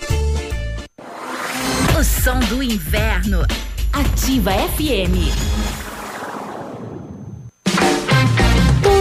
[1.97, 3.45] O som do inverno.
[3.93, 5.58] Ativa FM.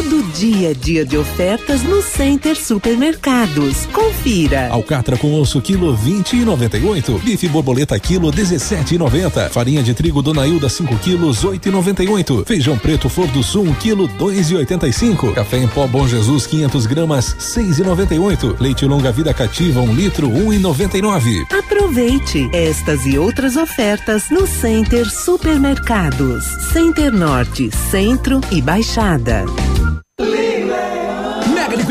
[0.09, 3.85] Todo dia dia de ofertas no Center Supermercados.
[3.93, 4.71] Confira.
[4.71, 7.19] Alcatra com osso quilo 20 e 98.
[7.19, 9.51] Bife borboleta quilo 17 e 90.
[9.51, 12.45] Farinha de trigo Dona Hilda 5 quilos 8 e 98.
[12.47, 15.35] Feijão preto Flor do Sul 1 quilo 2 e 85.
[15.35, 18.57] Café em pó Bom Jesus 500 gramas 6 e 98.
[18.61, 21.47] Leite longa vida cativa 1 litro 1 e 99.
[21.51, 26.47] Aproveite estas e outras ofertas no Center Supermercados.
[26.73, 29.45] Center Norte, Centro e Baixada.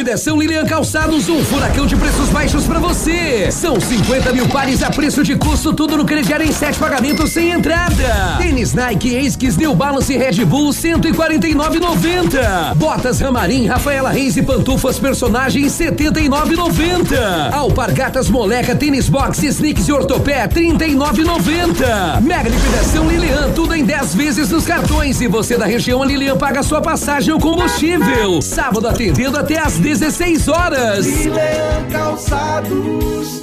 [0.08, 3.52] Liquidação Lilian Calçados, um furacão de preços baixos pra você.
[3.52, 7.52] São 50 mil pares a preço de custo, tudo no crediário em sete pagamentos sem
[7.52, 8.38] entrada.
[8.38, 12.74] Tênis Nike, Esquis, New Balance e Red Bull, 149,90.
[12.76, 17.52] Botas Ramarim, Rafaela Reis e pantufas personagens, 79,90.
[17.52, 22.22] Alpargatas Moleca, Tênis Box, Sneaks e Ortopé, 39,90.
[22.22, 25.20] Mega liquidação Lilian, tudo em 10 vezes nos cartões.
[25.20, 28.42] E você da região, Lilian paga sua passagem ou combustível.
[28.42, 31.08] Sábado atendendo até às 16 horas.
[31.08, 33.42] Lilian Calçados.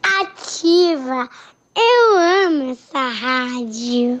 [0.00, 1.28] Ativa.
[1.76, 4.20] Eu amo essa rádio.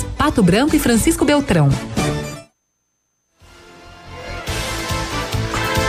[0.17, 1.69] Pato Branco e Francisco Beltrão.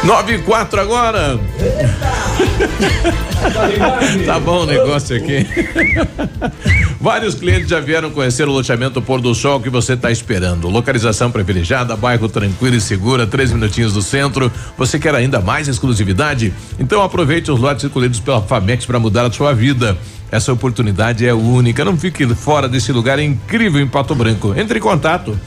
[0.04, 1.38] 9 e 4 agora.
[4.26, 5.46] tá bom o negócio aqui.
[7.00, 10.68] Vários clientes já vieram conhecer o loteamento Pôr do Sol que você está esperando.
[10.68, 14.50] Localização privilegiada, bairro tranquilo e segura, três minutinhos do centro.
[14.76, 16.52] Você quer ainda mais exclusividade?
[16.80, 19.96] Então aproveite os lotes escolhidos pela Famex para mudar a sua vida.
[20.32, 21.84] Essa oportunidade é única.
[21.84, 24.52] Não fique fora desse lugar incrível em Pato Branco.
[24.56, 25.38] Entre em contato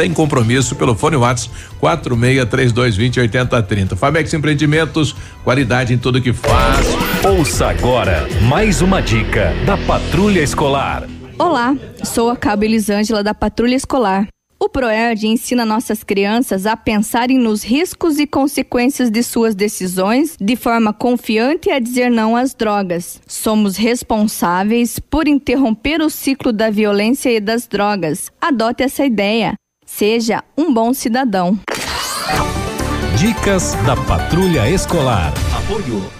[0.00, 3.96] sem compromisso pelo fone WhatsApp 463220 8030.
[3.96, 5.14] Famex Empreendimentos,
[5.44, 6.86] qualidade em tudo que faz.
[7.22, 11.06] Ouça agora mais uma dica da Patrulha Escolar.
[11.38, 14.26] Olá, sou a Cabo Elisângela da Patrulha Escolar.
[14.58, 20.56] O PROERD ensina nossas crianças a pensarem nos riscos e consequências de suas decisões de
[20.56, 23.20] forma confiante e a dizer não às drogas.
[23.26, 28.30] Somos responsáveis por interromper o ciclo da violência e das drogas.
[28.40, 29.54] Adote essa ideia.
[29.92, 31.58] Seja um bom cidadão.
[33.18, 35.34] Dicas da Patrulha Escolar.
[35.54, 36.19] Apoio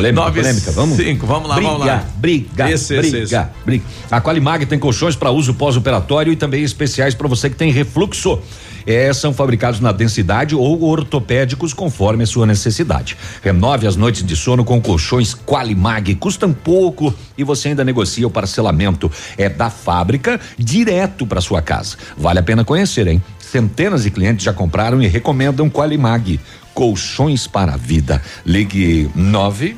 [0.00, 0.96] Polêmica, Nove, polêmica, vamos?
[0.96, 2.04] cinco, vamos lá, briga, vamos lá.
[2.16, 3.46] Briga, Esse, briga, esse, esse.
[3.64, 3.84] briga.
[4.10, 8.38] A Qualimag tem colchões para uso pós-operatório e também especiais para você que tem refluxo.
[8.86, 13.14] É, são fabricados na densidade ou ortopédicos conforme a sua necessidade.
[13.42, 18.30] Renove as noites de sono com colchões Qualimag, custam pouco e você ainda negocia o
[18.30, 19.10] parcelamento.
[19.36, 21.96] É da fábrica direto para sua casa.
[22.16, 23.22] Vale a pena conhecer, hein?
[23.38, 26.40] Centenas de clientes já compraram e recomendam Qualimag.
[26.72, 28.22] Colchões para a vida.
[28.46, 29.76] Ligue 9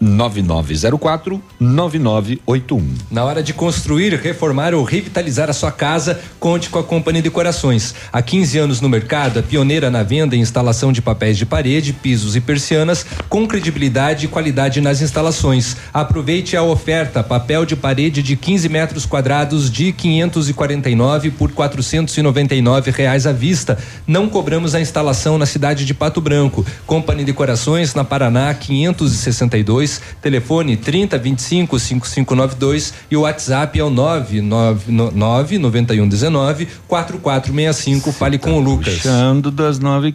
[0.00, 2.94] 9904 9981.
[3.10, 7.94] Na hora de construir, reformar ou revitalizar a sua casa, conte com a Companhia Decorações.
[8.10, 11.92] Há 15 anos no mercado, a pioneira na venda e instalação de papéis de parede,
[11.92, 15.76] pisos e persianas, com credibilidade e qualidade nas instalações.
[15.92, 23.26] Aproveite a oferta: papel de parede de 15 metros quadrados de 549 por 499 reais
[23.26, 23.76] à vista.
[24.06, 26.64] Não cobramos a instalação na cidade de Pato Branco.
[26.86, 29.89] Companhia Decorações na Paraná 562
[30.20, 38.12] telefone 30 25 5592 e o WhatsApp é o 999 91 19 4465.
[38.12, 38.94] Fale com o Lucas.
[38.94, 40.12] Puxando das 9 e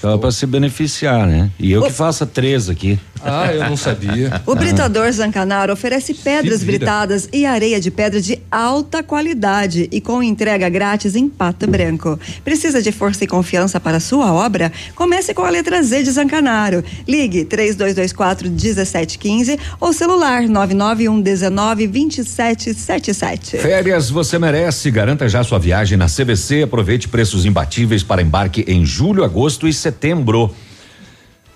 [0.00, 0.12] 15 né?
[0.12, 1.50] Só para se beneficiar, né?
[1.58, 2.98] E eu que faço três aqui.
[3.22, 4.40] Ah, eu não sabia.
[4.50, 10.22] O Britador Zancanaro oferece pedras britadas e areia de pedra de alta qualidade e com
[10.22, 12.18] entrega grátis em Pato Branco.
[12.42, 14.72] Precisa de força e confiança para a sua obra?
[14.94, 16.82] Comece com a letra Z de Zancanaro.
[17.06, 23.58] Ligue 3224 1715 ou celular 991 19 2777.
[23.58, 24.90] Férias você merece.
[24.90, 26.62] Garanta já sua viagem na CVC.
[26.62, 30.54] Aproveite preços imbatíveis para embarque em julho, agosto e setembro setembro.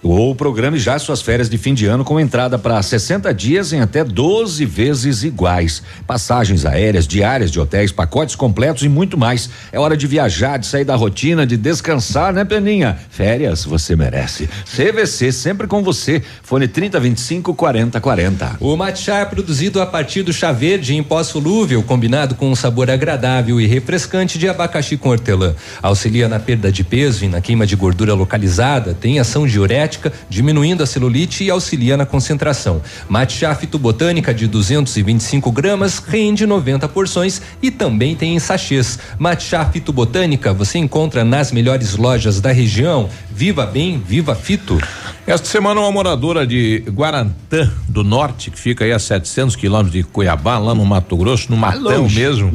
[0.04, 3.80] Ou programe já suas férias de fim de ano com entrada para 60 dias em
[3.80, 5.82] até 12 vezes iguais.
[6.06, 9.48] Passagens aéreas, diárias de hotéis, pacotes completos e muito mais.
[9.72, 12.98] É hora de viajar, de sair da rotina, de descansar, né, Peninha?
[13.08, 14.46] Férias você merece.
[14.66, 16.22] CVC sempre com você.
[16.42, 18.58] Fone 3025 4040.
[18.60, 22.54] O matcha é produzido a partir do chá verde em pó solúvel, combinado com um
[22.54, 25.54] sabor agradável e refrescante de abacaxi com hortelã.
[25.82, 29.93] Auxilia na perda de peso e na queima de gordura localizada, tem ação diurética,
[30.28, 32.80] diminuindo a celulite e auxilia na concentração.
[33.08, 38.98] Matcha fitobotânica de 225 gramas rende 90 porções e também tem em sachês.
[39.18, 43.08] Matcha fitobotânica você encontra nas melhores lojas da região.
[43.30, 44.78] Viva bem, viva fito.
[45.26, 50.02] Esta semana uma moradora de Guarantã do Norte, que fica aí a 700 quilômetros de
[50.02, 52.52] Cuiabá, lá no Mato Grosso, no Matão longe, mesmo.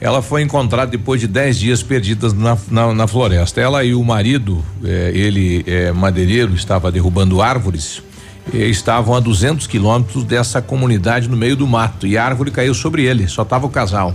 [0.00, 3.60] Ela foi encontrada depois de 10 dias perdidas na, na, na floresta.
[3.60, 8.02] Ela e o marido, eh, ele é madeireiro, estava derrubando árvores.
[8.54, 12.72] eh, estavam a 200 quilômetros dessa comunidade no meio do mato e a árvore caiu
[12.72, 14.14] sobre ele, só tava o casal.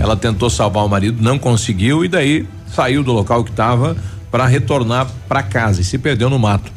[0.00, 3.94] Ela tentou salvar o marido, não conseguiu e daí saiu do local que estava
[4.30, 6.72] para retornar para casa e se perdeu no mato.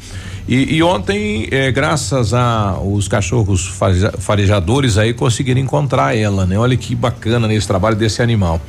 [0.48, 6.58] E, e ontem, eh, graças a os cachorros fareja- farejadores aí conseguiram encontrar ela, né?
[6.58, 8.60] Olha que bacana nesse trabalho desse animal.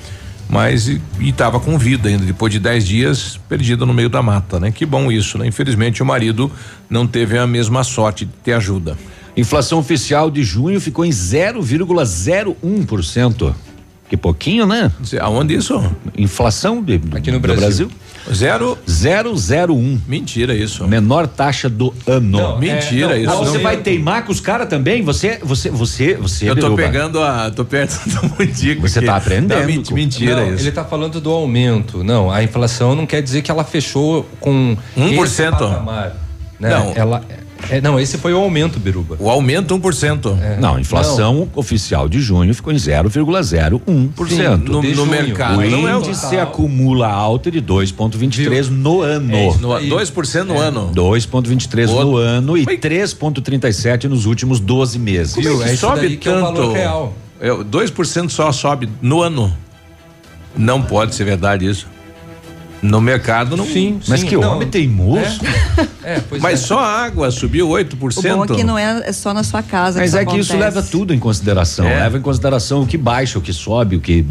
[0.51, 4.69] Mas estava com vida ainda, depois de 10 dias perdida no meio da mata, né?
[4.69, 5.47] Que bom isso, né?
[5.47, 6.51] Infelizmente o marido
[6.89, 8.97] não teve a mesma sorte de ter ajuda.
[9.37, 13.55] Inflação oficial de junho ficou em 0,01%.
[14.11, 14.91] Que pouquinho, né?
[15.21, 15.81] Aonde isso?
[16.17, 17.89] Inflação de, Aqui no do Brasil.
[18.29, 18.77] Zero.
[18.85, 20.01] 001.
[20.05, 20.85] Mentira isso.
[20.85, 22.37] Menor taxa do ano.
[22.37, 23.45] Não, Mentira é, não, isso.
[23.45, 23.63] Você não.
[23.63, 25.01] vai teimar com os caras também?
[25.01, 26.49] Você, você, você, você.
[26.49, 27.49] Eu tô Biruba, pegando a.
[27.51, 28.81] tô perto do Mundico.
[28.81, 29.57] Você tá aprendendo.
[29.61, 30.63] Não, menti- mentira Não, isso.
[30.65, 32.03] Ele tá falando do aumento.
[32.03, 35.23] Não, a inflação não quer dizer que ela fechou com 1%.
[35.23, 36.17] esse patamar,
[36.59, 36.69] né?
[36.69, 36.91] Não.
[36.97, 37.23] Ela
[37.69, 39.15] é, não, esse foi o aumento, Biruba.
[39.19, 40.35] O aumento 1%.
[40.59, 44.27] Não, a inflação oficial de junho ficou em 0,01%.
[44.27, 45.59] Sim, no- no mercado.
[45.59, 46.41] O Não é o índice total.
[46.41, 49.33] acumula alta de 2,23 no ano.
[49.35, 50.91] É no- 2% no ano.
[50.93, 55.33] 2,23 O- no ano e 3,37 nos últimos 12 meses.
[55.35, 56.53] Como é que É isso sobe daí que é o tanto?
[56.61, 57.13] valor real.
[57.39, 59.55] É, 2% só sobe no ano.
[60.55, 61.87] Não pode ser verdade isso.
[62.81, 63.65] No mercado não.
[63.65, 64.53] Sim, Mas sim, que não.
[64.55, 65.39] homem teimoso.
[66.03, 66.65] É, pois Mas é.
[66.65, 68.17] só a água subiu 8%.
[68.17, 69.99] O bom é que não é, é só na sua casa.
[69.99, 70.75] Mas que é que isso acontece.
[70.75, 71.85] leva tudo em consideração.
[71.87, 71.97] É.
[72.01, 74.23] Leva em consideração o que baixa, o que sobe, o que o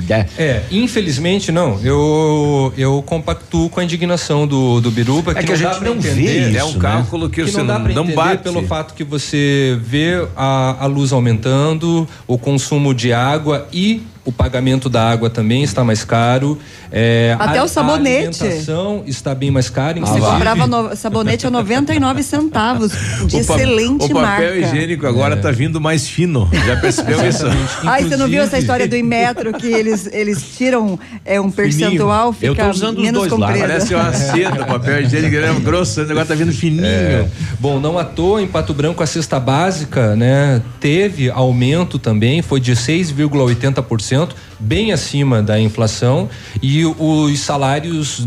[0.00, 1.80] que- É, infelizmente não.
[1.82, 5.32] Eu eu compactuo com a indignação do, do Biruba.
[5.32, 6.78] É que não a gente pra não entender, vê É isso, um né?
[6.80, 8.42] cálculo que, que você não dá para não entender bate.
[8.44, 14.32] pelo fato que você vê a, a luz aumentando, o consumo de água e o
[14.32, 16.58] pagamento da água também está mais caro.
[16.92, 18.42] É, Até a, o sabonete.
[18.42, 19.98] A alimentação está bem mais cara.
[20.00, 22.92] Você comprava no, sabonete a 99 centavos,
[23.26, 24.54] de O pa- excelente O papel marca.
[24.56, 26.48] higiênico agora tá vindo mais fino.
[26.66, 27.46] Já percebeu isso?
[27.84, 32.34] Ai, você não viu essa história do Inmetro que eles, eles tiram é, um percentual,
[32.42, 33.46] Eu fica tô usando os menos dois lá.
[33.46, 33.66] comprido.
[33.66, 36.84] Parece uma seda, papel higiênico é grosso, o negócio tá vindo fininho.
[36.84, 37.26] É.
[37.58, 42.60] Bom, não à toa, em Pato Branco, a cesta básica, né, teve aumento também, foi
[42.60, 44.17] de 6,80%,
[44.58, 46.28] bem acima da inflação,
[46.62, 48.26] e os salários,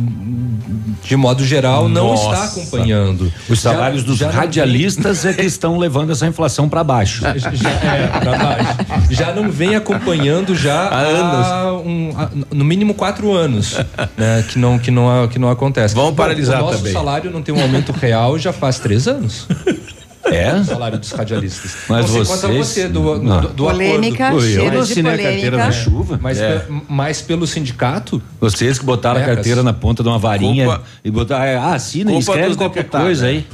[1.04, 2.32] de modo geral, não Nossa.
[2.32, 3.32] está acompanhando.
[3.50, 7.22] Os salários Já- dos já não radialistas é que estão levando essa inflação para baixo.
[7.36, 8.78] já, é, pra baixo.
[9.10, 13.78] Já não vem acompanhando já há, um- há, no mínimo quatro anos,
[14.18, 15.94] né, que não que não que não acontece.
[15.96, 16.94] Vamos Bom, paralisar o nosso também.
[16.94, 19.48] salário não tem um aumento real já faz três anos.
[20.26, 20.54] É?
[20.54, 21.76] O salário dos radialistas.
[21.90, 24.46] Mas vocês- você do, do, do, Polêmica, acordo.
[24.46, 25.84] cheiro Eu de assinei a carteira na polêmica.
[25.90, 26.20] chuva.
[26.22, 26.60] Mas, É.
[26.60, 28.22] pe- mais pelo sindicato?
[28.40, 29.36] Vocês que botaram a Pecas.
[29.38, 32.84] carteira na ponta de uma varinha Culpa- e botaram, é, ah, assina e escreve qualquer
[32.86, 33.30] coisa né?
[33.30, 33.48] aí.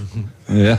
[0.49, 0.77] É.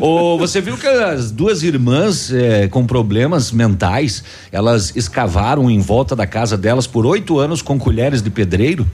[0.00, 6.14] Ô, você viu que as duas irmãs é, com problemas mentais, elas escavaram em volta
[6.14, 8.86] da casa delas por oito anos com colheres de pedreiro?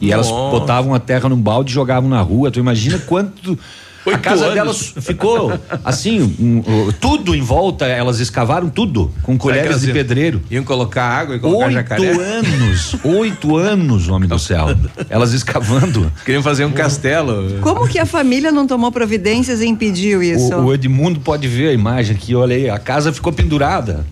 [0.00, 0.50] E elas Nossa.
[0.60, 2.50] botavam a terra num balde e jogavam na rua.
[2.50, 3.58] Tu imagina quanto.
[4.06, 4.54] A Oito casa anos.
[4.54, 5.52] delas ficou
[5.84, 10.40] assim, um, um, tudo em volta, elas escavaram tudo com que colheres de pedreiro.
[10.50, 12.10] Iam colocar água e colocar Oito jacaré?
[12.10, 14.68] anos, oito anos, homem do céu.
[15.10, 16.10] Elas escavando.
[16.24, 17.58] Queriam fazer um castelo.
[17.60, 20.54] Como que a família não tomou providências e impediu isso?
[20.54, 24.06] O, o Edmundo pode ver a imagem aqui, olha aí, a casa ficou pendurada.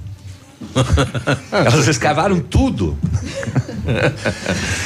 [1.53, 2.97] Elas escavaram tudo.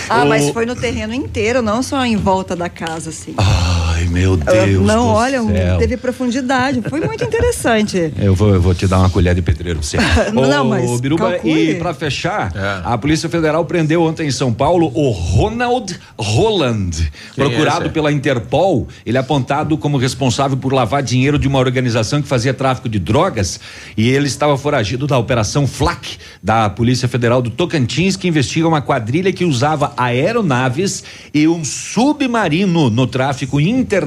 [0.09, 3.35] Ah, mas foi no terreno inteiro, não só em volta da casa, assim.
[3.39, 4.85] Ai, meu Deus.
[4.87, 5.79] não, do olha, céu.
[5.79, 6.83] teve profundidade.
[6.89, 8.13] Foi muito interessante.
[8.19, 10.33] Eu vou, eu vou te dar uma colher de pedreiro pra você.
[10.33, 11.71] Não, Ô, mas Biruba, calcule.
[11.73, 12.53] e pra fechar,
[12.85, 17.93] a Polícia Federal prendeu ontem em São Paulo o Ronald Holland, Quem é procurado esse?
[17.95, 18.89] pela Interpol.
[19.07, 22.99] Ele é apontado como responsável por lavar dinheiro de uma organização que fazia tráfico de
[22.99, 23.61] drogas
[23.97, 28.81] e ele estava foragido da Operação FLAC da Polícia Federal do Tocantins, que investiga uma
[28.83, 33.98] quadrilha que usava aeronaves e um submarino no tráfico internacional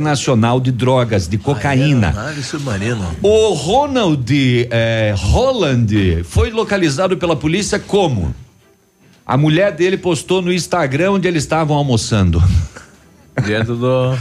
[0.61, 2.11] de drogas, de cocaína.
[2.11, 3.05] Nave submarino.
[3.21, 4.29] O Ronald
[4.69, 8.33] eh, Holland foi localizado pela polícia como?
[9.25, 12.41] A mulher dele postou no Instagram onde eles estavam almoçando.
[13.45, 14.17] Dentro do.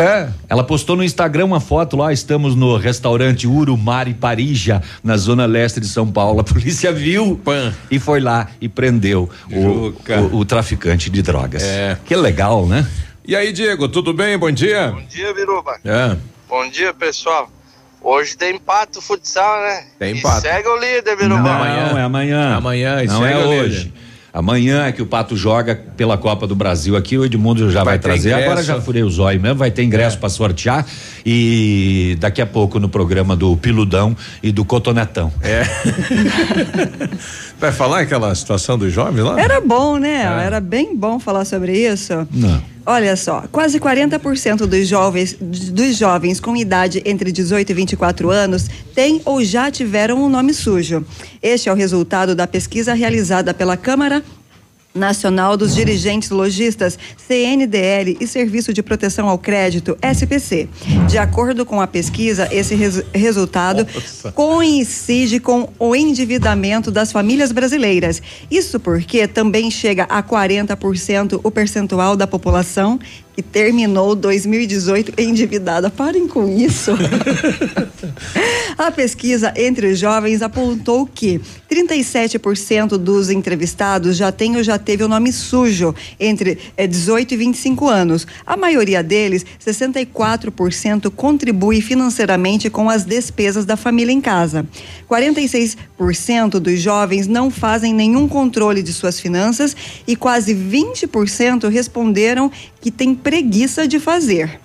[0.00, 5.44] É, ela postou no Instagram uma foto lá, estamos no restaurante Urumari Parija, na zona
[5.44, 6.38] leste de São Paulo.
[6.38, 7.74] A polícia viu Pan.
[7.90, 9.58] e foi lá e prendeu o,
[10.36, 11.64] o- o traficante de drogas.
[11.64, 11.98] É.
[12.04, 12.86] Que legal, né?
[13.28, 14.38] E aí, Diego, tudo bem?
[14.38, 14.90] Bom dia.
[14.90, 15.78] Bom dia, Biruba.
[15.84, 16.16] É.
[16.48, 17.50] Bom dia, pessoal.
[18.00, 19.84] Hoje tem empate o futsal, né?
[19.98, 20.40] Tem E empate.
[20.40, 21.42] segue o líder, Biruba.
[21.42, 21.92] Não, amanhã.
[21.94, 22.54] é amanhã.
[22.56, 23.78] Amanhã, e não segue é o hoje.
[23.84, 23.92] líder.
[24.32, 27.94] Amanhã é que o Pato joga pela Copa do Brasil aqui, o Edmundo já vai,
[27.94, 28.28] Vai trazer.
[28.30, 28.44] ingresso.
[28.46, 30.86] Agora já furei os olhos mesmo, vai ter ingresso pra sortear
[31.26, 35.32] e daqui a pouco no programa do Piludão e do Cotonetão.
[35.42, 35.62] É.
[37.58, 39.40] Vai falar aquela situação dos jovens lá?
[39.40, 40.22] Era bom, né?
[40.22, 40.46] É.
[40.46, 42.26] Era bem bom falar sobre isso.
[42.30, 42.62] Não.
[42.86, 48.66] Olha só, quase 40% dos jovens, dos jovens com idade entre 18 e 24 anos
[48.94, 51.04] têm ou já tiveram um nome sujo.
[51.42, 54.22] Este é o resultado da pesquisa realizada pela Câmara
[54.94, 60.68] Nacional dos Dirigentes Logistas, CNDL e Serviço de Proteção ao Crédito, SPC.
[61.08, 63.86] De acordo com a pesquisa, esse res- resultado
[64.34, 68.20] coincide com o endividamento das famílias brasileiras.
[68.50, 72.98] Isso porque também chega a 40% o percentual da população
[73.38, 75.88] que terminou 2018 endividada.
[75.88, 76.90] Parem com isso.
[78.76, 81.40] A pesquisa entre os jovens apontou que
[81.70, 87.36] 37% dos entrevistados já tem ou já teve o nome sujo entre eh, 18 e
[87.36, 88.26] 25 anos.
[88.46, 94.66] A maioria deles, 64%, contribui financeiramente com as despesas da família em casa.
[95.08, 102.50] 46% dos jovens não fazem nenhum controle de suas finanças e quase 20% responderam
[102.88, 104.58] que têm preguiça de fazer.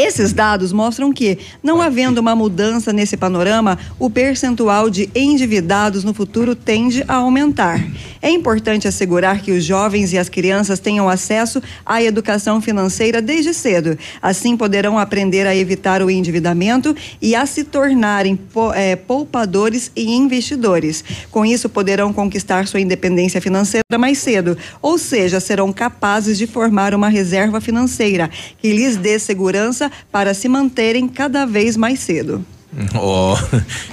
[0.00, 6.14] Esses dados mostram que, não havendo uma mudança nesse panorama, o percentual de endividados no
[6.14, 7.86] futuro tende a aumentar.
[8.22, 13.52] É importante assegurar que os jovens e as crianças tenham acesso à educação financeira desde
[13.52, 13.98] cedo.
[14.22, 18.38] Assim poderão aprender a evitar o endividamento e a se tornarem
[18.76, 21.04] eh, poupadores e investidores.
[21.30, 26.94] Com isso, poderão conquistar sua independência financeira mais cedo, ou seja, serão capazes de formar
[26.94, 32.44] uma reserva financeira que lhes dê segurança para se manterem cada vez mais cedo.
[32.94, 33.36] Oh,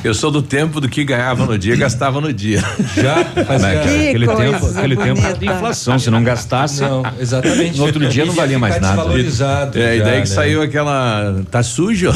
[0.04, 2.64] eu sou do tempo do que ganhava no dia, gastava no dia.
[2.96, 3.16] Já?
[3.48, 7.78] Mas aquele tempo, aquele tempo de inflação, se não gastasse, Não, exatamente.
[7.78, 8.96] no outro dia não valia mais nada.
[8.98, 10.36] Desvalorizado É, e já, daí que né?
[10.36, 11.42] saiu aquela.
[11.50, 12.12] Tá sujo?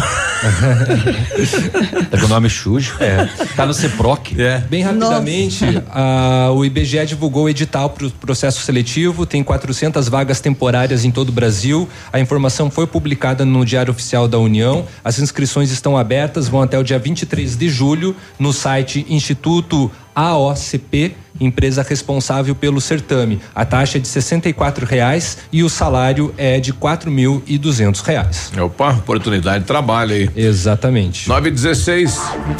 [2.09, 2.95] Tá com o nome sujo.
[2.99, 3.25] É.
[3.55, 4.39] Tá no CEPROC.
[4.39, 4.59] É.
[4.69, 10.39] Bem rapidamente, a- o IBGE divulgou o edital para o processo seletivo, tem 400 vagas
[10.39, 11.87] temporárias em todo o Brasil.
[12.11, 14.85] A informação foi publicada no Diário Oficial da União.
[15.03, 19.89] As inscrições estão abertas, vão até o dia 23 de julho no site Instituto
[20.29, 23.41] AOCP, empresa responsável pelo certame.
[23.53, 28.01] A taxa é de 64 reais e o salário é de quatro mil e duzentos
[28.01, 28.51] reais.
[28.59, 30.29] Opa, oportunidade de trabalho aí.
[30.35, 31.27] Exatamente.
[31.27, 32.19] 9 e 16.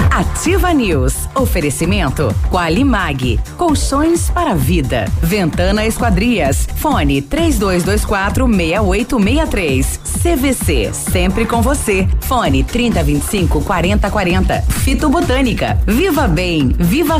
[0.10, 1.14] Ativa News.
[1.36, 3.40] Oferecimento Qualimag.
[3.58, 5.06] Colchões para a vida.
[5.22, 6.68] Ventana Esquadrias.
[6.78, 10.00] Fone 3224 6863.
[10.22, 10.92] CVC.
[10.94, 12.08] Sempre com você.
[12.22, 14.62] Fone 3025 4040.
[14.62, 15.80] Fito Botânica.
[15.86, 16.76] Viva Bem.
[16.78, 17.20] Viva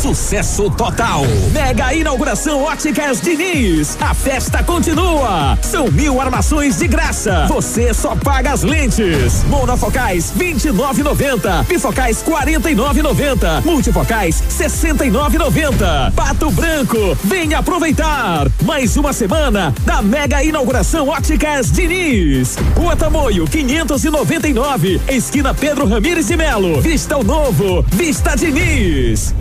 [0.07, 1.25] Sucesso total.
[1.53, 3.99] Mega inauguração Óticas Diniz.
[4.01, 5.59] A festa continua.
[5.61, 7.47] São mil armações de graça.
[7.49, 9.43] Você só paga as lentes.
[9.49, 11.65] Monofocais 29,90.
[11.67, 13.65] Bifocais 49,90.
[13.65, 16.13] Multifocais 69,90.
[16.15, 17.19] Pato Branco.
[17.25, 18.47] Venha aproveitar.
[18.63, 22.57] Mais uma semana da mega inauguração Óticas Diniz.
[22.77, 25.01] Rua Tamoio 599.
[25.09, 26.81] Esquina Pedro Ramires de Melo.
[26.81, 27.85] Vista o novo.
[27.91, 29.35] Vista Diniz.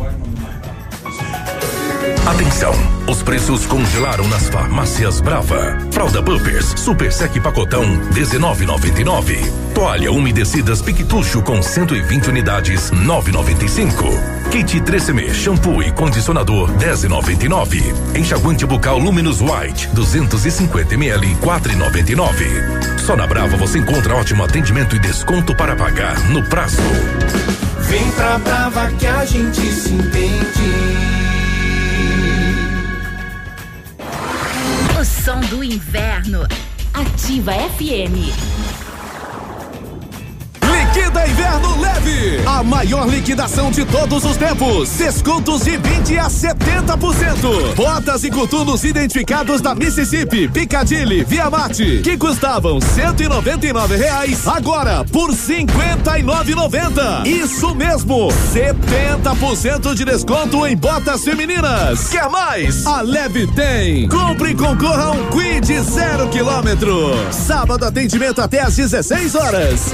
[2.26, 2.74] Atenção!
[3.08, 5.78] Os preços congelaram nas farmácias Brava.
[5.92, 9.38] Fralda Pampers Super Sec Pacotão 19,99.
[9.74, 14.50] Toalha umedecidas Piquetucho com 120 unidades 9,95.
[14.50, 18.18] Kit 3M shampoo e condicionador 10,99.
[18.18, 23.00] Enxaguante bucal Luminous White 250 ml 4,99.
[23.00, 26.82] Só na Brava você encontra ótimo atendimento e desconto para pagar no prazo.
[27.82, 31.25] Vem pra Brava que a gente se entende.
[35.26, 36.46] Som do inverno.
[36.94, 38.85] Ativa FM.
[40.96, 44.92] Liquida Inverno Leve, a maior liquidação de todos os tempos.
[44.92, 47.76] Descontos de 20 a 70%.
[47.76, 55.32] Botas e coturnos identificados da Mississippi, Piccadilly, Via Marte, que custavam 199 reais, agora por
[55.32, 57.28] 59,90.
[57.28, 62.08] Isso mesmo, 70% de desconto em botas femininas.
[62.08, 62.88] Quer mais?
[62.88, 64.08] A Leve tem.
[64.08, 67.12] Compre e concorra um Quid zero quilômetro.
[67.34, 69.94] Sábado atendimento até às 16 horas.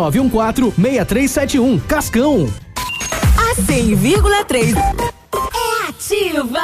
[0.09, 1.79] 914 6371.
[1.81, 2.49] Cascão.
[3.37, 6.61] A 100,3 é ativa.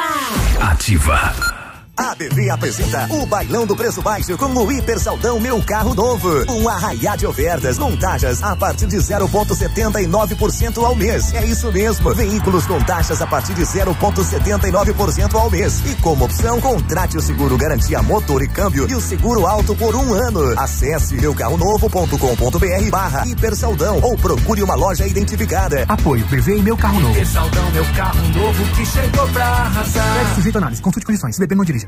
[0.60, 1.57] Ativa.
[1.98, 6.44] A BV apresenta o bailão do preço baixo com o Hiper Saldão Meu Carro Novo.
[6.48, 11.34] Um arraiá de ofertas com taxas a partir de 0,79% ao mês.
[11.34, 12.14] É isso mesmo.
[12.14, 15.82] Veículos com taxas a partir de 0,79% ao mês.
[15.86, 19.96] E como opção, contrate o seguro garantia motor e câmbio e o seguro alto por
[19.96, 20.56] um ano.
[20.56, 25.84] Acesse meucarronovo.com.br barra Hiper Saldão ou procure uma loja identificada.
[25.88, 27.14] Apoio BV e Meu Carro Novo.
[27.14, 30.34] Hiper Saldão Meu Carro Novo que chegou pra arrasar.
[30.36, 30.80] Sujeito análise.
[30.80, 31.36] Consulte condições.
[31.36, 31.87] Beber, não dirija.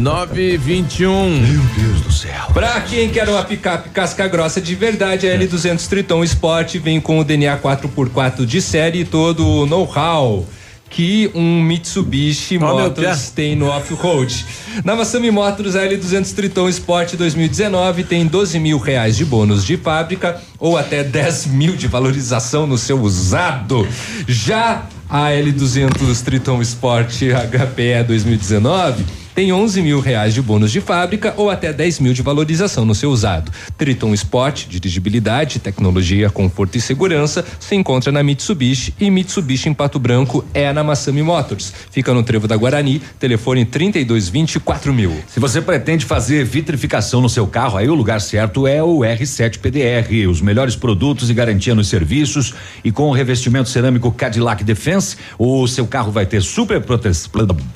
[0.00, 1.40] 921.
[1.40, 2.46] Meu Deus do céu.
[2.54, 7.18] Pra quem quer uma picape casca grossa de verdade, a L200 Triton Sport vem com
[7.18, 10.46] o DNA 4x4 de série e todo o know-how
[10.88, 14.44] que um Mitsubishi Oh, Motors tem no off-road.
[14.84, 19.76] Na Massami Motors, a L200 Triton Sport 2019 tem 12 mil reais de bônus de
[19.76, 23.86] fábrica ou até 10 mil de valorização no seu usado.
[24.26, 31.32] Já a L200 Triton Sport HPE 2019 tem 11 mil reais de bônus de fábrica
[31.34, 33.50] ou até 10 mil de valorização no seu usado.
[33.78, 39.98] Triton Sport, dirigibilidade, tecnologia, conforto e segurança se encontra na Mitsubishi e Mitsubishi em Pato
[39.98, 41.72] Branco é na Massami Motors.
[41.90, 45.18] Fica no Trevo da Guarani, telefone 3224 mil.
[45.26, 49.56] Se você pretende fazer vitrificação no seu carro, aí o lugar certo é o R7
[49.56, 50.28] PDR.
[50.28, 52.52] Os melhores produtos e garantia nos serviços
[52.84, 56.84] e com o revestimento cerâmico Cadillac Defense, o seu carro vai ter super,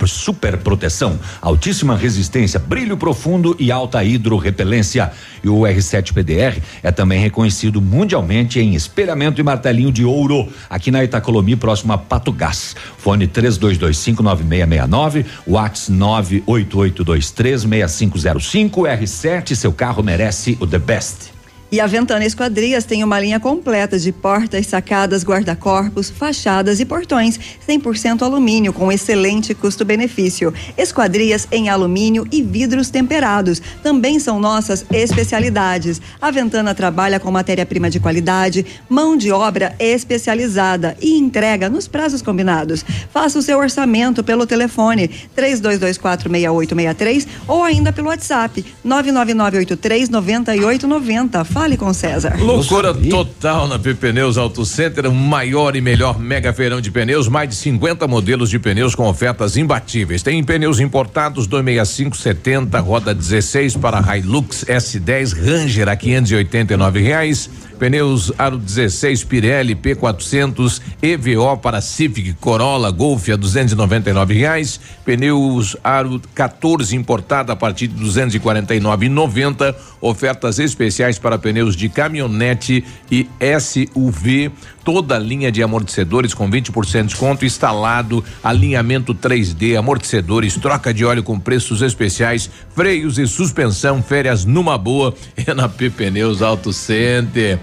[0.06, 1.18] super proteção,
[1.54, 5.12] altíssima resistência, brilho profundo e alta hidrorrepelência.
[5.42, 10.90] E o R7 PDR é também reconhecido mundialmente em espelhamento e martelinho de ouro aqui
[10.90, 12.74] na Itacolomi, próximo a Pato Gás.
[12.98, 21.33] Fone 32259669, Whats 988236505, R7, seu carro merece o the best.
[21.74, 27.36] E a Ventana Esquadrias tem uma linha completa de portas, sacadas, guarda-corpos, fachadas e portões
[27.68, 30.54] 100% alumínio com excelente custo-benefício.
[30.78, 36.00] Esquadrias em alumínio e vidros temperados também são nossas especialidades.
[36.22, 42.22] A Ventana trabalha com matéria-prima de qualidade, mão de obra especializada e entrega nos prazos
[42.22, 42.84] combinados.
[43.10, 51.63] Faça o seu orçamento pelo telefone 32246863 ou ainda pelo WhatsApp 999839890.
[51.64, 52.36] Fale com César.
[52.38, 57.48] Loucura total na Pneus Auto Center, o maior e melhor mega feirão de pneus, mais
[57.48, 60.22] de 50 modelos de pneus com ofertas imbatíveis.
[60.22, 67.48] Tem pneus importados 26570, roda 16 para Hilux S10 Ranger a 589 reais.
[67.78, 74.80] Pneus Aro 16 Pirelli P400 EVO para Civic Corolla Golf a 299 reais.
[75.04, 79.74] Pneus Aro 14 importada a partir de 249,90.
[80.00, 83.28] Ofertas especiais para pneus de caminhonete e
[83.60, 84.50] SUV.
[84.84, 91.04] Toda a linha de amortecedores com 20% de desconto instalado, alinhamento 3D, amortecedores, troca de
[91.04, 95.14] óleo com preços especiais, freios e suspensão, férias numa boa
[95.46, 97.58] é na P Pneus Auto Center.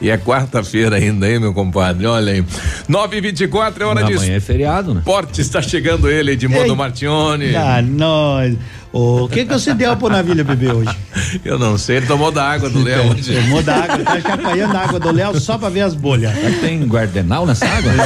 [0.00, 2.04] E é quarta-feira ainda, hein, meu compadre?
[2.06, 2.44] Olha aí.
[2.88, 4.12] 9 e 24 é hora de.
[4.12, 5.00] Amanhã é feriado, né?
[5.00, 6.74] Esporte está chegando ele, Edmundo.
[6.76, 7.54] Martione.
[7.54, 8.56] Ah, nós.
[8.96, 10.96] O que que você deu pro Navilha beber hoje?
[11.44, 13.10] Eu não sei, ele tomou da água do Léo.
[13.10, 13.34] hoje.
[13.34, 16.32] Tomou da água, tá chacoalhando a água do Léo só pra ver as bolhas.
[16.60, 17.90] Tem guardenal nessa água?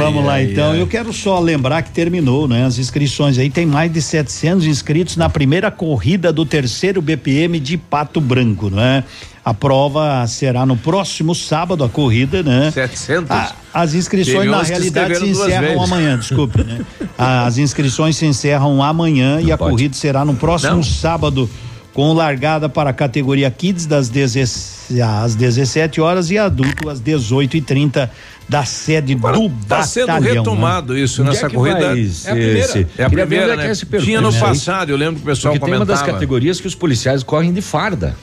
[0.00, 0.74] Vamos lá então.
[0.74, 2.64] Eu quero só lembrar que terminou, né?
[2.64, 7.76] As inscrições aí tem mais de 700 inscritos na primeira corrida do terceiro BPM de
[7.76, 9.04] Pato Branco, né?
[9.48, 12.70] A prova será no próximo sábado a corrida, né?
[12.70, 13.30] 700?
[13.30, 15.82] Ah, as inscrições na realidade se encerram vezes.
[15.84, 16.80] amanhã, desculpe, né?
[17.16, 19.70] As inscrições se encerram amanhã e a pode.
[19.70, 20.82] corrida será no próximo Não.
[20.82, 21.48] sábado
[21.94, 27.56] com largada para a categoria Kids das 17 às 17 horas e adulto às 18
[27.56, 28.10] e 30
[28.48, 29.28] da sede do
[29.62, 30.20] Está sendo batalhão.
[30.32, 30.38] né?
[30.40, 31.78] retomado isso Onde nessa é corrida.
[31.78, 32.00] é a primeira.
[32.00, 33.72] esse- É a ver primeira, é que né?
[33.92, 34.40] é Tinha no né?
[34.40, 36.06] passado, eu lembro que o pessoal Porque tem uma comentava.
[36.06, 38.14] das categorias que os policiais correm de farda.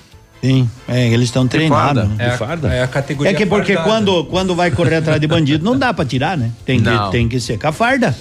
[0.43, 2.07] Sim, é, eles estão treinados.
[2.19, 2.71] É, a- farda?
[2.73, 3.89] é a categoria É que porque fardada.
[3.89, 6.51] quando, quando vai correr atrás de bandido, não dá pra tirar, né?
[6.63, 7.05] Tem Não.
[7.07, 8.15] que, tem que ser com a farda.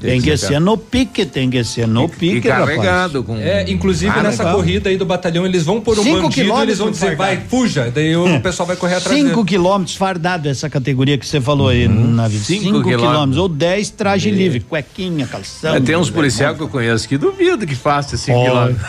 [0.00, 2.68] Tem, que ser no pique, tem que ser no E pique, rapaz.
[2.76, 3.36] carregado com.
[3.38, 4.58] É, inclusive Ah, nessa legal.
[4.58, 7.36] corrida aí do batalhão, eles vão por um Cinco bandido, eles vão quilômetros dizer, vai,
[7.36, 7.48] fardado.
[7.48, 7.90] fuja.
[7.94, 9.46] Daí o pessoal vai correr atrás 5 dele.
[9.48, 12.44] quilômetros fardado, essa categoria que você falou aí na vida.
[12.44, 13.00] Cinco 5 quilômetros.
[13.10, 13.38] quilômetros.
[13.38, 15.72] Ou 10 traje livre, cuequinha, calção.
[15.72, 18.44] Mas tem uns policiais que eu conheço que duvido que faça esse Ó.
[18.44, 18.84] quilômetro.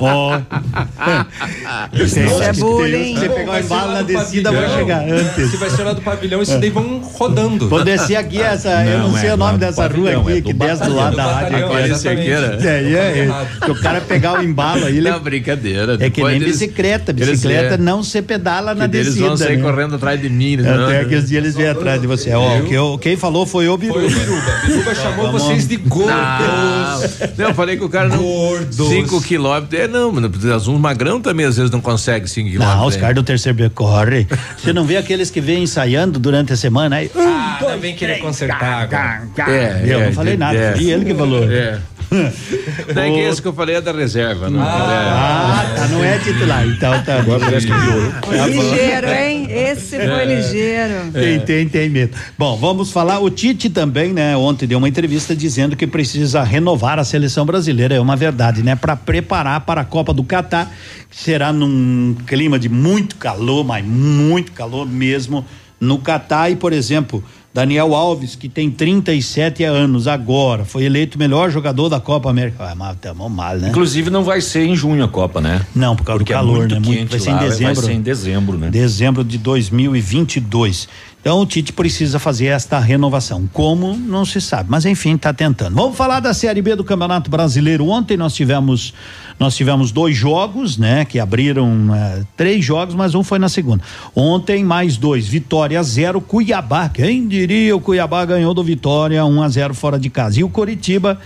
[0.00, 0.38] Ó.
[1.92, 3.14] Isso é bullying.
[3.14, 5.50] Você pegar Vai ser embalo lá na descida, vai chegar antes.
[5.50, 7.68] Se vai ser lá do pavilhão, esses daí vão rodando.
[7.68, 10.32] Vou descer aqui essa, eu não Não, sei é o nome dessa rua pavilhão, aqui,
[10.32, 11.72] é que desce do lado Do da rádio.
[11.72, 11.94] aqui.
[11.98, 12.58] Cerqueira.
[12.62, 13.48] É, aí é, Errado.
[13.62, 15.96] é, o cara pegar o embalo aí, ele Não, brincadeira.
[16.00, 17.12] é que nem eles- bicicleta.
[17.12, 19.26] eles- Bicicleta é, não se pedala na que eles descida.
[19.28, 19.62] vão sair né?
[19.62, 20.56] correndo atrás de mim.
[20.56, 20.72] né?
[20.72, 22.32] Até que os dias eles vêm atrás de você.
[22.32, 24.00] Ó, que eu- quem falou foi o Biruba.
[24.00, 24.52] Foi o Biruba.
[24.66, 26.08] Biruba chamou vocês de gordos.
[26.10, 27.00] Não,
[27.38, 28.18] não, eu falei que o cara não.
[28.18, 28.76] Gordos.
[28.88, 29.78] 5 quilômetros.
[29.80, 30.30] É, não, mano.
[30.68, 32.80] Um magrão também às vezes não consegue 5 quilômetros.
[32.80, 34.26] Não, os caras do terceiro B corre.
[34.56, 37.10] Você não vê aqueles que vêm ensaiando durante a semana aí?
[37.16, 39.50] Ah, não vem querer consertar agora.
[39.50, 40.82] É, eu é, não falei é, nada, é.
[40.82, 41.50] ele que falou.
[41.50, 41.78] É.
[42.94, 44.58] Não é que esse que eu falei é da reserva, né?
[44.62, 46.66] Ah, tá, não é titular.
[46.66, 47.18] Então tá.
[47.18, 48.12] Agora parece que piorou.
[48.12, 48.46] Tá.
[48.46, 49.46] Ligeiro, hein?
[49.50, 51.12] Esse foi ligeiro.
[51.12, 52.16] Tem, tem, tem medo.
[52.38, 53.18] Bom, vamos falar.
[53.18, 54.34] O Tite também, né?
[54.38, 57.94] Ontem deu uma entrevista dizendo que precisa renovar a seleção brasileira.
[57.94, 58.74] É uma verdade, né?
[58.74, 60.72] Para preparar para a Copa do Catar,
[61.10, 65.44] que será num clima de muito calor, mas muito calor mesmo
[65.78, 66.50] no Catar.
[66.50, 67.22] E, por exemplo,
[67.58, 72.56] Daniel Alves, que tem 37 anos agora, foi eleito o melhor jogador da Copa América.
[72.60, 73.70] Ah, mas tamo mal, né?
[73.70, 75.66] Inclusive não vai ser em junho a Copa, né?
[75.74, 76.78] Não, por causa Porque do calor, é muito né?
[76.78, 77.74] Muito, quente vai ser em dezembro.
[77.74, 78.70] Vai ser em dezembro, né?
[78.70, 80.88] Dezembro de 2022.
[81.20, 83.48] Então o Tite precisa fazer esta renovação.
[83.52, 85.74] Como não se sabe, mas enfim, está tentando.
[85.74, 87.88] Vamos falar da Série B do Campeonato Brasileiro.
[87.88, 88.94] Ontem nós tivemos
[89.38, 93.84] nós tivemos dois jogos, né, que abriram eh, três jogos, mas um foi na segunda.
[94.14, 96.88] Ontem mais dois, Vitória zero, Cuiabá.
[96.88, 100.40] Quem diria o Cuiabá ganhou do Vitória 1 a 0 fora de casa.
[100.40, 101.20] E o Coritiba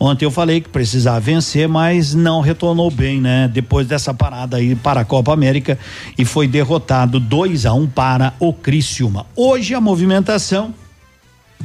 [0.00, 3.50] Ontem eu falei que precisava vencer, mas não retornou bem, né?
[3.52, 5.76] Depois dessa parada aí para a Copa América
[6.16, 9.26] e foi derrotado 2 a 1 para o Criciúma.
[9.34, 10.72] Hoje a movimentação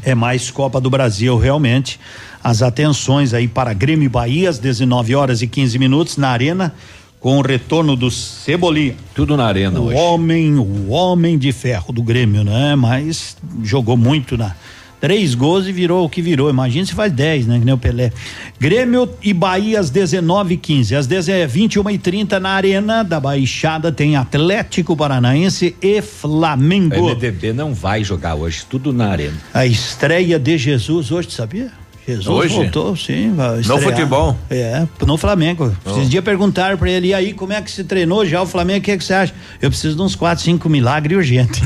[0.01, 1.99] é mais Copa do Brasil, realmente.
[2.43, 6.73] As atenções aí para Grêmio e Bahia às 19 horas e 15 minutos na Arena
[7.19, 8.95] com o retorno do Cebolinha.
[9.15, 9.95] Tudo na arena O hoje.
[9.97, 12.75] homem, o homem de ferro do Grêmio, né?
[12.75, 14.53] Mas jogou muito na
[15.03, 16.49] três gols e virou o que virou.
[16.49, 17.59] Imagina se faz 10, né?
[17.59, 18.09] Que nem o Pelé.
[18.57, 21.07] Grêmio e Bahia às 19 h 15 Às
[21.49, 27.09] 21 h 30 na Arena da Baixada tem Atlético Paranaense e O Flamengo.
[27.09, 29.37] MDB não vai jogar hoje, tudo na arena.
[29.53, 31.82] A estreia de Jesus hoje, sabia?
[32.05, 32.55] Jesus Hoje?
[32.55, 33.33] voltou, sim.
[33.59, 33.81] estrear.
[33.81, 34.37] futebol?
[34.49, 35.75] É, no Flamengo.
[35.85, 38.79] Esses dias perguntaram pra ele, e aí, como é que se treinou já o Flamengo?
[38.79, 39.33] O que, é que você acha?
[39.61, 41.61] Eu preciso de uns 4, 5 milagres urgentes.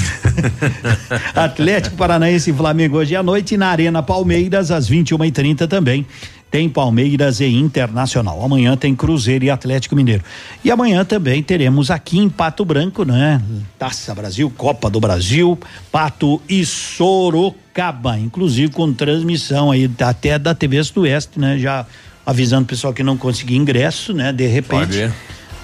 [1.34, 6.06] Atlético Paranaense e Flamengo hoje à noite e na Arena Palmeiras, às 21h30 também.
[6.50, 8.44] Tem Palmeiras e Internacional.
[8.44, 10.24] Amanhã tem Cruzeiro e Atlético Mineiro.
[10.64, 13.42] E amanhã também teremos aqui em Pato Branco, né?
[13.78, 15.60] Taça Brasil, Copa do Brasil,
[15.92, 18.18] Pato e Sorocaba.
[18.18, 21.58] Inclusive com transmissão aí até da TV Sudoeste, né?
[21.58, 21.86] Já
[22.26, 24.32] avisando o pessoal que não conseguiu ingresso, né?
[24.32, 25.00] De repente.
[25.00, 25.14] Pode.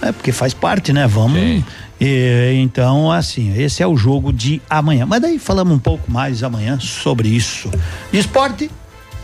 [0.02, 1.08] É, porque faz parte, né?
[1.08, 1.40] Vamos.
[1.40, 1.64] Sim.
[2.00, 5.06] E, então, assim, esse é o jogo de amanhã.
[5.06, 7.72] Mas daí falamos um pouco mais amanhã sobre isso.
[8.12, 8.70] Esporte,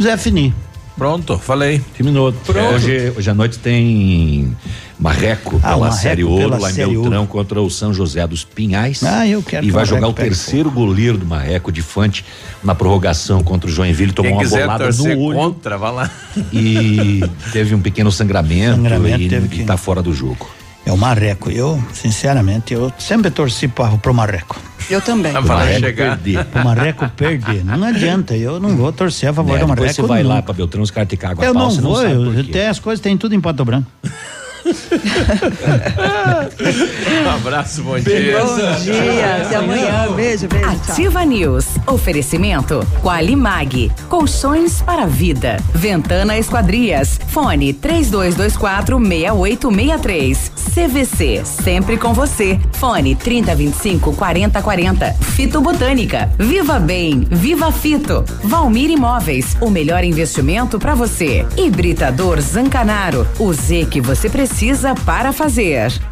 [0.01, 0.53] Zé Fini.
[0.99, 1.81] Pronto, falei.
[1.95, 2.33] Terminou.
[2.75, 4.55] Hoje, hoje à noite tem
[4.99, 7.93] Marreco Ah, pela o Marreco Série Ouro, pela lá em Série Beltrão contra o São
[7.93, 9.01] José dos Pinhais.
[9.01, 12.25] Ah, eu quero E que vai jogar o terceiro goleiro do Marreco, de Fante,
[12.61, 14.11] na prorrogação contra o Joinville.
[14.11, 16.11] Tomou Quem uma bolada no olho contra, vai lá.
[16.51, 17.21] e
[17.53, 20.49] teve um pequeno sangramento, Sangramento, e, teve e que- tá fora do jogo.
[20.89, 21.51] É o Marreco.
[21.51, 24.59] Eu, sinceramente, eu sempre torci pra, pro Marreco.
[24.89, 25.31] Eu também.
[25.33, 26.17] Vai Marreco chegar.
[26.17, 26.45] perder.
[26.45, 27.63] Pro Marreco perder.
[27.63, 30.01] Não adianta, eu não vou torcer a favor Né, do depois Marreco.
[30.01, 30.45] você vai lá nunca.
[30.45, 32.79] pra Beltrão, os caras te cagam a Eu pau, não vou, sabe eu, tem as
[32.79, 33.87] coisas, tem tudo em Pato Branco.
[37.25, 38.39] Um abraço, bom dia.
[38.39, 40.11] Bom dia, até amanhã.
[40.15, 40.65] Beijo, beijo.
[40.65, 40.93] Tchau.
[40.93, 41.65] Ativa News.
[41.87, 43.91] Oferecimento Qualimag.
[44.07, 45.57] Colchões para vida.
[45.73, 47.19] Ventana Esquadrias.
[47.27, 50.51] Fone 3224 6863.
[50.73, 51.41] CVC.
[51.45, 52.59] Sempre com você.
[52.73, 55.13] Fone 3025 4040.
[55.35, 56.29] Fito Botânica.
[56.37, 57.25] Viva Bem.
[57.29, 58.23] Viva Fito.
[58.43, 59.57] Valmir Imóveis.
[59.61, 61.45] O melhor investimento para você.
[61.57, 63.27] Hibridador Zancanaro.
[63.39, 66.08] O Z que você precisa para fazer.